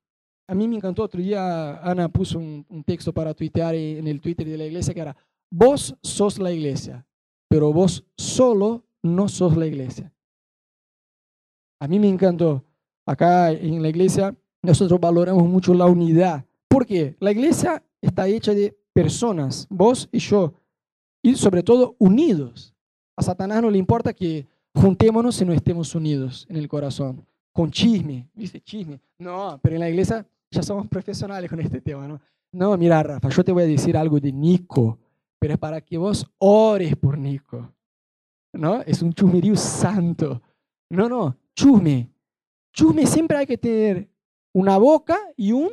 A 0.48 0.56
mí 0.56 0.68
me 0.68 0.78
encantó, 0.78 1.04
otro 1.04 1.22
día 1.22 1.78
Ana 1.80 2.08
puso 2.08 2.40
un, 2.40 2.84
texto 2.86 3.14
para 3.14 3.34
tuitear 3.34 3.76
en 3.76 4.08
el 4.08 4.22
Twitter 4.22 4.48
de 4.48 4.58
la 4.58 4.66
iglesia 4.66 4.94
que 4.94 5.02
era, 5.02 5.16
vos 5.50 5.96
sos 6.02 6.40
la 6.40 6.52
iglesia, 6.52 7.06
pero 7.50 7.74
vos 7.74 8.06
solo 8.18 8.86
no 9.04 9.28
sos 9.28 9.58
la 9.58 9.66
iglesia. 9.66 10.14
A 11.80 11.88
mí 11.88 12.00
me 12.00 12.08
encantó. 12.08 12.64
Acá 13.06 13.52
en 13.52 13.82
la 13.82 13.90
iglesia 13.90 14.36
nosotros 14.62 15.00
valoramos 15.00 15.44
mucho 15.44 15.74
la 15.74 15.86
unidad. 15.86 16.46
¿Por 16.68 16.86
qué? 16.86 17.16
La 17.20 17.32
iglesia 17.32 17.84
está 18.02 18.28
hecha 18.28 18.54
de 18.54 18.78
personas, 18.94 19.68
vos 19.70 20.10
y 20.12 20.20
yo, 20.20 20.54
y 21.22 21.36
sobre 21.36 21.64
todo 21.64 21.96
unidos. 22.00 22.74
A 23.16 23.22
Satanás 23.22 23.62
no 23.62 23.70
le 23.70 23.78
importa 23.78 24.14
que 24.14 24.48
juntémonos 24.74 25.36
si 25.36 25.46
no 25.46 25.54
estemos 25.54 25.94
unidos 25.96 26.46
en 26.50 26.58
el 26.58 26.68
corazón, 26.68 27.26
con 27.54 27.72
chisme, 27.72 28.28
dice 28.34 28.60
chisme. 28.62 29.00
No, 29.18 29.60
pero 29.62 29.76
en 29.76 29.82
la 29.82 29.90
iglesia 29.90 30.28
ya 30.58 30.64
somos 30.64 30.88
profesionales 30.88 31.50
con 31.50 31.60
este 31.60 31.82
tema, 31.82 32.08
¿no? 32.08 32.20
No, 32.52 32.76
mira, 32.78 33.04
Rafa, 33.04 33.30
yo 33.30 33.44
te 33.44 33.52
voy 33.52 33.64
a 33.64 33.68
decir 33.68 33.96
algo 33.96 34.20
de 34.20 34.32
Nico, 34.32 34.98
pero 35.40 35.54
es 35.54 35.60
para 35.60 35.82
que 35.82 35.98
vos 35.98 36.26
ores 36.40 36.96
por 36.96 37.18
Nico. 37.18 37.72
¿No? 38.54 38.82
Es 38.82 39.04
un 39.04 39.14
chusmerío 39.14 39.56
santo. 39.56 40.42
No, 40.90 41.08
no, 41.08 41.38
chusme. 41.56 42.10
Chusme 42.74 43.06
siempre 43.06 43.38
hay 43.38 43.46
que 43.46 43.58
tener 43.58 44.10
una 44.54 44.78
boca 44.78 45.20
y 45.36 45.52
un 45.52 45.70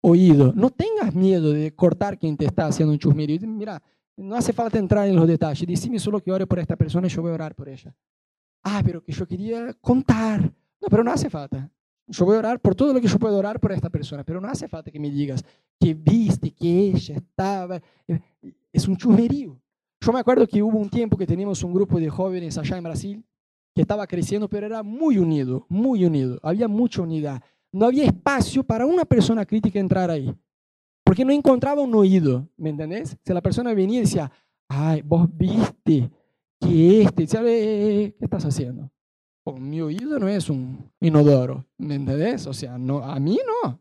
oído. 0.00 0.52
No 0.56 0.70
tengas 0.70 1.14
miedo 1.14 1.52
de 1.52 1.72
cortar 1.72 2.18
quien 2.18 2.36
te 2.36 2.46
está 2.46 2.66
haciendo 2.66 2.92
un 2.92 2.98
chusmerío. 2.98 3.38
Mira, 3.46 3.80
no 4.16 4.34
hace 4.34 4.52
falta 4.52 4.78
entrar 4.78 5.06
en 5.06 5.14
los 5.14 5.28
detalles. 5.28 5.80
Dime 5.80 6.00
solo 6.00 6.20
que 6.20 6.32
ore 6.32 6.46
por 6.46 6.58
esta 6.58 6.74
persona 6.74 7.06
y 7.06 7.10
yo 7.10 7.22
voy 7.22 7.30
a 7.30 7.34
orar 7.34 7.54
por 7.54 7.68
ella. 7.68 7.94
Ah, 8.64 8.82
pero 8.84 9.02
que 9.04 9.12
yo 9.12 9.26
quería 9.28 9.72
contar. 9.74 10.42
No, 10.42 10.88
pero 10.88 11.04
no 11.04 11.12
hace 11.12 11.30
falta. 11.30 11.70
Yo 12.10 12.24
voy 12.24 12.36
a 12.36 12.40
orar 12.40 12.60
por 12.60 12.74
todo 12.74 12.92
lo 12.92 13.00
que 13.00 13.06
yo 13.06 13.18
puedo 13.18 13.38
orar 13.38 13.58
por 13.60 13.72
esta 13.72 13.88
persona, 13.88 14.24
pero 14.24 14.40
no 14.40 14.48
hace 14.48 14.68
falta 14.68 14.90
que 14.90 15.00
me 15.00 15.10
digas 15.10 15.44
que 15.78 15.94
viste, 15.94 16.50
que 16.50 16.90
ella 16.90 17.16
estaba. 17.16 17.80
Es 18.72 18.86
un 18.86 18.96
chusmerío. 18.96 19.58
Yo 20.00 20.12
me 20.12 20.20
acuerdo 20.20 20.46
que 20.46 20.62
hubo 20.62 20.78
un 20.78 20.88
tiempo 20.88 21.16
que 21.16 21.26
teníamos 21.26 21.62
un 21.62 21.72
grupo 21.72 21.98
de 21.98 22.08
jóvenes 22.08 22.56
allá 22.58 22.76
en 22.76 22.84
Brasil 22.84 23.24
que 23.74 23.82
estaba 23.82 24.06
creciendo, 24.06 24.48
pero 24.48 24.66
era 24.66 24.82
muy 24.82 25.18
unido, 25.18 25.66
muy 25.68 26.04
unido. 26.04 26.38
Había 26.42 26.68
mucha 26.68 27.02
unidad 27.02 27.42
no 27.72 27.86
había 27.86 28.04
espacio 28.04 28.62
para 28.62 28.86
una 28.86 29.04
persona 29.04 29.46
crítica 29.46 29.78
entrar 29.78 30.10
ahí. 30.10 30.34
Porque 31.04 31.24
no 31.24 31.32
encontraba 31.32 31.82
un 31.82 31.94
oído, 31.94 32.48
¿me 32.56 32.70
entendés? 32.70 33.16
Si 33.24 33.32
la 33.32 33.40
persona 33.40 33.74
venía 33.74 33.98
y 33.98 34.02
decía, 34.02 34.30
ay, 34.68 35.02
vos 35.02 35.28
viste 35.32 36.10
que 36.60 37.02
este, 37.02 37.26
¿qué 37.26 38.14
estás 38.20 38.44
haciendo? 38.44 38.90
Mi 39.58 39.80
oído 39.80 40.18
no 40.18 40.28
es 40.28 40.48
un 40.48 40.90
inodoro, 41.00 41.66
¿me 41.78 41.94
entendés? 41.94 42.46
O 42.46 42.52
sea, 42.52 42.78
no, 42.78 42.98
a 42.98 43.18
mí 43.18 43.38
no. 43.64 43.80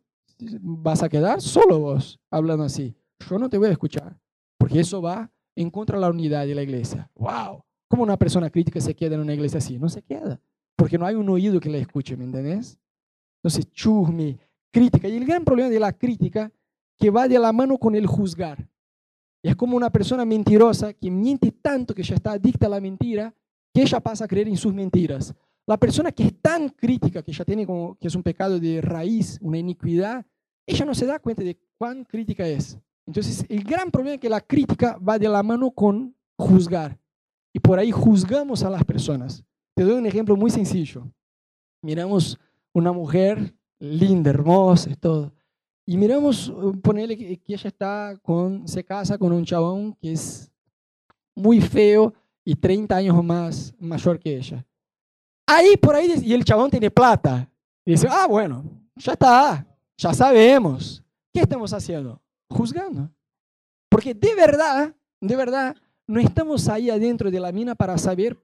Vas 0.61 1.03
a 1.03 1.09
quedar 1.09 1.41
solo 1.41 1.79
vos 1.79 2.19
hablando 2.31 2.63
así. 2.63 2.95
Yo 3.29 3.37
no 3.37 3.49
te 3.49 3.57
voy 3.57 3.67
a 3.67 3.71
escuchar, 3.71 4.17
porque 4.57 4.79
eso 4.79 5.01
va 5.01 5.29
en 5.55 5.69
contra 5.69 5.97
de 5.97 6.01
la 6.01 6.09
unidad 6.09 6.47
de 6.47 6.55
la 6.55 6.63
iglesia. 6.63 7.11
¡Wow! 7.15 7.63
¿Cómo 7.89 8.03
una 8.03 8.17
persona 8.17 8.49
crítica 8.49 8.79
se 8.79 8.95
queda 8.95 9.15
en 9.15 9.21
una 9.21 9.33
iglesia 9.33 9.57
así? 9.57 9.77
No 9.77 9.89
se 9.89 10.01
queda, 10.01 10.39
porque 10.75 10.97
no 10.97 11.05
hay 11.05 11.15
un 11.15 11.27
oído 11.29 11.59
que 11.59 11.69
la 11.69 11.77
escuche, 11.77 12.15
¿me 12.15 12.23
entendés? 12.23 12.79
Entonces, 13.39 13.69
chusme, 13.71 14.37
crítica. 14.71 15.07
Y 15.07 15.17
el 15.17 15.25
gran 15.25 15.43
problema 15.43 15.69
de 15.69 15.79
la 15.79 15.91
crítica 15.91 16.51
que 16.97 17.09
va 17.09 17.27
de 17.27 17.39
la 17.39 17.51
mano 17.51 17.77
con 17.77 17.95
el 17.95 18.05
juzgar. 18.05 18.67
es 19.41 19.55
como 19.55 19.77
una 19.77 19.89
persona 19.89 20.25
mentirosa 20.25 20.93
que 20.93 21.09
miente 21.09 21.51
tanto 21.51 21.95
que 21.95 22.03
ya 22.03 22.15
está 22.15 22.33
adicta 22.33 22.65
a 22.65 22.69
la 22.69 22.81
mentira, 22.81 23.33
que 23.73 23.81
ella 23.81 24.01
pasa 24.01 24.25
a 24.25 24.27
creer 24.27 24.49
en 24.49 24.57
sus 24.57 24.73
mentiras. 24.73 25.33
La 25.69 25.77
persona 25.77 26.11
que 26.11 26.23
es 26.23 26.41
tan 26.41 26.69
crítica, 26.69 27.21
que 27.21 27.31
ya 27.31 27.45
tiene 27.45 27.63
como 27.63 27.95
que 27.99 28.07
es 28.07 28.15
un 28.15 28.23
pecado 28.23 28.59
de 28.59 28.81
raíz, 28.81 29.37
una 29.39 29.59
iniquidad, 29.59 30.25
ella 30.65 30.83
no 30.83 30.95
se 30.95 31.05
da 31.05 31.19
cuenta 31.19 31.43
de 31.43 31.59
cuán 31.77 32.03
crítica 32.05 32.47
es. 32.47 32.75
Entonces, 33.05 33.45
el 33.47 33.63
gran 33.63 33.91
problema 33.91 34.15
es 34.15 34.19
que 34.19 34.29
la 34.29 34.41
crítica 34.41 34.97
va 34.97 35.19
de 35.19 35.29
la 35.29 35.43
mano 35.43 35.69
con 35.69 36.15
juzgar. 36.39 36.97
y 37.53 37.59
por 37.59 37.77
ahí 37.77 37.91
juzgamos 37.91 38.63
a 38.63 38.69
las 38.71 38.83
personas. 38.83 39.43
Te 39.75 39.83
doy 39.83 39.93
un 39.93 40.07
ejemplo 40.07 40.35
muy 40.35 40.49
sencillo. 40.49 41.07
Miramos 41.83 42.39
una 42.73 42.91
mujer 42.91 43.53
linda, 43.77 44.31
hermosa 44.31 44.89
y 44.89 44.95
todo. 44.95 45.31
Y 45.85 45.97
miramos, 45.97 46.51
ponerle 46.81 47.15
que, 47.15 47.39
ella 47.45 47.67
está 47.67 48.17
con, 48.23 48.67
se 48.67 48.83
casa 48.83 49.19
con 49.19 49.31
un 49.31 49.45
chabón 49.45 49.93
que 50.01 50.13
es 50.13 50.51
muy 51.35 51.61
feo 51.61 52.11
y 52.43 52.55
30 52.55 52.95
años 52.95 53.23
más 53.23 53.71
mayor 53.77 54.17
que 54.17 54.35
ella. 54.35 54.65
Ahí 55.51 55.77
por 55.77 55.95
ahí, 55.95 56.13
y 56.23 56.33
el 56.33 56.45
chabón 56.45 56.69
tiene 56.69 56.91
plata. 56.91 57.49
Y 57.83 57.93
dice, 57.93 58.07
ah, 58.07 58.27
bueno, 58.27 58.63
ya 58.95 59.13
está, 59.13 59.65
ya 59.97 60.13
sabemos. 60.13 61.03
¿Qué 61.33 61.39
estamos 61.41 61.73
haciendo? 61.73 62.21
Juzgando. 62.51 63.09
Porque 63.89 64.13
de 64.13 64.35
verdad, 64.35 64.95
de 65.19 65.35
verdad, 65.35 65.75
no 66.05 66.19
estamos 66.19 66.69
ahí 66.69 66.91
adentro 66.91 67.31
de 67.31 67.39
la 67.39 67.51
mina 67.51 67.73
para 67.73 67.97
saber 67.97 68.37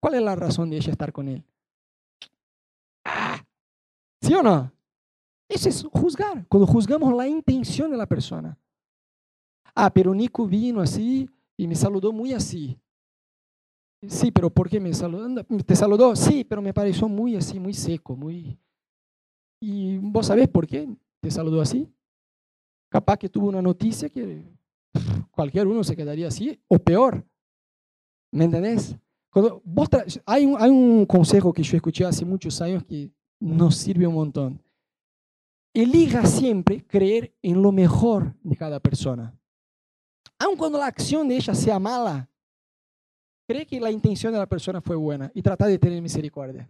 cuál 0.00 0.14
es 0.14 0.22
la 0.22 0.34
razón 0.34 0.70
de 0.70 0.78
ella 0.78 0.92
estar 0.92 1.12
con 1.12 1.28
él. 1.28 1.44
Ah, 3.04 3.44
¿Sí 4.22 4.32
o 4.32 4.42
no? 4.42 4.72
Eso 5.50 5.68
es 5.68 5.86
juzgar. 5.92 6.46
Cuando 6.48 6.66
juzgamos 6.66 7.14
la 7.14 7.28
intención 7.28 7.90
de 7.90 7.98
la 7.98 8.06
persona. 8.06 8.58
Ah, 9.74 9.90
pero 9.92 10.14
Nico 10.14 10.46
vino 10.46 10.80
así 10.80 11.28
y 11.54 11.68
me 11.68 11.74
saludó 11.74 12.14
muy 12.14 12.32
así. 12.32 12.80
Sí, 14.08 14.30
pero 14.30 14.50
¿por 14.50 14.68
qué 14.68 14.78
me 14.78 14.92
saludó? 14.92 15.44
¿Te 15.64 15.74
saludó? 15.74 16.14
Sí, 16.14 16.44
pero 16.44 16.60
me 16.60 16.74
pareció 16.74 17.08
muy 17.08 17.36
así, 17.36 17.58
muy 17.58 17.74
seco, 17.74 18.14
muy... 18.14 18.58
¿Y 19.60 19.98
vos 19.98 20.26
sabés 20.26 20.48
por 20.48 20.66
qué 20.66 20.88
te 21.20 21.30
saludó 21.30 21.60
así? 21.60 21.88
Capaz 22.90 23.16
que 23.16 23.28
tuvo 23.28 23.48
una 23.48 23.62
noticia 23.62 24.08
que 24.08 24.42
cualquier 25.30 25.66
uno 25.66 25.82
se 25.82 25.96
quedaría 25.96 26.28
así, 26.28 26.60
o 26.68 26.78
peor. 26.78 27.26
¿Me 28.32 28.44
entendés? 28.44 28.96
Cuando 29.30 29.60
vos 29.64 29.88
hay, 30.24 30.46
un, 30.46 30.56
hay 30.60 30.70
un 30.70 31.06
consejo 31.06 31.52
que 31.52 31.62
yo 31.62 31.76
escuché 31.76 32.04
hace 32.04 32.24
muchos 32.24 32.60
años 32.60 32.84
que 32.84 33.10
nos 33.40 33.76
sirve 33.76 34.06
un 34.06 34.14
montón. 34.14 34.62
Elija 35.74 36.24
siempre 36.24 36.86
creer 36.86 37.34
en 37.42 37.60
lo 37.60 37.72
mejor 37.72 38.34
de 38.42 38.56
cada 38.56 38.80
persona. 38.80 39.38
Aun 40.38 40.56
cuando 40.56 40.78
la 40.78 40.86
acción 40.86 41.28
de 41.28 41.36
ella 41.36 41.54
sea 41.54 41.78
mala, 41.78 42.30
cree 43.46 43.66
que 43.66 43.80
la 43.80 43.90
intención 43.90 44.32
de 44.32 44.38
la 44.38 44.46
persona 44.46 44.80
fue 44.80 44.96
buena 44.96 45.30
y 45.34 45.42
trata 45.42 45.66
de 45.66 45.78
tener 45.78 46.02
misericordia. 46.02 46.68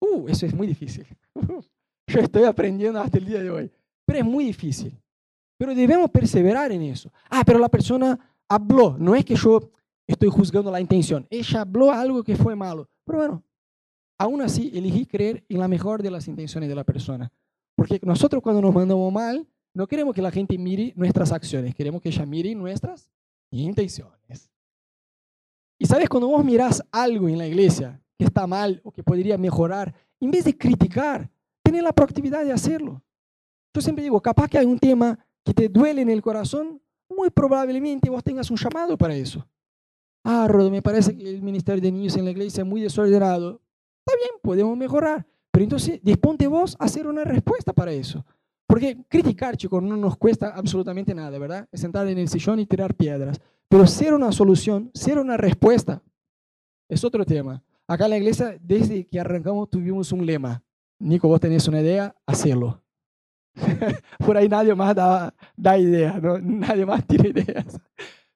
Uh, 0.00 0.28
eso 0.28 0.46
es 0.46 0.54
muy 0.54 0.66
difícil. 0.66 1.06
Yo 2.06 2.20
estoy 2.20 2.44
aprendiendo 2.44 3.00
hasta 3.00 3.18
el 3.18 3.24
día 3.24 3.42
de 3.42 3.50
hoy, 3.50 3.70
pero 4.04 4.20
es 4.20 4.24
muy 4.24 4.44
difícil. 4.44 4.96
Pero 5.58 5.74
debemos 5.74 6.10
perseverar 6.10 6.70
en 6.70 6.82
eso. 6.82 7.10
Ah, 7.30 7.42
pero 7.44 7.58
la 7.58 7.68
persona 7.68 8.18
habló. 8.48 8.96
No 8.98 9.14
es 9.14 9.24
que 9.24 9.34
yo 9.34 9.70
estoy 10.06 10.28
juzgando 10.28 10.70
la 10.70 10.80
intención. 10.80 11.26
Ella 11.30 11.62
habló 11.62 11.90
algo 11.90 12.22
que 12.22 12.36
fue 12.36 12.54
malo. 12.54 12.88
Pero 13.04 13.18
bueno, 13.18 13.42
aún 14.18 14.42
así 14.42 14.70
elegí 14.74 15.06
creer 15.06 15.44
en 15.48 15.58
la 15.58 15.66
mejor 15.66 16.02
de 16.02 16.10
las 16.10 16.28
intenciones 16.28 16.68
de 16.68 16.74
la 16.74 16.84
persona. 16.84 17.32
Porque 17.74 17.98
nosotros 18.02 18.42
cuando 18.42 18.60
nos 18.60 18.74
mandamos 18.74 19.12
mal, 19.12 19.46
no 19.74 19.86
queremos 19.86 20.14
que 20.14 20.22
la 20.22 20.30
gente 20.30 20.56
mire 20.56 20.92
nuestras 20.96 21.32
acciones, 21.32 21.74
queremos 21.74 22.00
que 22.00 22.08
ella 22.08 22.24
mire 22.24 22.54
nuestras 22.54 23.10
intenciones. 23.50 24.50
Sabes, 25.86 26.08
cuando 26.08 26.28
vos 26.28 26.44
mirás 26.44 26.82
algo 26.90 27.28
en 27.28 27.38
la 27.38 27.46
iglesia 27.46 28.00
que 28.18 28.24
está 28.24 28.46
mal 28.46 28.80
o 28.84 28.90
que 28.90 29.02
podría 29.02 29.38
mejorar, 29.38 29.94
en 30.20 30.30
vez 30.30 30.44
de 30.44 30.56
criticar, 30.56 31.30
tener 31.62 31.82
la 31.82 31.92
proactividad 31.92 32.44
de 32.44 32.52
hacerlo. 32.52 33.02
Yo 33.72 33.80
siempre 33.80 34.02
digo, 34.02 34.20
capaz 34.20 34.48
que 34.48 34.58
hay 34.58 34.66
un 34.66 34.78
tema 34.78 35.18
que 35.44 35.52
te 35.52 35.68
duele 35.68 36.02
en 36.02 36.10
el 36.10 36.22
corazón, 36.22 36.80
muy 37.08 37.30
probablemente 37.30 38.10
vos 38.10 38.24
tengas 38.24 38.50
un 38.50 38.56
llamado 38.56 38.96
para 38.96 39.14
eso. 39.14 39.46
Ah, 40.24 40.48
Rodo, 40.48 40.70
me 40.70 40.82
parece 40.82 41.16
que 41.16 41.28
el 41.28 41.42
ministerio 41.42 41.80
de 41.80 41.92
niños 41.92 42.16
en 42.16 42.24
la 42.24 42.32
iglesia 42.32 42.62
es 42.62 42.66
muy 42.66 42.80
desordenado. 42.80 43.60
Está 44.04 44.18
bien, 44.18 44.40
podemos 44.42 44.76
mejorar. 44.76 45.24
Pero 45.52 45.62
entonces, 45.62 46.00
disponte 46.02 46.48
vos 46.48 46.76
a 46.80 46.86
hacer 46.86 47.06
una 47.06 47.22
respuesta 47.22 47.72
para 47.72 47.92
eso. 47.92 48.24
Porque 48.66 48.98
criticar, 49.08 49.56
chicos, 49.56 49.82
no 49.82 49.96
nos 49.96 50.16
cuesta 50.16 50.48
absolutamente 50.48 51.14
nada, 51.14 51.38
¿verdad? 51.38 51.68
Es 51.70 51.80
sentar 51.80 52.06
en 52.08 52.18
el 52.18 52.28
sillón 52.28 52.58
y 52.60 52.66
tirar 52.66 52.94
piedras. 52.94 53.40
Pero 53.68 53.86
ser 53.86 54.14
una 54.14 54.32
solución, 54.32 54.90
ser 54.94 55.18
una 55.18 55.36
respuesta, 55.36 56.02
es 56.88 57.04
otro 57.04 57.24
tema. 57.24 57.62
Acá 57.86 58.04
en 58.04 58.10
la 58.10 58.16
iglesia, 58.18 58.56
desde 58.60 59.06
que 59.06 59.20
arrancamos, 59.20 59.70
tuvimos 59.70 60.10
un 60.12 60.26
lema. 60.26 60.62
Nico, 60.98 61.28
vos 61.28 61.40
tenés 61.40 61.66
una 61.68 61.80
idea, 61.80 62.14
hacelo. 62.26 62.82
Por 64.18 64.36
ahí 64.36 64.48
nadie 64.48 64.74
más 64.74 64.94
da, 64.94 65.34
da 65.56 65.78
idea, 65.78 66.18
¿no? 66.20 66.38
nadie 66.38 66.84
más 66.84 67.06
tiene 67.06 67.28
ideas. 67.28 67.78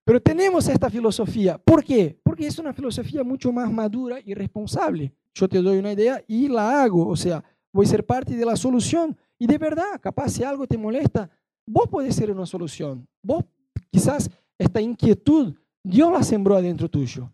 Pero 0.05 0.21
tenemos 0.21 0.67
esta 0.69 0.91
filosofía. 0.91 1.59
¿Por 1.59 1.85
qué? 1.85 2.19
Porque 2.23 2.47
es 2.47 2.59
una 2.59 2.73
filosofía 2.73 3.23
mucho 3.23 3.53
más 3.53 3.71
madura 3.71 4.19
y 4.25 4.35
responsable. 4.35 5.13
Yo 5.35 5.49
te 5.49 5.63
doy 5.63 5.79
una 5.79 5.93
idea 5.93 6.23
y 6.27 6.49
la 6.49 6.83
hago. 6.83 7.07
O 7.09 7.17
sea, 7.17 7.45
voy 7.73 7.87
a 7.87 7.89
ser 7.89 8.05
parte 8.05 8.35
de 8.35 8.45
la 8.45 8.57
solución. 8.57 9.17
Y 9.41 9.47
de 9.47 9.57
verdad, 9.57 9.99
capaz 10.01 10.29
si 10.29 10.45
algo 10.45 10.67
te 10.67 10.77
molesta, 10.77 11.31
vos 11.67 11.89
podés 11.89 12.15
ser 12.15 12.31
una 12.31 12.45
solución. 12.45 13.09
Vos 13.23 13.45
quizás 13.91 14.31
esta 14.59 14.83
inquietud, 14.83 15.55
Dios 15.83 16.13
la 16.13 16.23
sembró 16.23 16.57
adentro 16.57 16.91
tuyo. 16.91 17.33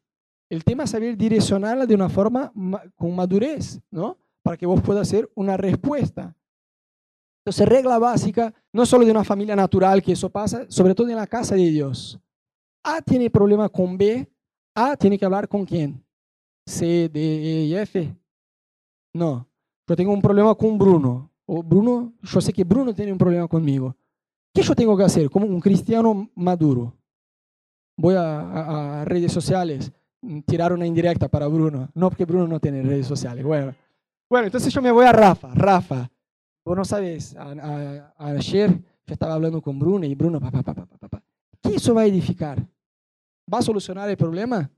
El 0.49 0.63
tema 0.63 0.85
es 0.85 0.91
saber 0.91 1.17
direccionarla 1.17 1.85
de 1.85 1.97
una 1.97 2.09
forma 2.09 2.53
con 2.95 3.17
madurez, 3.17 3.81
¿no? 3.91 4.17
Para 4.45 4.57
que 4.57 4.67
vos 4.67 4.81
puedas 4.81 5.09
hacer 5.09 5.29
una 5.35 5.57
respuesta. 5.57 6.37
Entonces, 7.45 7.69
regla 7.69 7.99
básica, 7.99 8.55
no 8.73 8.87
solo 8.87 9.05
de 9.05 9.11
una 9.11 9.25
familia 9.25 9.57
natural 9.57 10.01
que 10.01 10.13
eso 10.13 10.31
pasa, 10.31 10.65
sobre 10.69 10.95
todo 10.95 11.09
en 11.09 11.17
la 11.17 11.27
casa 11.27 11.57
de 11.57 11.69
Dios. 11.69 12.21
A 12.85 13.03
tiene 13.03 13.31
problema 13.31 13.69
con 13.69 13.99
B, 13.99 14.29
A 14.77 14.97
tiene 14.97 15.19
que 15.19 15.25
hablar 15.25 15.49
con 15.49 15.65
quién? 15.65 16.01
C, 16.65 17.09
D, 17.09 17.21
E 17.21 17.65
y 17.65 17.75
F. 17.75 18.17
No, 19.13 19.49
yo 19.89 19.97
tengo 19.97 20.13
un 20.13 20.23
problema 20.23 20.55
con 20.55 20.79
Bruno. 20.79 21.33
O 21.47 21.63
Bruno, 21.63 22.15
yo 22.23 22.41
sé 22.41 22.53
que 22.53 22.65
Bruno 22.65 22.95
tiene 22.95 23.13
un 23.13 23.19
problema 23.19 23.47
conmigo. 23.49 23.97
¿Qué 24.53 24.63
yo 24.63 24.75
tengo 24.75 24.97
que 24.97 25.05
hacer 25.05 25.31
como 25.31 25.47
un 25.47 25.61
cristiano 25.61 26.31
maduro? 26.35 26.95
Voy 27.97 28.15
a, 28.15 29.01
a 29.01 29.05
redes 29.05 29.33
sociales, 29.33 29.93
tirar 30.47 30.73
una 30.73 30.87
indirecta 30.87 31.29
para 31.29 31.47
Bruno. 31.47 31.89
No, 31.95 32.09
porque 32.11 32.25
Bruno 32.25 32.47
no 32.47 32.61
tiene 32.61 32.83
redes 32.83 33.07
sociales. 33.07 33.45
Bueno, 33.45 33.75
bueno 34.29 34.47
entonces 34.47 34.73
yo 34.73 34.83
me 34.83 34.91
voy 34.91 35.07
a 35.07 35.13
Rafa. 35.13 35.53
Rafa, 35.55 36.11
Vos 36.67 36.77
no 36.77 36.85
sabes, 36.85 37.37
ayer 38.19 38.71
yo 38.73 39.13
estaba 39.15 39.35
hablando 39.35 39.63
con 39.63 39.79
Bruno 39.79 40.05
y 40.05 40.17
Bruno, 40.17 40.41
papá, 40.41 40.65
papá, 40.65 40.85
papá, 40.99 41.23
¿qué 41.63 41.77
eso 41.77 41.95
va 41.95 42.01
a 42.01 42.07
edificar? 42.07 42.59
¿Va 43.53 43.59
a 43.59 43.63
solucionar 43.63 44.11
el 44.11 44.17
problema? 44.17 44.69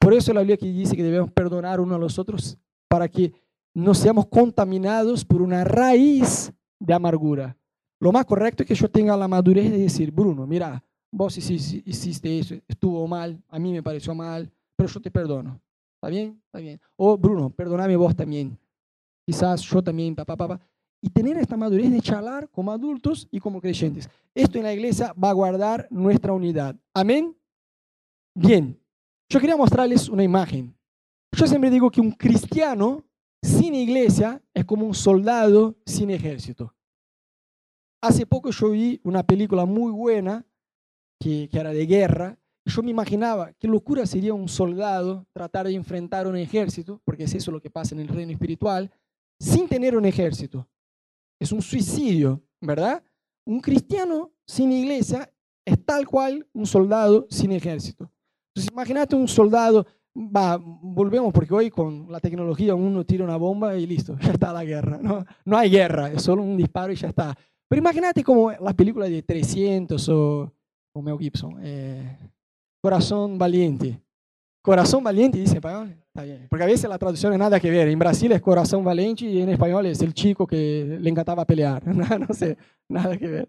Por 0.00 0.12
eso 0.12 0.34
la 0.34 0.40
Biblia 0.40 0.56
que 0.56 0.66
dice 0.66 0.96
que 0.96 1.04
debemos 1.04 1.30
perdonar 1.30 1.78
uno 1.78 1.94
a 1.94 1.98
los 1.98 2.18
otros 2.18 2.58
para 2.88 3.06
que 3.06 3.32
no 3.74 3.94
seamos 3.94 4.26
contaminados 4.26 5.24
por 5.24 5.42
una 5.42 5.64
raíz 5.64 6.52
de 6.78 6.94
amargura. 6.94 7.56
Lo 8.00 8.12
más 8.12 8.24
correcto 8.24 8.62
es 8.62 8.68
que 8.68 8.74
yo 8.74 8.90
tenga 8.90 9.16
la 9.16 9.28
madurez 9.28 9.70
de 9.70 9.78
decir, 9.78 10.10
Bruno, 10.10 10.46
mira, 10.46 10.82
vos 11.12 11.36
hiciste 11.36 12.38
eso, 12.38 12.54
estuvo 12.66 13.06
mal, 13.06 13.42
a 13.48 13.58
mí 13.58 13.72
me 13.72 13.82
pareció 13.82 14.14
mal, 14.14 14.50
pero 14.76 14.88
yo 14.88 15.00
te 15.00 15.10
perdono. 15.10 15.60
¿Está 15.96 16.08
bien? 16.08 16.40
Está 16.46 16.58
bien. 16.58 16.80
O 16.96 17.18
Bruno, 17.18 17.50
perdoname 17.50 17.96
vos 17.96 18.16
también. 18.16 18.58
Quizás 19.26 19.60
yo 19.62 19.82
también, 19.82 20.14
papá, 20.14 20.36
papá 20.36 20.60
y 21.00 21.08
tener 21.08 21.38
esta 21.38 21.56
madurez 21.56 21.90
de 21.90 22.00
charlar 22.00 22.48
como 22.50 22.72
adultos 22.72 23.26
y 23.30 23.40
como 23.40 23.60
creyentes. 23.60 24.08
Esto 24.34 24.58
en 24.58 24.64
la 24.64 24.72
iglesia 24.72 25.12
va 25.12 25.30
a 25.30 25.34
guardar 25.34 25.86
nuestra 25.90 26.32
unidad. 26.32 26.76
Amén. 26.92 27.36
Bien, 28.34 28.78
yo 29.28 29.40
quería 29.40 29.56
mostrarles 29.56 30.08
una 30.08 30.22
imagen. 30.22 30.74
Yo 31.32 31.46
siempre 31.46 31.70
digo 31.70 31.90
que 31.90 32.00
un 32.00 32.12
cristiano 32.12 33.04
sin 33.42 33.74
iglesia 33.74 34.42
es 34.54 34.64
como 34.64 34.86
un 34.86 34.94
soldado 34.94 35.76
sin 35.86 36.10
ejército. 36.10 36.74
Hace 38.02 38.26
poco 38.26 38.50
yo 38.50 38.70
vi 38.70 39.00
una 39.04 39.22
película 39.22 39.66
muy 39.66 39.92
buena 39.92 40.46
que, 41.18 41.48
era 41.52 41.70
de 41.70 41.86
guerra. 41.86 42.38
Yo 42.64 42.82
me 42.82 42.90
imaginaba 42.90 43.52
qué 43.54 43.68
locura 43.68 44.06
sería 44.06 44.32
un 44.32 44.48
soldado 44.48 45.26
tratar 45.32 45.66
de 45.66 45.74
enfrentar 45.74 46.26
un 46.26 46.36
ejército, 46.36 47.00
porque 47.04 47.24
es 47.24 47.34
eso 47.34 47.50
lo 47.50 47.60
que 47.60 47.70
pasa 47.70 47.94
en 47.94 48.00
el 48.00 48.08
reino 48.08 48.32
espiritual, 48.32 48.90
sin 49.38 49.68
tener 49.68 49.96
un 49.96 50.04
ejército. 50.06 50.68
Es 51.38 51.52
un 51.52 51.62
suicidio, 51.62 52.42
¿verdad? 52.60 53.02
Un 53.46 53.60
cristiano 53.60 54.32
sin 54.46 54.72
iglesia 54.72 55.32
es 55.64 55.84
tal 55.84 56.06
cual 56.06 56.46
un 56.52 56.66
soldado 56.66 57.26
sin 57.30 57.52
ejército. 57.52 58.10
Entonces, 58.48 58.72
imagínate 58.72 59.14
un 59.14 59.28
soldado, 59.28 59.86
va, 60.14 60.58
volvemos 60.58 61.32
porque 61.32 61.54
hoy 61.54 61.70
con 61.70 62.10
la 62.10 62.20
tecnología 62.20 62.74
uno 62.74 63.04
tira 63.04 63.24
una 63.24 63.36
bomba 63.36 63.76
y 63.76 63.86
listo, 63.86 64.16
ya 64.20 64.32
está 64.32 64.52
la 64.52 64.64
guerra. 64.64 64.98
No, 65.02 65.24
no 65.44 65.56
hay 65.56 65.70
guerra, 65.70 66.10
es 66.10 66.22
solo 66.22 66.42
un 66.42 66.56
disparo 66.56 66.92
y 66.92 66.96
ya 66.96 67.08
está. 67.08 67.36
Pero 67.68 67.80
imagínate 67.80 68.24
como 68.24 68.50
las 68.50 68.74
películas 68.74 69.10
de 69.10 69.22
300 69.22 70.08
o, 70.08 70.52
o 70.92 71.02
Mel 71.02 71.18
Gibson, 71.18 71.56
eh, 71.62 72.18
Corazón 72.82 73.38
Valiente. 73.38 74.00
Corazón 74.62 75.02
Valiente, 75.02 75.38
dice 75.38 75.54
español. 75.54 75.96
Está 76.08 76.24
bien. 76.24 76.46
Porque 76.50 76.64
a 76.64 76.66
veces 76.66 76.90
la 76.90 76.98
traducción 76.98 77.32
es 77.32 77.38
nada 77.38 77.60
que 77.60 77.70
ver. 77.70 77.88
En 77.88 77.98
Brasil 77.98 78.32
es 78.32 78.40
Corazón 78.40 78.84
Valiente 78.84 79.24
y 79.24 79.40
en 79.40 79.48
español 79.48 79.86
es 79.86 80.02
el 80.02 80.12
chico 80.12 80.46
que 80.46 80.98
le 81.00 81.08
encantaba 81.08 81.44
pelear. 81.44 81.86
no 81.86 82.34
sé, 82.34 82.58
nada 82.88 83.16
que 83.16 83.28
ver. 83.28 83.48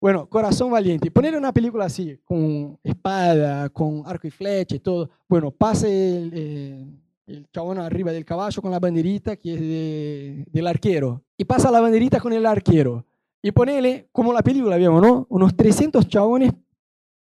Bueno, 0.00 0.28
Corazón 0.28 0.70
Valiente. 0.70 1.10
Poner 1.10 1.36
una 1.36 1.52
película 1.52 1.86
así, 1.86 2.18
con 2.24 2.78
espada, 2.84 3.68
con 3.70 4.02
arco 4.06 4.26
y 4.28 4.30
flecha 4.30 4.76
y 4.76 4.80
todo. 4.80 5.10
Bueno, 5.28 5.50
pase 5.50 6.16
el, 6.16 6.32
eh, 6.34 6.86
el 7.26 7.50
chabón 7.50 7.78
arriba 7.78 8.12
del 8.12 8.24
caballo 8.24 8.62
con 8.62 8.70
la 8.70 8.78
banderita 8.78 9.36
que 9.36 9.54
es 9.54 9.60
de, 9.60 10.44
del 10.50 10.66
arquero. 10.66 11.24
Y 11.36 11.44
pasa 11.44 11.70
la 11.70 11.80
banderita 11.80 12.20
con 12.20 12.32
el 12.32 12.46
arquero. 12.46 13.04
Y 13.42 13.50
ponele, 13.50 14.08
como 14.12 14.32
la 14.32 14.42
película 14.42 14.76
vemos, 14.76 15.02
¿no? 15.02 15.26
Unos 15.30 15.56
300 15.56 16.06
chabones 16.08 16.52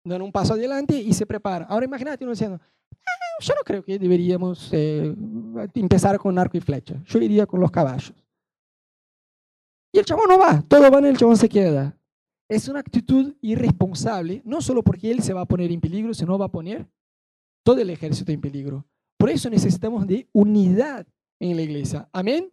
dan 0.04 0.22
un 0.22 0.32
paso 0.32 0.54
adelante 0.54 0.96
y 0.96 1.12
se 1.12 1.26
preparan. 1.26 1.66
Ahora 1.70 1.84
imagínate 1.84 2.24
uno 2.24 2.32
diciendo, 2.32 2.58
ah, 2.60 3.40
yo 3.40 3.54
no 3.54 3.60
creo 3.64 3.82
que 3.82 3.98
deberíamos 3.98 4.70
eh, 4.72 5.14
empezar 5.74 6.18
con 6.18 6.38
arco 6.38 6.56
y 6.56 6.60
flecha. 6.60 6.96
Yo 7.06 7.18
iría 7.20 7.46
con 7.46 7.60
los 7.60 7.70
caballos. 7.70 8.12
Y 9.92 9.98
el 9.98 10.04
chabón 10.04 10.28
no 10.28 10.38
va, 10.38 10.62
todo 10.66 10.90
va 10.90 11.00
y 11.00 11.04
el 11.06 11.16
chabón 11.16 11.36
se 11.36 11.48
queda. 11.48 11.96
Es 12.48 12.68
una 12.68 12.80
actitud 12.80 13.34
irresponsable, 13.40 14.42
no 14.44 14.60
solo 14.60 14.82
porque 14.82 15.10
él 15.10 15.22
se 15.22 15.32
va 15.32 15.42
a 15.42 15.46
poner 15.46 15.72
en 15.72 15.80
peligro, 15.80 16.12
sino 16.12 16.38
va 16.38 16.46
a 16.46 16.52
poner 16.52 16.86
todo 17.64 17.80
el 17.80 17.90
ejército 17.90 18.32
en 18.32 18.40
peligro. 18.40 18.86
Por 19.18 19.30
eso 19.30 19.48
necesitamos 19.48 20.06
de 20.06 20.28
unidad 20.32 21.06
en 21.40 21.56
la 21.56 21.62
iglesia. 21.62 22.08
Amén. 22.12 22.52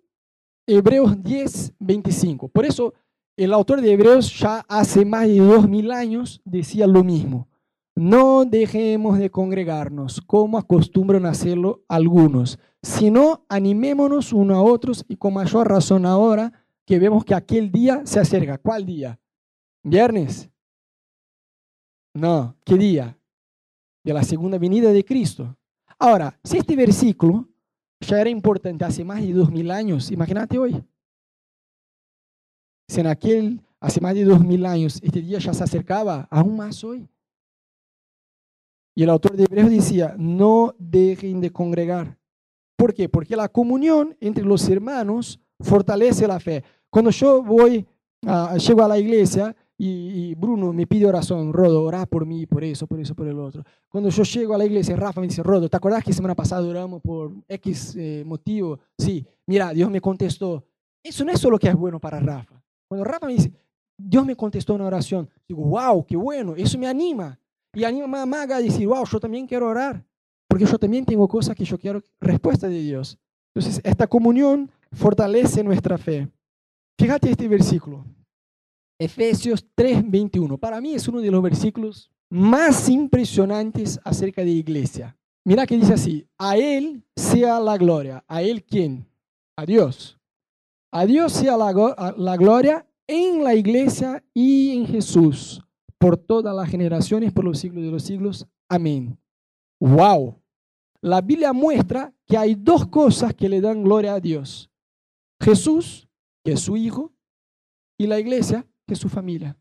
Hebreos 0.66 1.22
10, 1.22 1.74
25. 1.80 2.48
Por 2.48 2.66
eso 2.66 2.94
el 3.36 3.54
autor 3.54 3.82
de 3.82 3.92
Hebreos 3.92 4.38
ya 4.40 4.64
hace 4.68 5.04
más 5.04 5.28
de 5.28 5.40
dos 5.40 5.68
mil 5.68 5.92
años 5.92 6.42
decía 6.46 6.88
lo 6.88 7.04
mismo. 7.04 7.48
No 7.96 8.46
dejemos 8.46 9.18
de 9.18 9.30
congregarnos 9.30 10.22
como 10.22 10.58
acostumbran 10.58 11.26
hacerlo 11.26 11.84
algunos, 11.90 12.58
sino 12.82 13.46
animémonos 13.50 14.32
unos 14.32 14.58
a 14.58 14.62
otros 14.62 15.06
y 15.08 15.18
con 15.18 15.34
mayor 15.34 15.68
razón 15.68 16.06
ahora 16.06 16.54
que 16.86 17.00
vemos 17.00 17.26
que 17.26 17.36
aquel 17.36 17.72
día 17.72 18.02
se 18.06 18.20
acerca. 18.20 18.58
¿Cuál 18.58 18.86
día? 18.86 19.20
¿Viernes? 19.84 20.50
No, 22.14 22.56
¿qué 22.66 22.76
día? 22.76 23.18
De 24.04 24.14
la 24.14 24.24
segunda 24.24 24.58
venida 24.58 24.92
de 24.92 25.04
Cristo. 25.04 25.56
Ahora, 25.98 26.40
si 26.44 26.58
este 26.58 26.76
versículo 26.76 27.48
ya 28.00 28.20
era 28.20 28.30
importante 28.30 28.84
hace 28.84 29.04
más 29.04 29.22
de 29.22 29.34
dos 29.34 29.52
mil 29.52 29.70
años, 29.72 30.12
imagínate 30.12 30.58
hoy. 30.58 30.84
Si 32.88 33.00
en 33.00 33.08
aquel, 33.08 33.62
hace 33.80 34.02
más 34.02 34.14
de 34.14 34.26
dos 34.26 34.44
mil 34.44 34.66
años, 34.66 35.00
este 35.02 35.22
día 35.22 35.40
ya 35.40 35.54
se 35.54 35.64
acercaba, 35.64 36.28
aún 36.30 36.58
más 36.58 36.84
hoy. 36.84 37.08
Y 38.96 39.04
el 39.04 39.10
autor 39.10 39.38
de 39.38 39.44
Hebreos 39.44 39.70
decía, 39.70 40.16
no 40.18 40.76
dejen 40.78 41.40
de 41.40 41.52
congregar. 41.52 42.18
¿Por 42.76 42.94
qué? 42.94 43.08
Porque 43.08 43.36
la 43.36 43.48
comunión 43.48 44.18
entre 44.20 44.44
los 44.44 44.68
hermanos 44.68 45.40
fortalece 45.60 46.28
la 46.28 46.40
fe. 46.40 46.64
Cuando 46.90 47.12
yo 47.12 47.42
voy, 47.42 47.88
a, 48.26 48.58
llego 48.58 48.84
a 48.84 48.88
la 48.88 48.98
iglesia 48.98 49.56
y, 49.84 50.36
Bruno 50.36 50.72
me 50.74 50.86
pide 50.86 51.08
oración, 51.08 51.52
Rodo, 51.52 51.84
orá 51.84 52.06
por 52.06 52.24
mí, 52.24 52.46
por 52.46 52.64
eso, 52.64 52.86
por 52.86 53.00
eso, 53.00 53.16
por 53.16 53.28
el 53.28 53.40
otro. 53.40 53.64
Cuando 53.90 54.10
yo 54.10 54.22
llego 54.22 54.54
a 54.54 54.58
la 54.60 54.66
iglesia, 54.66 54.96
Rafa 54.96 55.20
me 55.20 55.28
dice, 55.28 55.42
Rodo, 55.42 55.68
¿te 55.68 55.76
acuerdas 55.76 56.04
que 56.04 56.14
semana 56.14 56.36
pasada 56.36 56.68
oramos 56.68 57.02
por 57.02 57.32
X 57.48 57.96
eh, 57.98 58.24
motivo? 58.24 58.80
Sí, 58.96 59.26
mira, 59.48 59.74
Dios 59.74 59.90
me 59.90 60.00
contestó. 60.00 60.64
Eso 61.02 61.26
no 61.26 61.32
es 61.32 61.40
solo 61.40 61.58
que 61.58 61.68
es 61.68 61.76
bueno 61.76 62.00
para 62.00 62.20
Rafa. 62.20 62.62
Cuando 62.88 63.04
Rafa 63.04 63.26
me 63.26 63.34
dice, 63.34 63.52
Dios 63.98 64.24
me 64.24 64.36
contestó 64.36 64.76
una 64.76 64.86
oración, 64.86 65.28
digo, 65.48 65.64
wow, 65.64 66.06
qué 66.06 66.16
bueno, 66.16 66.54
eso 66.56 66.78
me 66.78 66.86
anima. 66.86 67.40
Y 67.74 67.84
anima 67.84 68.22
a 68.22 68.26
Maga 68.28 68.58
a 68.58 68.62
decir, 68.62 68.88
wow, 68.88 69.04
yo 69.06 69.20
también 69.20 69.48
quiero 69.48 69.68
orar, 69.68 70.06
porque 70.48 70.66
yo 70.66 70.78
también 70.78 71.06
tengo 71.06 71.28
cosas 71.28 71.56
que 71.56 71.66
yo 71.66 71.80
quiero 71.80 72.04
respuesta 72.20 72.68
de 72.68 72.80
Dios. 72.80 73.18
Entonces, 73.56 73.82
esta 73.84 74.06
comunión 74.06 74.70
fortalece 74.92 75.64
nuestra 75.64 75.98
fe. 75.98 76.28
Fíjate 77.00 77.32
este 77.32 77.48
versículo, 77.48 78.06
Efesios 79.02 79.66
3:21. 79.74 80.60
Para 80.60 80.80
mí 80.80 80.94
es 80.94 81.08
uno 81.08 81.22
de 81.22 81.32
los 81.32 81.42
versículos 81.42 82.12
más 82.30 82.88
impresionantes 82.88 84.00
acerca 84.04 84.42
de 84.42 84.52
la 84.52 84.58
iglesia. 84.58 85.18
Mira 85.44 85.66
que 85.66 85.76
dice 85.76 85.94
así, 85.94 86.28
a 86.38 86.56
Él 86.56 87.04
sea 87.16 87.60
la 87.60 87.80
gloria. 87.80 88.24
¿A 88.28 88.44
Él 88.44 88.64
quién? 88.64 89.08
A 89.58 89.66
Dios. 89.66 90.20
A 90.92 91.08
Dios 91.08 91.32
sea 91.32 91.58
la, 91.58 92.38
gloria 92.38 92.86
en 93.08 93.44
la 93.44 93.56
iglesia 93.56 94.24
y 94.36 94.78
en 94.78 94.86
Jesús 94.86 95.64
por 95.98 96.16
todas 96.16 96.56
las 96.56 96.70
generaciones, 96.70 97.34
por 97.34 97.44
los 97.44 97.58
siglos 97.58 97.84
de 97.84 97.90
los 97.90 98.04
siglos. 98.04 98.46
Amén. 98.70 99.18
¡Wow! 99.80 100.40
La 101.02 101.22
Biblia 101.22 101.54
muestra 101.54 102.14
que 102.28 102.38
hay 102.38 102.54
dos 102.54 102.86
cosas 102.86 103.34
que 103.34 103.50
le 103.50 103.62
dan 103.62 103.84
gloria 103.84 104.14
a 104.14 104.20
Dios. 104.20 104.70
Jesús, 105.42 106.08
que 106.44 106.52
es 106.52 106.60
su 106.60 106.78
Hijo, 106.78 107.12
y 107.98 108.06
la 108.06 108.20
iglesia, 108.20 108.68
su 108.96 109.10
familia. 109.10 109.58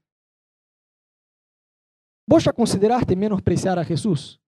¿Vos 2.27 2.45
ya 2.45 2.53
consideraste 2.53 3.17
menospreciar 3.17 3.79
a 3.79 3.85
Jesús? 3.85 4.41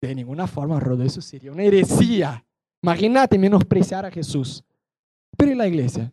De 0.00 0.14
ninguna 0.14 0.46
forma, 0.46 0.78
Rodo, 0.78 1.02
eso 1.02 1.20
sería 1.20 1.52
una 1.52 1.62
heresía. 1.62 2.44
Imagínate 2.82 3.38
menospreciar 3.38 4.04
a 4.04 4.10
Jesús. 4.10 4.64
Pero 5.36 5.52
en 5.52 5.58
la 5.58 5.68
iglesia, 5.68 6.12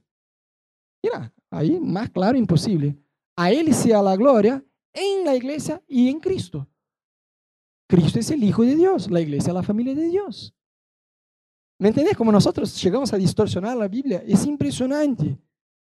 mira, 1.04 1.34
ahí 1.50 1.80
más 1.80 2.10
claro 2.10 2.38
imposible. 2.38 2.96
A 3.36 3.52
Él 3.52 3.74
sea 3.74 4.02
la 4.02 4.16
gloria 4.16 4.64
en 4.94 5.26
la 5.26 5.36
iglesia 5.36 5.82
y 5.88 6.10
en 6.10 6.20
Cristo. 6.20 6.68
Cristo 7.88 8.20
es 8.20 8.30
el 8.30 8.44
Hijo 8.44 8.64
de 8.64 8.76
Dios, 8.76 9.10
la 9.10 9.20
iglesia 9.20 9.50
es 9.50 9.56
la 9.56 9.64
familia 9.64 9.96
de 9.96 10.08
Dios. 10.08 10.54
¿Me 11.80 11.88
entendés? 11.88 12.16
Como 12.16 12.32
nosotros 12.32 12.80
llegamos 12.82 13.12
a 13.14 13.18
distorsionar 13.18 13.76
la 13.76 13.88
Biblia, 13.88 14.24
es 14.28 14.46
impresionante. 14.46 15.38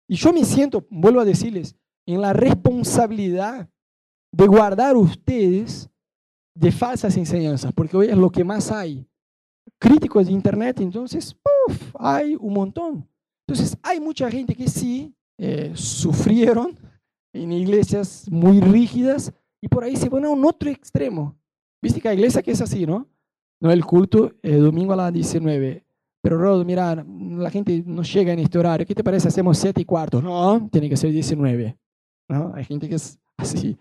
Y 0.06 0.14
yo 0.14 0.32
me 0.32 0.44
siento, 0.44 0.86
vuelvo 0.90 1.20
a 1.20 1.24
decirles, 1.24 1.74
en 2.06 2.20
la 2.20 2.32
responsabilidad 2.32 3.68
de 4.32 4.46
guardar 4.46 4.96
ustedes 4.96 5.90
de 6.54 6.72
falsas 6.72 7.16
enseñanzas, 7.16 7.72
porque 7.72 7.96
hoy 7.96 8.06
es 8.06 8.16
lo 8.16 8.30
que 8.30 8.44
más 8.44 8.70
hay. 8.70 9.06
Críticos 9.78 10.26
de 10.26 10.32
Internet, 10.32 10.80
entonces, 10.80 11.34
¡puf! 11.34 11.94
hay 11.98 12.36
un 12.36 12.54
montón. 12.54 13.08
Entonces, 13.46 13.76
hay 13.82 14.00
mucha 14.00 14.30
gente 14.30 14.54
que 14.54 14.68
sí 14.68 15.14
eh, 15.38 15.72
sufrieron 15.74 16.78
en 17.32 17.52
iglesias 17.52 18.26
muy 18.30 18.60
rígidas 18.60 19.32
y 19.60 19.68
por 19.68 19.84
ahí 19.84 19.96
se 19.96 20.08
van 20.08 20.24
a 20.24 20.30
un 20.30 20.44
otro 20.44 20.70
extremo. 20.70 21.36
Viste 21.82 22.00
que 22.00 22.08
hay 22.08 22.16
iglesia 22.16 22.42
que 22.42 22.52
es 22.52 22.60
así, 22.60 22.86
¿no? 22.86 23.06
No 23.60 23.70
el 23.70 23.84
culto, 23.84 24.32
el 24.42 24.62
domingo 24.62 24.92
a 24.92 24.96
las 24.96 25.12
19. 25.12 25.84
Pero 26.22 26.38
Rodo, 26.38 26.64
mira, 26.64 26.94
la 26.94 27.50
gente 27.50 27.82
no 27.86 28.02
llega 28.02 28.32
en 28.32 28.40
este 28.40 28.58
horario. 28.58 28.86
¿Qué 28.86 28.94
te 28.94 29.04
parece? 29.04 29.28
Hacemos 29.28 29.58
7 29.58 29.80
y 29.80 29.84
cuarto. 29.84 30.20
No, 30.20 30.68
tiene 30.70 30.88
que 30.88 30.96
ser 30.96 31.12
19. 31.12 31.76
¿No? 32.28 32.52
Hay 32.54 32.64
gente 32.64 32.88
que 32.88 32.96
es 32.96 33.18
así. 33.36 33.76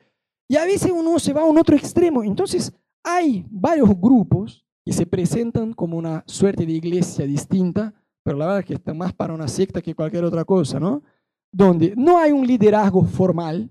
Y 0.47 0.57
a 0.57 0.65
veces 0.65 0.91
uno 0.91 1.17
se 1.19 1.33
va 1.33 1.41
a 1.41 1.45
un 1.45 1.57
otro 1.57 1.75
extremo. 1.75 2.23
Entonces, 2.23 2.71
hay 3.03 3.45
varios 3.49 3.89
grupos 3.99 4.65
que 4.83 4.93
se 4.93 5.05
presentan 5.05 5.73
como 5.73 5.97
una 5.97 6.23
suerte 6.27 6.65
de 6.65 6.73
iglesia 6.73 7.25
distinta 7.25 7.93
pero 8.25 8.39
la 8.39 8.45
verdad 8.47 8.61
es 8.61 8.65
que 8.65 8.73
está 8.73 8.91
más 8.91 9.13
para 9.13 9.35
una 9.35 9.47
secta 9.47 9.83
que 9.83 9.93
cualquier 9.93 10.23
otra 10.23 10.43
cosa, 10.43 10.79
¿no? 10.79 11.03
Donde 11.51 11.93
no 11.95 12.17
hay 12.17 12.31
un 12.31 12.45
liderazgo 12.45 13.03
formal 13.03 13.69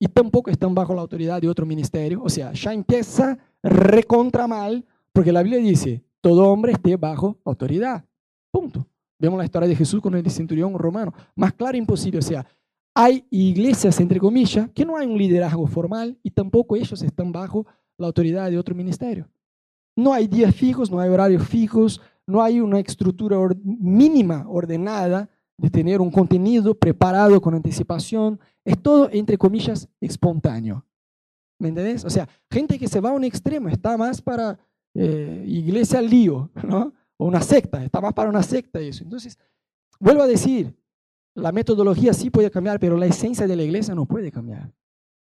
y 0.00 0.08
tampoco 0.08 0.50
están 0.50 0.74
bajo 0.74 0.92
la 0.92 1.00
autoridad 1.00 1.40
de 1.40 1.48
otro 1.48 1.64
ministerio. 1.64 2.20
O 2.24 2.28
sea, 2.28 2.52
ya 2.52 2.72
empieza 2.72 3.38
recontra 3.62 4.48
mal, 4.48 4.84
porque 5.12 5.30
la 5.30 5.44
Biblia 5.44 5.60
dice, 5.60 6.02
todo 6.20 6.50
hombre 6.50 6.72
esté 6.72 6.96
bajo 6.96 7.38
autoridad. 7.44 8.04
Punto. 8.50 8.84
Vemos 9.16 9.38
la 9.38 9.44
historia 9.44 9.68
de 9.68 9.76
Jesús 9.76 10.00
con 10.00 10.16
el 10.16 10.28
centurión 10.28 10.76
romano. 10.76 11.14
Más 11.36 11.52
claro 11.52 11.76
imposible. 11.76 12.18
O 12.18 12.22
sea, 12.22 12.44
hay 12.94 13.26
iglesias, 13.30 13.98
entre 14.00 14.20
comillas, 14.20 14.70
que 14.70 14.84
no 14.84 14.96
hay 14.96 15.06
un 15.06 15.18
liderazgo 15.18 15.66
formal 15.66 16.16
y 16.22 16.30
tampoco 16.30 16.76
ellos 16.76 17.02
están 17.02 17.32
bajo 17.32 17.66
la 17.98 18.06
autoridad 18.06 18.50
de 18.50 18.58
otro 18.58 18.74
ministerio. 18.74 19.28
No 19.96 20.12
hay 20.12 20.28
días 20.28 20.54
fijos, 20.54 20.90
no 20.90 21.00
hay 21.00 21.10
horarios 21.10 21.46
fijos, 21.46 22.00
no 22.26 22.42
hay 22.42 22.60
una 22.60 22.80
estructura 22.80 23.36
mínima 23.62 24.46
ordenada 24.48 25.28
de 25.56 25.70
tener 25.70 26.00
un 26.00 26.10
contenido 26.10 26.74
preparado 26.74 27.40
con 27.40 27.54
anticipación. 27.54 28.40
Es 28.64 28.80
todo, 28.80 29.08
entre 29.12 29.38
comillas, 29.38 29.88
espontáneo. 30.00 30.84
¿Me 31.58 31.68
entendés? 31.68 32.04
O 32.04 32.10
sea, 32.10 32.28
gente 32.50 32.78
que 32.78 32.88
se 32.88 33.00
va 33.00 33.10
a 33.10 33.14
un 33.14 33.24
extremo 33.24 33.68
está 33.68 33.96
más 33.96 34.20
para 34.20 34.58
eh, 34.94 35.44
iglesia 35.46 36.00
lío, 36.00 36.50
¿no? 36.66 36.92
O 37.16 37.26
una 37.26 37.40
secta, 37.40 37.84
está 37.84 38.00
más 38.00 38.12
para 38.12 38.30
una 38.30 38.42
secta 38.42 38.80
eso. 38.80 39.04
Entonces, 39.04 39.38
vuelvo 40.00 40.22
a 40.22 40.26
decir, 40.26 40.74
la 41.34 41.52
metodología 41.52 42.14
sí 42.14 42.30
puede 42.30 42.50
cambiar, 42.50 42.78
pero 42.78 42.96
la 42.96 43.06
esencia 43.06 43.46
de 43.46 43.56
la 43.56 43.62
iglesia 43.62 43.94
no 43.94 44.06
puede 44.06 44.30
cambiar. 44.30 44.72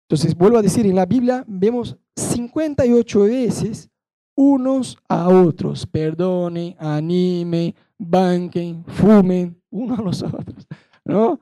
Entonces, 0.07 0.35
vuelvo 0.35 0.57
a 0.57 0.61
decir, 0.61 0.85
en 0.85 0.95
la 0.95 1.05
Biblia 1.05 1.43
vemos 1.47 1.95
58 2.15 3.21
veces 3.21 3.89
unos 4.35 4.97
a 5.07 5.29
otros. 5.29 5.85
Perdonen, 5.85 6.75
animen, 6.77 7.73
banquen, 7.97 8.83
fumen 8.85 9.57
unos 9.69 9.99
a 9.99 10.01
los 10.01 10.23
otros. 10.23 10.67
¿no? 11.05 11.39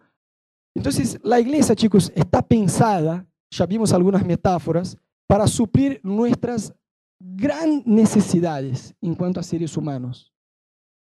Entonces, 0.75 1.19
la 1.23 1.39
iglesia, 1.39 1.75
chicos, 1.75 2.11
está 2.15 2.41
pensada, 2.41 3.25
ya 3.49 3.65
vimos 3.65 3.91
algunas 3.91 4.25
metáforas, 4.25 4.97
para 5.27 5.47
suplir 5.47 5.99
nuestras 6.03 6.73
grandes 7.19 7.85
necesidades 7.85 8.95
en 9.01 9.15
cuanto 9.15 9.39
a 9.39 9.43
seres 9.43 9.75
humanos. 9.75 10.31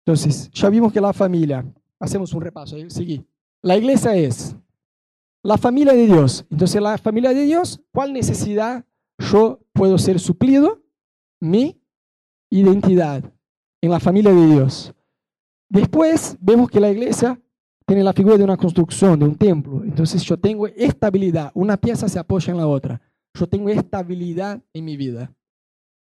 Entonces, 0.04 0.50
ya 0.52 0.68
vimos 0.68 0.92
que 0.92 1.00
la 1.00 1.12
familia, 1.12 1.64
hacemos 1.98 2.32
un 2.32 2.42
repaso, 2.42 2.76
seguí. 2.88 3.24
La 3.62 3.76
iglesia 3.76 4.14
es 4.14 4.56
la 5.42 5.58
familia 5.58 5.92
de 5.92 6.06
Dios. 6.06 6.44
Entonces, 6.50 6.80
la 6.80 6.98
familia 6.98 7.32
de 7.32 7.44
Dios, 7.44 7.80
¿cuál 7.92 8.12
necesidad 8.12 8.84
yo 9.18 9.60
puedo 9.72 9.98
ser 9.98 10.18
suplido? 10.20 10.82
Mi 11.40 11.80
identidad 12.50 13.24
en 13.80 13.90
la 13.90 14.00
familia 14.00 14.32
de 14.32 14.46
Dios. 14.46 14.92
Después 15.68 16.36
vemos 16.40 16.70
que 16.70 16.80
la 16.80 16.90
iglesia 16.90 17.40
tiene 17.86 18.02
la 18.02 18.12
figura 18.12 18.36
de 18.36 18.44
una 18.44 18.56
construcción, 18.56 19.18
de 19.18 19.26
un 19.26 19.36
templo. 19.36 19.84
Entonces 19.84 20.22
yo 20.22 20.36
tengo 20.36 20.66
estabilidad. 20.66 21.50
Una 21.54 21.76
pieza 21.76 22.08
se 22.08 22.18
apoya 22.18 22.52
en 22.52 22.58
la 22.58 22.66
otra. 22.66 23.00
Yo 23.34 23.46
tengo 23.46 23.68
estabilidad 23.68 24.62
en 24.72 24.84
mi 24.84 24.96
vida. 24.96 25.32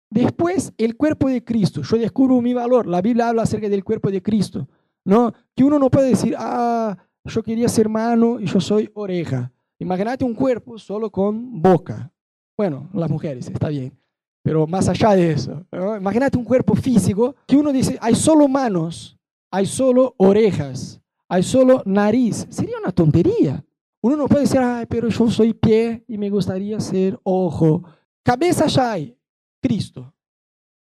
Después, 0.09 0.73
el 0.77 0.97
cuerpo 0.97 1.29
de 1.29 1.43
Cristo. 1.43 1.81
Yo 1.81 1.97
descubro 1.97 2.41
mi 2.41 2.53
valor. 2.53 2.85
La 2.85 3.01
Biblia 3.01 3.29
habla 3.29 3.43
acerca 3.43 3.69
del 3.69 3.83
cuerpo 3.83 4.11
de 4.11 4.21
Cristo. 4.21 4.67
¿no? 5.05 5.33
Que 5.55 5.63
uno 5.63 5.79
no 5.79 5.89
puede 5.89 6.09
decir, 6.09 6.35
ah, 6.37 6.97
yo 7.25 7.43
quería 7.43 7.69
ser 7.69 7.89
mano 7.89 8.39
y 8.39 8.45
yo 8.45 8.59
soy 8.59 8.89
oreja. 8.93 9.51
Imagínate 9.79 10.23
un 10.23 10.33
cuerpo 10.33 10.77
solo 10.77 11.09
con 11.09 11.61
boca. 11.61 12.11
Bueno, 12.57 12.89
las 12.93 13.09
mujeres, 13.09 13.47
está 13.47 13.69
bien. 13.69 13.97
Pero 14.43 14.65
más 14.65 14.87
allá 14.89 15.11
de 15.11 15.31
eso, 15.31 15.65
imagínate 15.71 16.37
un 16.37 16.43
cuerpo 16.43 16.75
físico 16.75 17.35
que 17.45 17.57
uno 17.57 17.71
dice, 17.71 17.97
hay 18.01 18.15
solo 18.15 18.47
manos, 18.47 19.17
hay 19.51 19.67
solo 19.67 20.15
orejas, 20.17 20.99
hay 21.27 21.43
solo 21.43 21.83
nariz. 21.85 22.47
Sería 22.49 22.77
una 22.79 22.91
tontería. 22.91 23.63
Uno 24.01 24.17
no 24.17 24.27
puede 24.27 24.43
decir, 24.43 24.59
ay, 24.59 24.87
pero 24.87 25.09
yo 25.09 25.29
soy 25.29 25.53
pie 25.53 26.03
y 26.07 26.17
me 26.17 26.29
gustaría 26.29 26.79
ser 26.79 27.19
ojo. 27.23 27.83
Cabeza 28.23 28.65
ya 28.65 28.93
hay, 28.93 29.15
Cristo. 29.61 30.11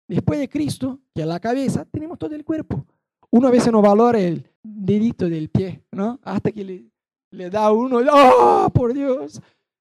Después 0.09 0.39
de 0.39 0.49
Cristo, 0.49 1.01
que 1.15 1.23
es 1.23 1.27
la 1.27 1.41
cabeza, 1.41 1.85
tenemos 1.85 2.19
todo 2.19 2.35
el 2.35 2.45
cuerpo. 2.45 2.87
Uno 3.31 3.49
a 3.49 3.51
veces 3.51 3.73
no 3.73 3.83
valora 3.83 4.19
el 4.19 4.47
dedito 4.65 5.29
del 5.29 5.51
pie, 5.51 5.85
¿no? 5.93 6.19
Hasta 6.23 6.51
que 6.51 6.65
le, 6.65 6.85
le 7.31 7.51
da 7.51 7.71
uno, 7.71 8.01
¡oh, 8.13 8.71
por 8.73 8.95
Dios! 8.95 9.41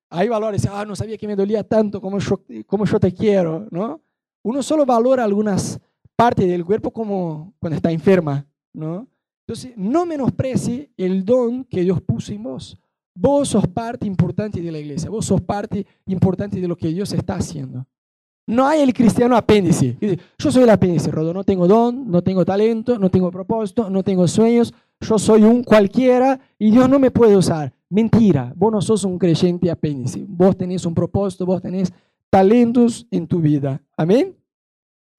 Hay 0.09 0.27
valores, 0.27 0.67
ah, 0.69 0.85
no 0.85 0.95
sabía 0.95 1.17
que 1.17 1.25
me 1.25 1.35
dolía 1.35 1.63
tanto 1.63 1.99
como 1.99 2.19
yo, 2.19 2.43
como 2.67 2.85
yo 2.85 2.99
te 2.99 3.11
quiero, 3.11 3.65
¿no? 3.71 4.01
Uno 4.43 4.61
solo 4.61 4.85
valora 4.85 5.23
algunas 5.23 5.79
partes 6.15 6.47
del 6.47 6.65
cuerpo 6.65 6.91
como 6.91 7.53
cuando 7.59 7.77
está 7.77 7.91
enferma, 7.91 8.45
¿no? 8.73 9.07
Entonces, 9.47 9.73
no 9.75 10.05
menosprecie 10.05 10.91
el 10.97 11.25
don 11.25 11.63
que 11.63 11.81
Dios 11.81 12.01
puso 12.01 12.31
en 12.31 12.43
vos. 12.43 12.77
Vos 13.15 13.49
sos 13.49 13.67
parte 13.67 14.05
importante 14.07 14.61
de 14.61 14.71
la 14.71 14.79
iglesia, 14.79 15.09
vos 15.09 15.25
sos 15.25 15.41
parte 15.41 15.85
importante 16.05 16.59
de 16.59 16.67
lo 16.67 16.75
que 16.75 16.89
Dios 16.89 17.13
está 17.13 17.35
haciendo. 17.35 17.85
No 18.45 18.67
hay 18.67 18.81
el 18.81 18.93
cristiano 18.93 19.37
apéndice. 19.37 19.97
Yo 20.37 20.51
soy 20.51 20.63
el 20.63 20.69
apéndice, 20.69 21.11
Rodo. 21.11 21.33
No 21.33 21.43
tengo 21.43 21.67
don, 21.67 22.09
no 22.11 22.21
tengo 22.21 22.43
talento, 22.43 22.99
no 22.99 23.09
tengo 23.09 23.31
propósito, 23.31 23.89
no 23.89 24.03
tengo 24.03 24.27
sueños. 24.27 24.73
Yo 24.99 25.17
soy 25.17 25.43
un 25.43 25.63
cualquiera 25.63 26.39
y 26.59 26.71
Dios 26.71 26.89
no 26.89 26.99
me 26.99 27.11
puede 27.11 27.37
usar. 27.37 27.73
Mentira. 27.89 28.53
Vos 28.55 28.71
no 28.71 28.81
sos 28.81 29.05
un 29.05 29.17
creyente 29.17 29.71
apéndice. 29.71 30.25
Vos 30.27 30.57
tenés 30.57 30.85
un 30.85 30.93
propósito, 30.93 31.45
vos 31.45 31.61
tenés 31.61 31.93
talentos 32.29 33.07
en 33.11 33.27
tu 33.27 33.39
vida. 33.39 33.81
Amén. 33.95 34.35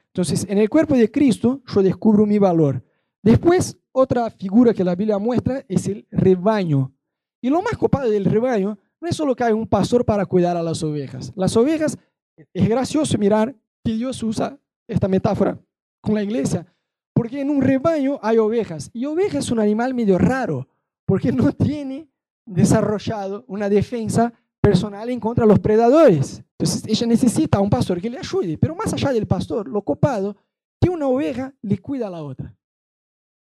Entonces, 0.08 0.46
en 0.48 0.58
el 0.58 0.68
cuerpo 0.68 0.94
de 0.94 1.10
Cristo 1.10 1.62
yo 1.66 1.82
descubro 1.82 2.26
mi 2.26 2.38
valor. 2.38 2.82
Después, 3.22 3.78
otra 3.92 4.28
figura 4.30 4.74
que 4.74 4.84
la 4.84 4.94
Biblia 4.94 5.18
muestra 5.18 5.64
es 5.66 5.88
el 5.88 6.06
rebaño. 6.10 6.92
Y 7.40 7.48
lo 7.48 7.62
más 7.62 7.76
copado 7.78 8.10
del 8.10 8.24
rebaño 8.26 8.78
no 9.00 9.08
es 9.08 9.16
solo 9.16 9.34
que 9.34 9.44
hay 9.44 9.52
un 9.52 9.66
pastor 9.66 10.04
para 10.04 10.26
cuidar 10.26 10.56
a 10.56 10.62
las 10.62 10.82
ovejas. 10.82 11.32
Las 11.36 11.56
ovejas 11.56 11.98
es 12.36 12.68
gracioso 12.68 13.18
mirar 13.18 13.54
que 13.84 13.92
Dios 13.92 14.22
usa 14.22 14.58
esta 14.88 15.08
metáfora 15.08 15.58
con 16.00 16.14
la 16.14 16.22
iglesia, 16.22 16.66
porque 17.14 17.40
en 17.40 17.50
un 17.50 17.62
rebaño 17.62 18.18
hay 18.22 18.38
ovejas, 18.38 18.90
y 18.92 19.04
oveja 19.06 19.38
es 19.38 19.50
un 19.50 19.60
animal 19.60 19.94
medio 19.94 20.18
raro, 20.18 20.68
porque 21.06 21.32
no 21.32 21.52
tiene 21.52 22.08
desarrollado 22.46 23.44
una 23.48 23.68
defensa 23.68 24.32
personal 24.60 25.10
en 25.10 25.20
contra 25.20 25.44
de 25.44 25.48
los 25.48 25.60
predadores. 25.60 26.42
Entonces 26.58 26.84
ella 26.86 27.06
necesita 27.06 27.58
a 27.58 27.60
un 27.60 27.70
pastor 27.70 28.00
que 28.00 28.10
le 28.10 28.18
ayude, 28.18 28.58
pero 28.58 28.74
más 28.74 28.92
allá 28.92 29.12
del 29.12 29.26
pastor, 29.26 29.68
lo 29.68 29.82
copado, 29.82 30.36
que 30.80 30.88
una 30.90 31.06
oveja 31.06 31.52
le 31.62 31.78
cuida 31.78 32.06
a 32.08 32.10
la 32.10 32.22
otra. 32.22 32.54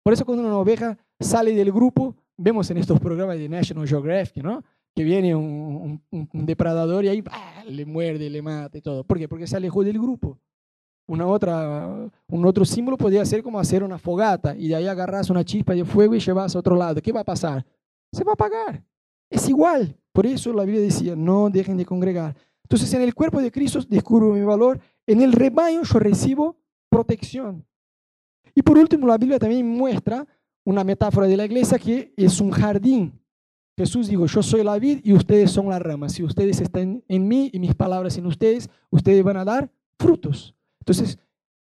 Por 0.02 0.12
eso 0.12 0.24
cuando 0.24 0.44
una 0.44 0.56
oveja 0.56 0.96
sale 1.20 1.54
del 1.54 1.72
grupo, 1.72 2.16
vemos 2.36 2.70
en 2.70 2.78
estos 2.78 3.00
programas 3.00 3.36
de 3.36 3.48
National 3.48 3.86
Geographic, 3.86 4.42
¿no? 4.42 4.62
Que 4.98 5.04
viene 5.04 5.32
un, 5.32 6.02
depredador 6.32 7.04
y 7.04 7.08
ahí 7.08 7.22
le 7.68 7.86
muerde, 7.86 8.28
le 8.28 8.42
mata 8.42 8.76
y 8.78 8.80
todo. 8.80 9.04
¿Por 9.04 9.16
qué? 9.16 9.28
Porque 9.28 9.46
se 9.46 9.56
alejó 9.56 9.84
del 9.84 9.96
grupo. 9.96 10.36
Una 11.06 11.24
otra, 11.24 12.10
un 12.26 12.44
otro 12.44 12.64
símbolo 12.64 12.96
podría 12.96 13.24
ser 13.24 13.44
como 13.44 13.60
hacer 13.60 13.84
una 13.84 13.96
fogata 13.96 14.56
y 14.56 14.66
de 14.66 14.74
ahí 14.74 14.88
agarras 14.88 15.30
una 15.30 15.44
chispa 15.44 15.72
de 15.72 15.84
fuego 15.84 16.16
y 16.16 16.18
llevas 16.18 16.56
a 16.56 16.58
otro 16.58 16.74
lado. 16.74 17.00
¿Qué 17.00 17.12
va 17.12 17.20
a 17.20 17.24
pasar? 17.24 17.64
Se 18.10 18.24
va 18.24 18.32
a 18.32 18.34
apagar. 18.34 18.82
Es 19.30 19.48
igual. 19.48 19.96
Por 20.12 20.26
eso 20.26 20.52
la 20.52 20.64
Biblia 20.64 20.82
decía, 20.82 21.14
no 21.14 21.48
dejen 21.48 21.76
de 21.76 21.84
congregar. 21.84 22.34
Entonces 22.64 22.92
en 22.92 23.02
el 23.02 23.14
cuerpo 23.14 23.40
de 23.40 23.52
Cristo 23.52 23.78
descubro 23.88 24.32
mi 24.32 24.42
valor. 24.42 24.80
En 25.06 25.20
el 25.20 25.30
rebaño 25.30 25.84
yo 25.84 25.98
recibo 26.00 26.56
protección. 26.90 27.64
Y 28.52 28.62
por 28.62 28.76
último, 28.76 29.06
la 29.06 29.16
Biblia 29.16 29.38
también 29.38 29.64
muestra 29.64 30.26
una 30.64 30.82
metáfora 30.82 31.28
de 31.28 31.36
la 31.36 31.44
iglesia 31.44 31.78
que 31.78 32.12
es 32.16 32.40
un 32.40 32.50
jardín. 32.50 33.12
Jesús 33.78 34.08
dijo, 34.08 34.26
yo 34.26 34.42
soy 34.42 34.64
la 34.64 34.76
vid 34.76 34.98
y 35.04 35.12
ustedes 35.12 35.52
son 35.52 35.68
las 35.68 35.80
ramas. 35.80 36.12
Si 36.12 36.24
ustedes 36.24 36.60
están 36.60 37.00
en 37.06 37.28
mí 37.28 37.48
y 37.52 37.60
mis 37.60 37.76
palabras 37.76 38.18
en 38.18 38.26
ustedes, 38.26 38.68
ustedes 38.90 39.22
van 39.22 39.36
a 39.36 39.44
dar 39.44 39.70
frutos. 39.96 40.52
Entonces, 40.80 41.16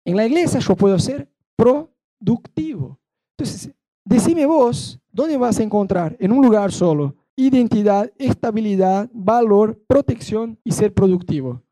en 0.05 0.15
la 0.15 0.25
iglesia 0.25 0.61
yo 0.61 0.77
puedo 0.77 0.97
ser 1.01 1.29
productivo. 1.57 3.01
Entonces, 3.37 3.73
decime 4.05 4.47
vos, 4.47 5.01
¿dónde 5.11 5.37
vas 5.37 5.59
a 5.59 5.65
encontrar? 5.65 6.17
En 6.21 6.31
un 6.31 6.45
lugar 6.45 6.71
solo. 6.71 7.17
Identidad, 7.35 8.13
estabilidad, 8.17 9.11
valor, 9.13 9.83
protección 9.89 10.57
y 10.63 10.71
ser 10.71 10.95
productivo. 10.95 11.65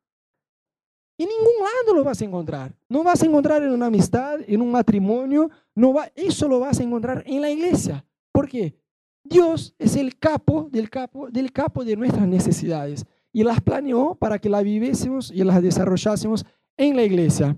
En 1.18 1.29
ningún 1.29 1.55
lado 1.61 1.97
lo 1.97 2.03
vas 2.03 2.20
a 2.20 2.24
encontrar. 2.24 2.74
No 2.89 3.05
vas 3.05 3.22
a 3.22 3.27
encontrar 3.27 3.62
en 3.62 3.70
una 3.70 3.87
amistad, 3.87 4.41
en 4.45 4.61
un 4.61 4.72
matrimonio. 4.72 5.51
No 5.72 5.95
eso 6.16 6.49
lo 6.49 6.59
vas 6.59 6.81
a 6.81 6.83
encontrar 6.83 7.22
en 7.24 7.41
la 7.41 7.49
iglesia. 7.49 8.05
¿Por 8.33 8.49
qué? 8.49 8.74
Dios 9.29 9.74
es 9.79 9.97
el 9.97 10.18
capo 10.18 10.68
del 10.70 10.91
capo 10.91 11.29
del 11.31 11.53
capo 11.53 11.85
de 11.85 11.97
nuestras 11.97 12.27
necesidades 12.27 13.05
y 13.33 13.45
las 13.45 13.61
planeó 13.61 14.14
para 14.14 14.39
que 14.39 14.49
las 14.49 14.64
viviésemos 14.64 15.31
y 15.31 15.45
las 15.45 15.62
desarrollásemos 15.62 16.45
en 16.77 16.97
la 16.97 17.03
iglesia. 17.03 17.57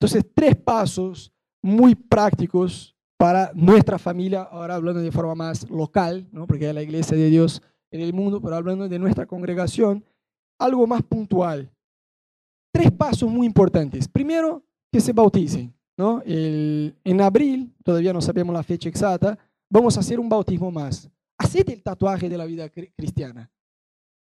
Entonces, 0.00 0.24
tres 0.34 0.56
pasos 0.56 1.32
muy 1.62 1.94
prácticos 1.94 2.96
para 3.16 3.52
nuestra 3.54 3.98
familia, 3.98 4.42
ahora 4.42 4.76
hablando 4.76 5.00
de 5.00 5.12
forma 5.12 5.34
más 5.34 5.68
local, 5.68 6.26
¿no? 6.32 6.46
porque 6.46 6.68
es 6.68 6.74
la 6.74 6.82
iglesia 6.82 7.16
de 7.16 7.28
Dios 7.28 7.62
en 7.90 8.00
el 8.00 8.14
mundo, 8.14 8.40
pero 8.40 8.56
hablando 8.56 8.88
de 8.88 8.98
nuestra 8.98 9.26
congregación, 9.26 10.02
algo 10.58 10.86
más 10.86 11.02
puntual. 11.02 11.70
Tres 12.72 12.90
pasos 12.90 13.28
muy 13.28 13.46
importantes. 13.46 14.08
Primero, 14.08 14.64
que 14.90 15.00
se 15.00 15.12
bauticen. 15.12 15.74
¿no? 15.98 16.22
en 16.24 17.20
abril, 17.20 17.74
todavía 17.84 18.14
no 18.14 18.22
sabemos 18.22 18.54
la 18.54 18.62
fecha 18.62 18.88
exacta, 18.88 19.38
vamos 19.70 19.96
a 19.96 20.00
hacer 20.00 20.20
un 20.20 20.28
bautismo 20.28 20.70
más. 20.70 21.08
Hacete 21.38 21.72
el 21.72 21.82
tatuaje 21.82 22.28
de 22.28 22.36
la 22.36 22.44
vida 22.44 22.68
cristiana. 22.68 23.50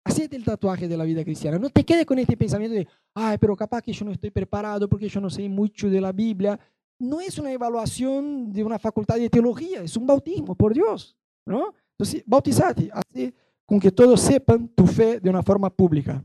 Hacete 0.04 0.36
el 0.36 0.44
tatuaje 0.44 0.88
de 0.88 0.96
la 0.96 1.04
vida 1.04 1.22
cristiana. 1.22 1.58
No 1.58 1.68
te 1.68 1.84
quedes 1.84 2.06
con 2.06 2.18
este 2.18 2.36
pensamiento 2.36 2.74
de, 2.74 2.88
ay, 3.14 3.36
pero 3.38 3.54
capaz 3.54 3.82
que 3.82 3.92
yo 3.92 4.04
no 4.04 4.12
estoy 4.12 4.30
preparado 4.30 4.88
porque 4.88 5.08
yo 5.08 5.20
no 5.20 5.28
sé 5.28 5.48
mucho 5.48 5.90
de 5.90 6.00
la 6.00 6.12
Biblia. 6.12 6.58
No 6.98 7.20
es 7.20 7.38
una 7.38 7.52
evaluación 7.52 8.52
de 8.52 8.64
una 8.64 8.78
facultad 8.78 9.16
de 9.16 9.28
teología, 9.28 9.82
es 9.82 9.96
un 9.96 10.06
bautismo, 10.06 10.54
por 10.54 10.72
Dios. 10.72 11.16
¿no? 11.44 11.74
Entonces, 11.92 12.22
bautizate, 12.26 12.90
así 12.92 13.34
con 13.66 13.78
que 13.80 13.90
todos 13.90 14.20
sepan 14.20 14.68
tu 14.68 14.86
fe 14.86 15.20
de 15.20 15.30
una 15.30 15.42
forma 15.42 15.70
pública. 15.70 16.24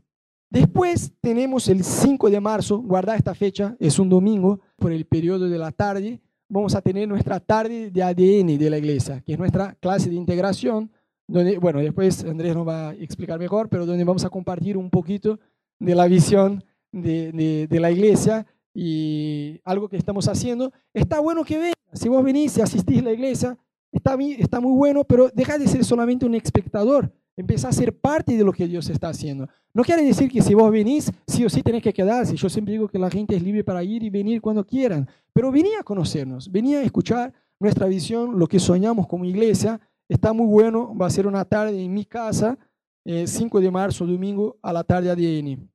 Después 0.49 1.11
tenemos 1.20 1.68
el 1.68 1.84
5 1.84 2.30
de 2.30 2.39
marzo, 2.39 2.80
guarda 2.80 3.15
esta 3.15 3.36
fecha, 3.36 3.76
es 3.80 3.99
un 3.99 4.09
domingo, 4.09 4.61
por 4.78 4.91
el 4.91 5.05
periodo 5.05 5.49
de 5.49 5.57
la 5.57 5.72
tarde, 5.72 6.22
vamos 6.50 6.76
a 6.76 6.82
tener 6.82 7.08
nuestra 7.08 7.39
tarde 7.39 7.91
de 7.91 8.04
ADN 8.04 8.58
de 8.58 8.70
la 8.70 8.78
iglesia, 8.78 9.22
que 9.22 9.34
es 9.34 9.39
nuestra 9.39 9.76
clase 9.76 10.10
de 10.10 10.16
integración, 10.16 10.91
donde, 11.28 11.58
bueno, 11.58 11.80
después 11.80 12.24
Andrés 12.24 12.56
nos 12.56 12.68
va 12.68 12.89
a 12.89 12.93
explicar 12.93 13.38
mejor, 13.38 13.70
pero 13.70 13.86
donde 13.86 14.04
vamos 14.04 14.24
a 14.24 14.30
compartir 14.30 14.78
un 14.78 14.89
poquito 14.89 15.39
de 15.80 15.93
la 15.93 16.08
visión 16.08 16.64
de, 16.91 17.68
de, 17.70 17.80
la 17.80 17.91
iglesia 17.91 18.45
y 18.74 19.60
algo 19.66 19.89
que 19.89 19.98
estamos 19.98 20.28
haciendo. 20.28 20.72
Está 20.93 21.20
bueno 21.20 21.43
que 21.43 21.58
vengas, 21.58 21.76
si 21.93 22.08
vos 22.08 22.24
venís 22.24 22.58
y 22.58 22.62
asistís 22.62 23.00
a 23.00 23.04
la 23.04 23.12
iglesia, 23.12 23.58
está, 23.91 24.18
está 24.38 24.62
muy 24.62 24.76
bueno, 24.76 25.04
pero 25.04 25.30
deja 25.34 25.58
de 25.58 25.68
ser 25.68 25.84
solamente 25.84 26.26
un 26.26 26.36
espectador, 26.36 27.12
Empieza 27.38 27.69
a 27.69 27.71
ser 27.71 27.95
parte 27.95 28.35
de 28.35 28.43
lo 28.43 28.51
que 28.51 28.67
Dios 28.67 28.89
está 28.89 29.09
haciendo. 29.09 29.47
No 29.71 29.83
quiere 29.83 30.03
decir 30.03 30.29
que 30.29 30.41
si 30.41 30.55
vos 30.55 30.71
venís, 30.71 31.11
sí 31.27 31.45
o 31.45 31.49
sí 31.49 31.61
tenés 31.61 31.83
que 31.83 31.93
quedarse. 31.93 32.35
Yo 32.35 32.49
siempre 32.49 32.71
digo 32.71 32.88
que 32.88 32.97
la 32.97 33.11
gente 33.11 33.35
es 33.35 33.43
libre 33.43 33.63
para 33.63 33.83
ir 33.83 34.01
y 34.01 34.09
venir 34.09 34.41
cuando 34.41 34.65
quieran. 34.65 35.07
Pero 35.33 35.51
venía 35.51 35.81
a 35.81 35.83
conocernos, 35.83 36.51
venía 36.51 36.79
a 36.79 36.81
escuchar 36.81 37.31
nuestra 37.59 37.85
visión, 37.85 38.39
lo 38.39 38.47
que 38.47 38.59
soñamos 38.59 39.05
como 39.05 39.23
iglesia. 39.23 39.79
Está 40.09 40.33
muy 40.33 40.47
bueno, 40.47 40.95
va 40.97 41.05
a 41.05 41.11
ser 41.11 41.27
una 41.27 41.45
tarde 41.45 41.79
en 41.79 41.93
mi 41.93 42.05
casa, 42.05 42.57
5 43.05 43.59
eh, 43.59 43.61
de 43.61 43.69
marzo, 43.69 44.07
domingo, 44.07 44.57
a 44.63 44.73
la 44.73 44.83
tarde 44.83 45.11
ADN. 45.11 45.69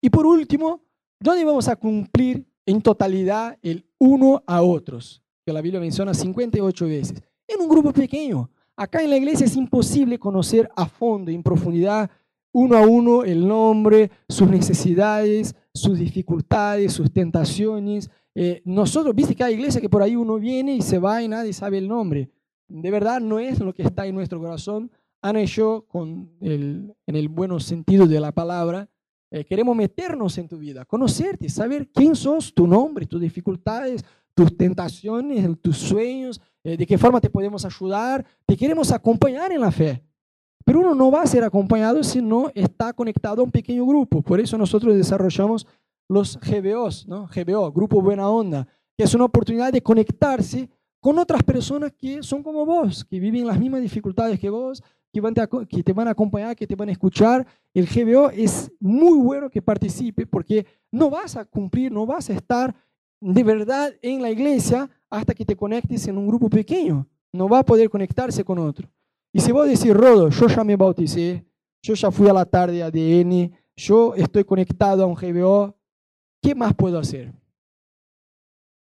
Y 0.00 0.08
por 0.08 0.24
último, 0.24 0.80
¿dónde 1.20 1.44
vamos 1.44 1.68
a 1.68 1.76
cumplir 1.76 2.46
en 2.64 2.80
totalidad 2.80 3.58
el 3.60 3.84
uno 3.98 4.42
a 4.46 4.62
otros? 4.62 5.22
Que 5.44 5.52
la 5.52 5.60
Biblia 5.60 5.80
menciona 5.80 6.14
58 6.14 6.86
veces. 6.86 7.22
En 7.46 7.60
un 7.60 7.68
grupo 7.68 7.92
pequeño 7.92 8.48
Acá 8.76 9.02
en 9.02 9.10
la 9.10 9.16
iglesia 9.16 9.46
es 9.46 9.56
imposible 9.56 10.18
conocer 10.18 10.68
a 10.74 10.86
fondo, 10.86 11.30
en 11.30 11.42
profundidad, 11.42 12.10
uno 12.52 12.76
a 12.76 12.82
uno 12.82 13.24
el 13.24 13.46
nombre, 13.46 14.10
sus 14.28 14.48
necesidades, 14.48 15.54
sus 15.72 15.98
dificultades, 15.98 16.92
sus 16.92 17.12
tentaciones. 17.12 18.10
Eh, 18.34 18.62
nosotros, 18.64 19.14
viste 19.14 19.34
que 19.34 19.44
hay 19.44 19.54
iglesia 19.54 19.80
que 19.80 19.88
por 19.88 20.02
ahí 20.02 20.16
uno 20.16 20.38
viene 20.38 20.74
y 20.74 20.82
se 20.82 20.98
va 20.98 21.22
y 21.22 21.28
nadie 21.28 21.52
sabe 21.52 21.78
el 21.78 21.88
nombre. 21.88 22.30
De 22.68 22.90
verdad 22.90 23.20
no 23.20 23.38
es 23.38 23.60
lo 23.60 23.72
que 23.74 23.82
está 23.82 24.06
en 24.06 24.14
nuestro 24.14 24.40
corazón. 24.40 24.90
Ana 25.22 25.42
y 25.42 25.46
yo, 25.46 25.86
con 25.88 26.30
el, 26.40 26.94
en 27.06 27.16
el 27.16 27.28
buen 27.28 27.58
sentido 27.60 28.06
de 28.06 28.20
la 28.20 28.32
palabra, 28.32 28.88
eh, 29.30 29.44
queremos 29.44 29.74
meternos 29.74 30.38
en 30.38 30.48
tu 30.48 30.58
vida, 30.58 30.84
conocerte, 30.84 31.48
saber 31.48 31.88
quién 31.92 32.14
sos, 32.14 32.54
tu 32.54 32.66
nombre, 32.66 33.06
tus 33.06 33.20
dificultades, 33.20 34.04
tus 34.34 34.56
tentaciones, 34.56 35.48
tus 35.60 35.76
sueños, 35.76 36.40
de 36.64 36.86
qué 36.86 36.98
forma 36.98 37.20
te 37.20 37.30
podemos 37.30 37.64
ayudar. 37.64 38.24
Te 38.46 38.56
queremos 38.56 38.90
acompañar 38.90 39.52
en 39.52 39.60
la 39.60 39.70
fe. 39.70 40.02
Pero 40.64 40.80
uno 40.80 40.94
no 40.94 41.10
va 41.10 41.22
a 41.22 41.26
ser 41.26 41.44
acompañado 41.44 42.02
si 42.02 42.22
no 42.22 42.50
está 42.54 42.92
conectado 42.92 43.42
a 43.42 43.44
un 43.44 43.50
pequeño 43.50 43.84
grupo. 43.84 44.22
Por 44.22 44.40
eso 44.40 44.56
nosotros 44.56 44.96
desarrollamos 44.96 45.66
los 46.08 46.38
GBOs, 46.40 47.06
¿no? 47.06 47.28
GBO, 47.28 47.70
Grupo 47.70 48.00
Buena 48.00 48.28
Onda, 48.28 48.66
que 48.96 49.04
es 49.04 49.14
una 49.14 49.24
oportunidad 49.24 49.72
de 49.72 49.82
conectarse 49.82 50.68
con 51.00 51.18
otras 51.18 51.42
personas 51.42 51.92
que 51.92 52.22
son 52.22 52.42
como 52.42 52.64
vos, 52.64 53.04
que 53.04 53.20
viven 53.20 53.46
las 53.46 53.58
mismas 53.58 53.82
dificultades 53.82 54.40
que 54.40 54.48
vos, 54.48 54.82
que, 55.12 55.20
van 55.20 55.34
te 55.34 55.92
van 55.92 56.08
a 56.08 56.12
acompañar, 56.12 56.56
que 56.56 56.66
te 56.66 56.74
van 56.74 56.88
a 56.88 56.92
escuchar. 56.92 57.46
El 57.72 57.86
GBO 57.86 58.30
es 58.30 58.72
muy 58.80 59.18
bueno 59.18 59.50
que 59.50 59.62
participe 59.62 60.26
porque 60.26 60.66
no 60.90 61.10
vas 61.10 61.36
a 61.36 61.44
cumplir, 61.44 61.92
no 61.92 62.06
vas 62.06 62.30
a 62.30 62.32
estar 62.32 62.74
de 63.20 63.44
verdad 63.44 63.92
en 64.02 64.22
la 64.22 64.30
iglesia 64.30 64.90
hasta 65.14 65.34
que 65.34 65.44
te 65.44 65.56
conectes 65.56 66.06
en 66.08 66.18
un 66.18 66.26
grupo 66.26 66.50
pequeño. 66.50 67.06
No 67.32 67.48
va 67.48 67.60
a 67.60 67.64
poder 67.64 67.88
conectarse 67.88 68.44
con 68.44 68.58
otro. 68.58 68.88
Y 69.32 69.40
si 69.40 69.52
vos 69.52 69.66
decís, 69.66 69.92
Rodo, 69.94 70.28
yo 70.28 70.48
ya 70.48 70.64
me 70.64 70.76
bauticé, 70.76 71.44
yo 71.82 71.94
ya 71.94 72.10
fui 72.10 72.28
a 72.28 72.32
la 72.32 72.44
tarde 72.44 72.82
ADN, 72.82 73.52
yo 73.76 74.14
estoy 74.14 74.44
conectado 74.44 75.02
a 75.02 75.06
un 75.06 75.14
GBO, 75.14 75.76
¿qué 76.40 76.54
más 76.54 76.74
puedo 76.74 76.98
hacer? 76.98 77.32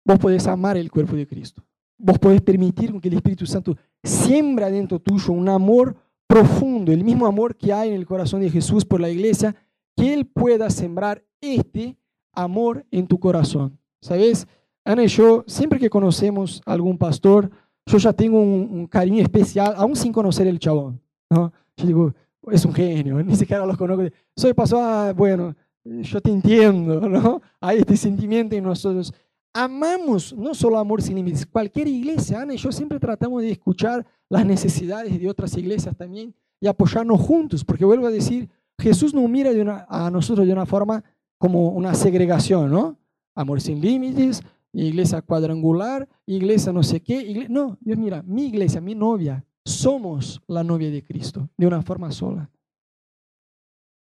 Vos 0.06 0.20
podés 0.20 0.48
amar 0.48 0.78
el 0.78 0.92
cuerpo 0.92 1.16
de 1.16 1.28
Cristo. 1.28 1.64
Vos 1.98 2.20
podés 2.20 2.42
permitir 2.42 2.94
que 3.00 3.08
el 3.08 3.16
Espíritu 3.16 3.46
Santo 3.46 3.78
siembra 4.04 4.70
dentro 4.70 5.00
tuyo 5.00 5.32
un 5.32 5.48
amor 5.48 5.96
profundo, 6.28 6.92
el 6.92 7.04
mismo 7.04 7.26
amor 7.26 7.56
que 7.56 7.72
hay 7.72 7.90
en 7.90 7.96
el 7.96 8.06
corazón 8.06 8.42
de 8.42 8.50
Jesús 8.50 8.84
por 8.84 9.00
la 9.00 9.10
iglesia, 9.10 9.56
que 9.96 10.14
Él 10.14 10.26
pueda 10.26 10.70
sembrar 10.70 11.24
este 11.40 11.98
amor 12.34 12.86
en 12.92 13.08
tu 13.08 13.20
corazón. 13.20 13.80
¿Sabes? 14.02 14.48
Ana 14.86 15.04
y 15.04 15.08
yo, 15.08 15.44
siempre 15.48 15.80
que 15.80 15.90
conocemos 15.90 16.62
a 16.66 16.74
algún 16.74 16.98
pastor, 16.98 17.50
yo 17.86 17.98
ya 17.98 18.14
tengo 18.14 18.40
un, 18.42 18.88
cariño 18.88 19.22
especial, 19.22 19.74
aún 19.78 19.96
sin 19.96 20.12
conocer 20.12 20.48
el 20.48 20.60
chabón. 20.60 21.02
¿no? 21.30 21.52
Yo 21.78 21.88
digo, 21.88 22.14
es 22.52 22.66
un 22.66 22.74
genio, 22.74 23.22
ni 23.24 23.36
siquiera 23.36 23.66
los 23.66 23.78
conozco. 23.78 24.04
Soy 24.36 24.54
pastor, 24.54 24.80
ah, 24.82 25.14
bueno, 25.16 25.56
yo 25.84 26.22
te 26.22 26.32
entiendo, 26.32 27.02
¿no? 27.10 27.42
Hay 27.60 27.80
este 27.80 27.98
sentimiento 27.98 28.56
en 28.56 28.64
nosotros. 28.64 29.14
Amamos, 29.54 30.34
no 30.34 30.54
solo 30.56 30.80
amor 30.80 31.02
sin 31.02 31.16
límites, 31.16 31.46
cualquier 31.46 31.88
iglesia, 31.88 32.42
Ana 32.42 32.56
y 32.56 32.58
yo 32.58 32.72
siempre 32.72 33.00
tratamos 33.00 33.42
de 33.44 33.52
escuchar 33.52 34.06
las 34.28 34.46
necesidades 34.46 35.20
de 35.20 35.30
otras 35.30 35.56
iglesias 35.58 35.96
también 35.96 36.34
y 36.60 36.68
apoyarnos 36.68 37.22
juntos, 37.22 37.64
porque 37.64 37.86
vuelvo 37.86 38.08
a 38.08 38.12
decir, 38.12 38.50
Jesús 38.80 39.14
no 39.14 39.28
mira 39.28 39.86
a 39.88 40.10
nosotros 40.10 40.48
de 40.48 40.54
una 40.54 40.66
forma 40.66 41.04
como 41.38 41.70
una 41.70 41.94
segregación, 41.94 42.72
¿no? 42.72 42.98
Amor 43.36 43.62
sin 43.62 43.80
límites, 43.80 44.42
iglesia 44.74 45.22
cuadrangular, 45.22 46.08
iglesia 46.26 46.74
no 46.74 46.84
sé 46.84 47.02
qué. 47.02 47.48
No, 47.50 47.78
Dios 47.80 47.98
mira, 47.98 48.24
mi 48.24 48.48
iglesia, 48.48 48.82
mi 48.82 48.96
novia, 48.96 49.46
somos 49.66 50.42
la 50.48 50.64
novia 50.64 50.90
de 50.90 51.04
Cristo, 51.04 51.50
de 51.58 51.68
una 51.68 51.82
forma 51.82 52.12
sola. 52.12 52.50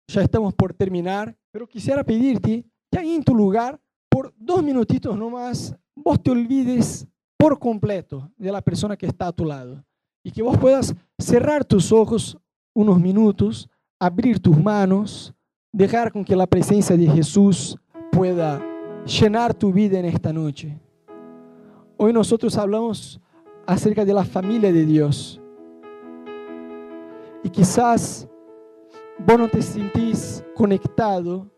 Ya 0.07 0.21
estamos 0.21 0.53
por 0.53 0.73
terminar, 0.73 1.35
pero 1.51 1.67
quisiera 1.67 2.03
pedirte 2.03 2.65
que 2.91 2.99
ahí 2.99 3.13
en 3.13 3.23
tu 3.23 3.35
lugar, 3.35 3.79
por 4.09 4.33
dos 4.37 4.63
minutitos 4.63 5.17
nomás, 5.17 5.75
vos 5.95 6.21
te 6.21 6.31
olvides 6.31 7.07
por 7.37 7.59
completo 7.59 8.31
de 8.37 8.51
la 8.51 8.61
persona 8.61 8.97
que 8.97 9.05
está 9.05 9.27
a 9.27 9.31
tu 9.31 9.45
lado 9.45 9.83
y 10.23 10.31
que 10.31 10.41
vos 10.41 10.57
puedas 10.57 10.93
cerrar 11.17 11.63
tus 11.65 11.91
ojos 11.91 12.37
unos 12.73 12.99
minutos, 12.99 13.69
abrir 13.99 14.39
tus 14.39 14.57
manos, 14.57 15.33
dejar 15.71 16.11
con 16.11 16.23
que 16.25 16.35
la 16.35 16.47
presencia 16.47 16.95
de 16.97 17.07
Jesús 17.07 17.77
pueda 18.11 18.61
llenar 19.05 19.53
tu 19.53 19.71
vida 19.71 19.99
en 19.99 20.05
esta 20.05 20.31
noche. 20.31 20.77
Hoy 21.97 22.13
nosotros 22.13 22.57
hablamos 22.57 23.19
acerca 23.65 24.05
de 24.05 24.13
la 24.13 24.23
familia 24.23 24.71
de 24.71 24.85
Dios. 24.85 25.39
Y 27.43 27.49
quizás 27.49 28.27
vos 29.19 29.37
no 29.37 29.47
te 29.47 29.61
sentís 29.61 30.43
conectado 30.55 31.49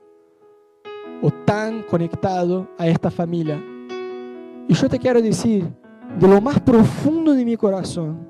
o 1.21 1.31
tan 1.45 1.83
conectado 1.83 2.67
a 2.77 2.87
esta 2.87 3.09
familia. 3.09 3.61
Y 4.67 4.73
yo 4.73 4.89
te 4.89 4.99
quiero 4.99 5.21
decir, 5.21 5.65
de 6.19 6.27
lo 6.27 6.39
más 6.41 6.59
profundo 6.61 7.33
de 7.33 7.45
mi 7.45 7.57
corazón, 7.57 8.27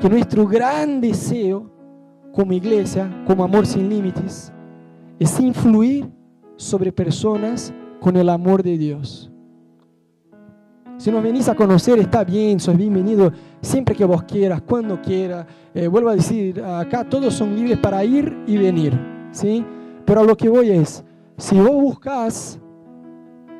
que 0.00 0.08
nuestro 0.08 0.46
gran 0.46 1.00
deseo 1.00 1.70
como 2.32 2.52
iglesia, 2.52 3.22
como 3.26 3.44
amor 3.44 3.66
sin 3.66 3.88
límites, 3.88 4.52
es 5.18 5.38
influir 5.38 6.10
sobre 6.56 6.92
personas 6.92 7.72
con 8.02 8.16
el 8.16 8.28
amor 8.28 8.62
de 8.64 8.76
Dios. 8.76 9.30
Si 10.98 11.10
nos 11.10 11.22
venís 11.22 11.48
a 11.48 11.54
conocer, 11.54 11.98
está 12.00 12.24
bien, 12.24 12.60
sos 12.60 12.76
bienvenido 12.76 13.32
siempre 13.60 13.94
que 13.94 14.04
vos 14.04 14.24
quieras, 14.24 14.60
cuando 14.62 15.00
quieras. 15.00 15.46
Eh, 15.72 15.86
vuelvo 15.86 16.10
a 16.10 16.16
decir, 16.16 16.60
acá 16.62 17.08
todos 17.08 17.32
son 17.32 17.54
libres 17.54 17.78
para 17.78 18.04
ir 18.04 18.36
y 18.46 18.56
venir, 18.56 18.98
¿sí? 19.30 19.64
Pero 20.04 20.20
a 20.20 20.24
lo 20.24 20.36
que 20.36 20.48
voy 20.48 20.70
es, 20.70 21.04
si 21.36 21.56
vos 21.58 21.70
buscas 21.70 22.60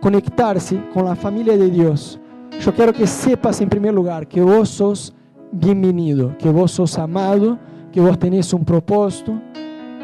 conectarse 0.00 0.82
con 0.92 1.04
la 1.04 1.14
familia 1.14 1.56
de 1.56 1.70
Dios, 1.70 2.20
yo 2.60 2.74
quiero 2.74 2.92
que 2.92 3.06
sepas 3.06 3.60
en 3.60 3.68
primer 3.68 3.94
lugar 3.94 4.26
que 4.26 4.40
vos 4.40 4.68
sos 4.68 5.14
bienvenido, 5.52 6.36
que 6.36 6.50
vos 6.50 6.72
sos 6.72 6.98
amado, 6.98 7.58
que 7.92 8.00
vos 8.00 8.18
tenés 8.18 8.52
un 8.52 8.64
propósito. 8.64 9.40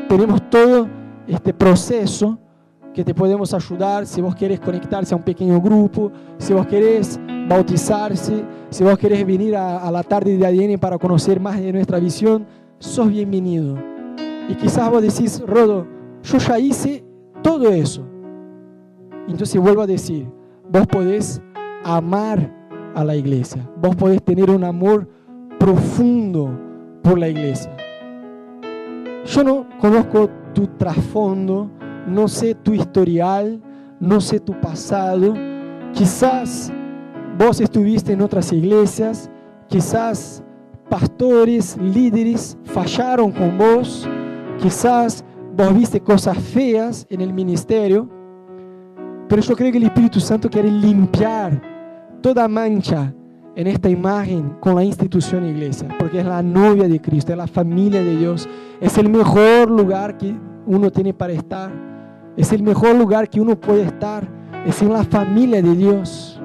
Tenemos 0.09 0.49
todo 0.49 0.89
este 1.27 1.53
proceso 1.53 2.39
que 2.99 3.05
te 3.05 3.15
podemos 3.15 3.55
ayudar 3.55 4.07
si 4.07 4.21
vos 4.21 4.35
querés 4.35 4.59
conectarse 4.59 5.15
a 5.15 5.17
un 5.17 5.23
pequeño 5.23 5.61
grupo, 5.61 6.11
si 6.37 6.53
vos 6.53 6.67
querés 6.67 7.21
bautizarse, 7.49 8.45
si 8.71 8.83
vos 8.83 8.99
querés 8.99 9.25
venir 9.25 9.55
a, 9.55 9.89
la 9.93 10.03
tarde 10.03 10.37
de 10.37 10.45
ADN 10.45 10.81
para 10.81 10.99
conocer 10.99 11.39
más 11.39 11.61
de 11.61 11.73
nuestra 11.73 12.01
visión, 12.01 12.45
sos 12.81 13.09
bienvenido. 13.09 13.79
Y 14.49 14.55
quizás 14.57 14.91
vos 14.91 15.01
decís, 15.01 15.41
Rodo, 15.47 15.87
yo 16.25 16.39
ya 16.39 16.59
hice 16.59 17.05
todo 17.41 17.69
eso. 17.69 18.03
Entonces 19.29 19.61
vuelvo 19.61 19.83
a 19.83 19.87
decir, 19.87 20.29
vos 20.69 20.85
podés 20.89 21.41
amar 21.85 22.53
a 22.97 23.05
la 23.05 23.15
iglesia, 23.15 23.63
vos 23.81 23.95
podés 23.95 24.21
tener 24.25 24.51
un 24.51 24.65
amor 24.65 25.09
profundo 25.57 26.51
por 27.05 27.17
la 27.17 27.29
iglesia. 27.29 27.71
Yo 29.25 29.45
no 29.45 29.69
conozco 29.79 30.29
tu 30.53 30.67
trasfondo, 30.77 31.71
no 32.09 32.29
sé 32.29 32.55
tu 32.55 32.75
historial, 32.75 33.61
no 34.01 34.21
sé 34.21 34.41
tu 34.41 34.59
pasado. 34.61 35.35
Quizás 35.93 36.73
vos 37.39 37.61
estuviste 37.61 38.13
en 38.13 38.23
otras 38.23 38.53
iglesias, 38.53 39.31
quizás 39.69 40.43
pastores, 40.89 41.77
líderes 41.77 42.57
fallaron 42.65 43.31
con 43.31 43.59
vos, 43.59 44.09
quizás 44.61 45.25
vos 45.57 45.75
viste 45.75 46.01
cosas 46.01 46.39
feas 46.39 47.07
en 47.11 47.21
el 47.21 47.33
ministerio, 47.33 48.09
pero 49.29 49.43
yo 49.43 49.55
creo 49.55 49.71
que 49.71 49.79
el 49.79 49.85
Espíritu 49.85 50.21
Santo 50.21 50.49
quiere 50.49 50.71
limpiar 50.71 51.61
toda 52.23 52.49
mancha 52.49 53.13
en 53.55 53.67
esta 53.67 53.91
imagen 53.91 54.57
con 54.61 54.77
la 54.77 54.85
institución 54.85 55.45
iglesia, 55.45 55.89
porque 55.99 56.21
es 56.21 56.27
la 56.27 56.43
novia 56.43 56.89
de 56.89 57.01
Cristo, 57.01 57.33
es 57.33 57.39
la 57.39 57.47
familia 57.47 58.03
de 58.03 58.17
Dios, 58.17 58.49
es 58.81 58.97
el 58.99 59.09
mejor 59.09 59.71
lugar 59.71 60.17
que 60.17 60.35
uno 60.67 60.91
tiene 60.91 61.13
para 61.13 61.33
estar. 61.33 61.88
Es 62.39 62.53
el 62.53 62.63
mejor 62.63 62.95
lugar 62.95 63.29
que 63.29 63.41
uno 63.41 63.57
puede 63.57 63.83
estar. 63.83 64.27
Es 64.65 64.81
en 64.81 64.93
la 64.93 65.03
familia 65.03 65.61
de 65.61 65.75
Dios. 65.75 66.41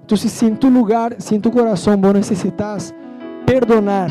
Entonces, 0.00 0.32
si 0.32 0.46
en 0.46 0.58
tu 0.58 0.70
lugar, 0.70 1.16
si 1.18 1.34
en 1.34 1.42
tu 1.42 1.50
corazón 1.50 2.00
vos 2.00 2.14
necesitas 2.14 2.94
perdonar 3.44 4.10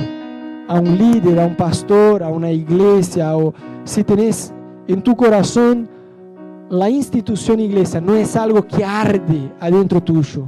a 0.68 0.80
un 0.80 0.96
líder, 0.96 1.40
a 1.40 1.48
un 1.48 1.56
pastor, 1.56 2.22
a 2.22 2.30
una 2.30 2.52
iglesia, 2.52 3.36
o 3.36 3.52
si 3.84 4.04
tenés 4.04 4.54
en 4.88 5.02
tu 5.02 5.16
corazón 5.16 5.90
la 6.70 6.88
institución 6.88 7.60
iglesia, 7.60 8.00
no 8.00 8.14
es 8.14 8.36
algo 8.36 8.62
que 8.62 8.86
arde 8.86 9.52
adentro 9.60 10.02
tuyo. 10.02 10.48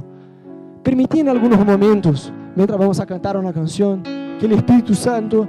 Permití 0.84 1.18
en 1.18 1.30
algunos 1.30 1.66
momentos, 1.66 2.32
mientras 2.54 2.78
vamos 2.78 3.00
a 3.00 3.06
cantar 3.06 3.36
una 3.36 3.52
canción, 3.52 4.04
que 4.38 4.46
el 4.46 4.52
Espíritu 4.52 4.94
Santo 4.94 5.48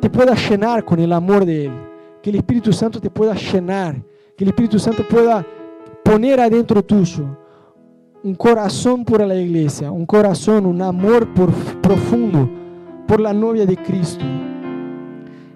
te 0.00 0.08
pueda 0.08 0.36
llenar 0.36 0.84
con 0.84 1.00
el 1.00 1.12
amor 1.12 1.44
de 1.44 1.66
Él 1.66 1.87
que 2.22 2.30
el 2.30 2.36
Espíritu 2.36 2.72
Santo 2.72 3.00
te 3.00 3.10
pueda 3.10 3.34
llenar, 3.34 4.02
que 4.36 4.44
el 4.44 4.50
Espíritu 4.50 4.78
Santo 4.78 5.06
pueda 5.08 5.44
poner 6.04 6.40
adentro 6.40 6.82
tuyo 6.82 7.24
un 8.22 8.34
corazón 8.34 9.04
por 9.04 9.24
la 9.24 9.34
iglesia, 9.34 9.90
un 9.92 10.04
corazón, 10.04 10.66
un 10.66 10.82
amor 10.82 11.32
por, 11.34 11.52
profundo 11.80 12.48
por 13.06 13.20
la 13.20 13.32
novia 13.32 13.64
de 13.64 13.76
Cristo. 13.76 14.24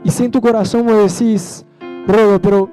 Y 0.04 0.10
si 0.10 0.24
en 0.24 0.30
tu 0.30 0.40
corazón 0.40 0.86
me 0.86 0.92
decís, 0.92 1.64
Rodo, 2.06 2.40
pero 2.40 2.70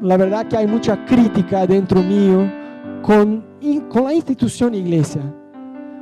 la 0.00 0.16
verdad 0.16 0.46
que 0.46 0.56
hay 0.56 0.66
mucha 0.66 1.04
crítica 1.04 1.66
dentro 1.66 2.02
mío 2.02 2.50
con, 3.02 3.44
con 3.88 4.04
la 4.04 4.14
institución 4.14 4.74
iglesia. 4.74 5.22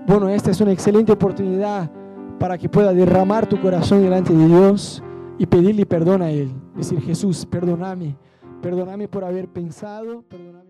Bueno, 0.06 0.28
esta 0.28 0.50
es 0.50 0.60
una 0.60 0.72
excelente 0.72 1.12
oportunidad 1.12 1.90
para 2.38 2.56
que 2.56 2.68
pueda 2.68 2.92
derramar 2.92 3.46
tu 3.46 3.60
corazón 3.60 4.02
delante 4.02 4.32
de 4.32 4.46
Dios 4.46 5.02
y 5.40 5.46
pedirle 5.46 5.86
perdón 5.86 6.20
a 6.20 6.30
Él. 6.30 6.52
Decir, 6.76 7.00
Jesús, 7.00 7.46
perdóname, 7.46 8.14
perdóname 8.60 9.08
por 9.08 9.24
haber 9.24 9.48
pensado, 9.48 10.20
perdóname. 10.28 10.69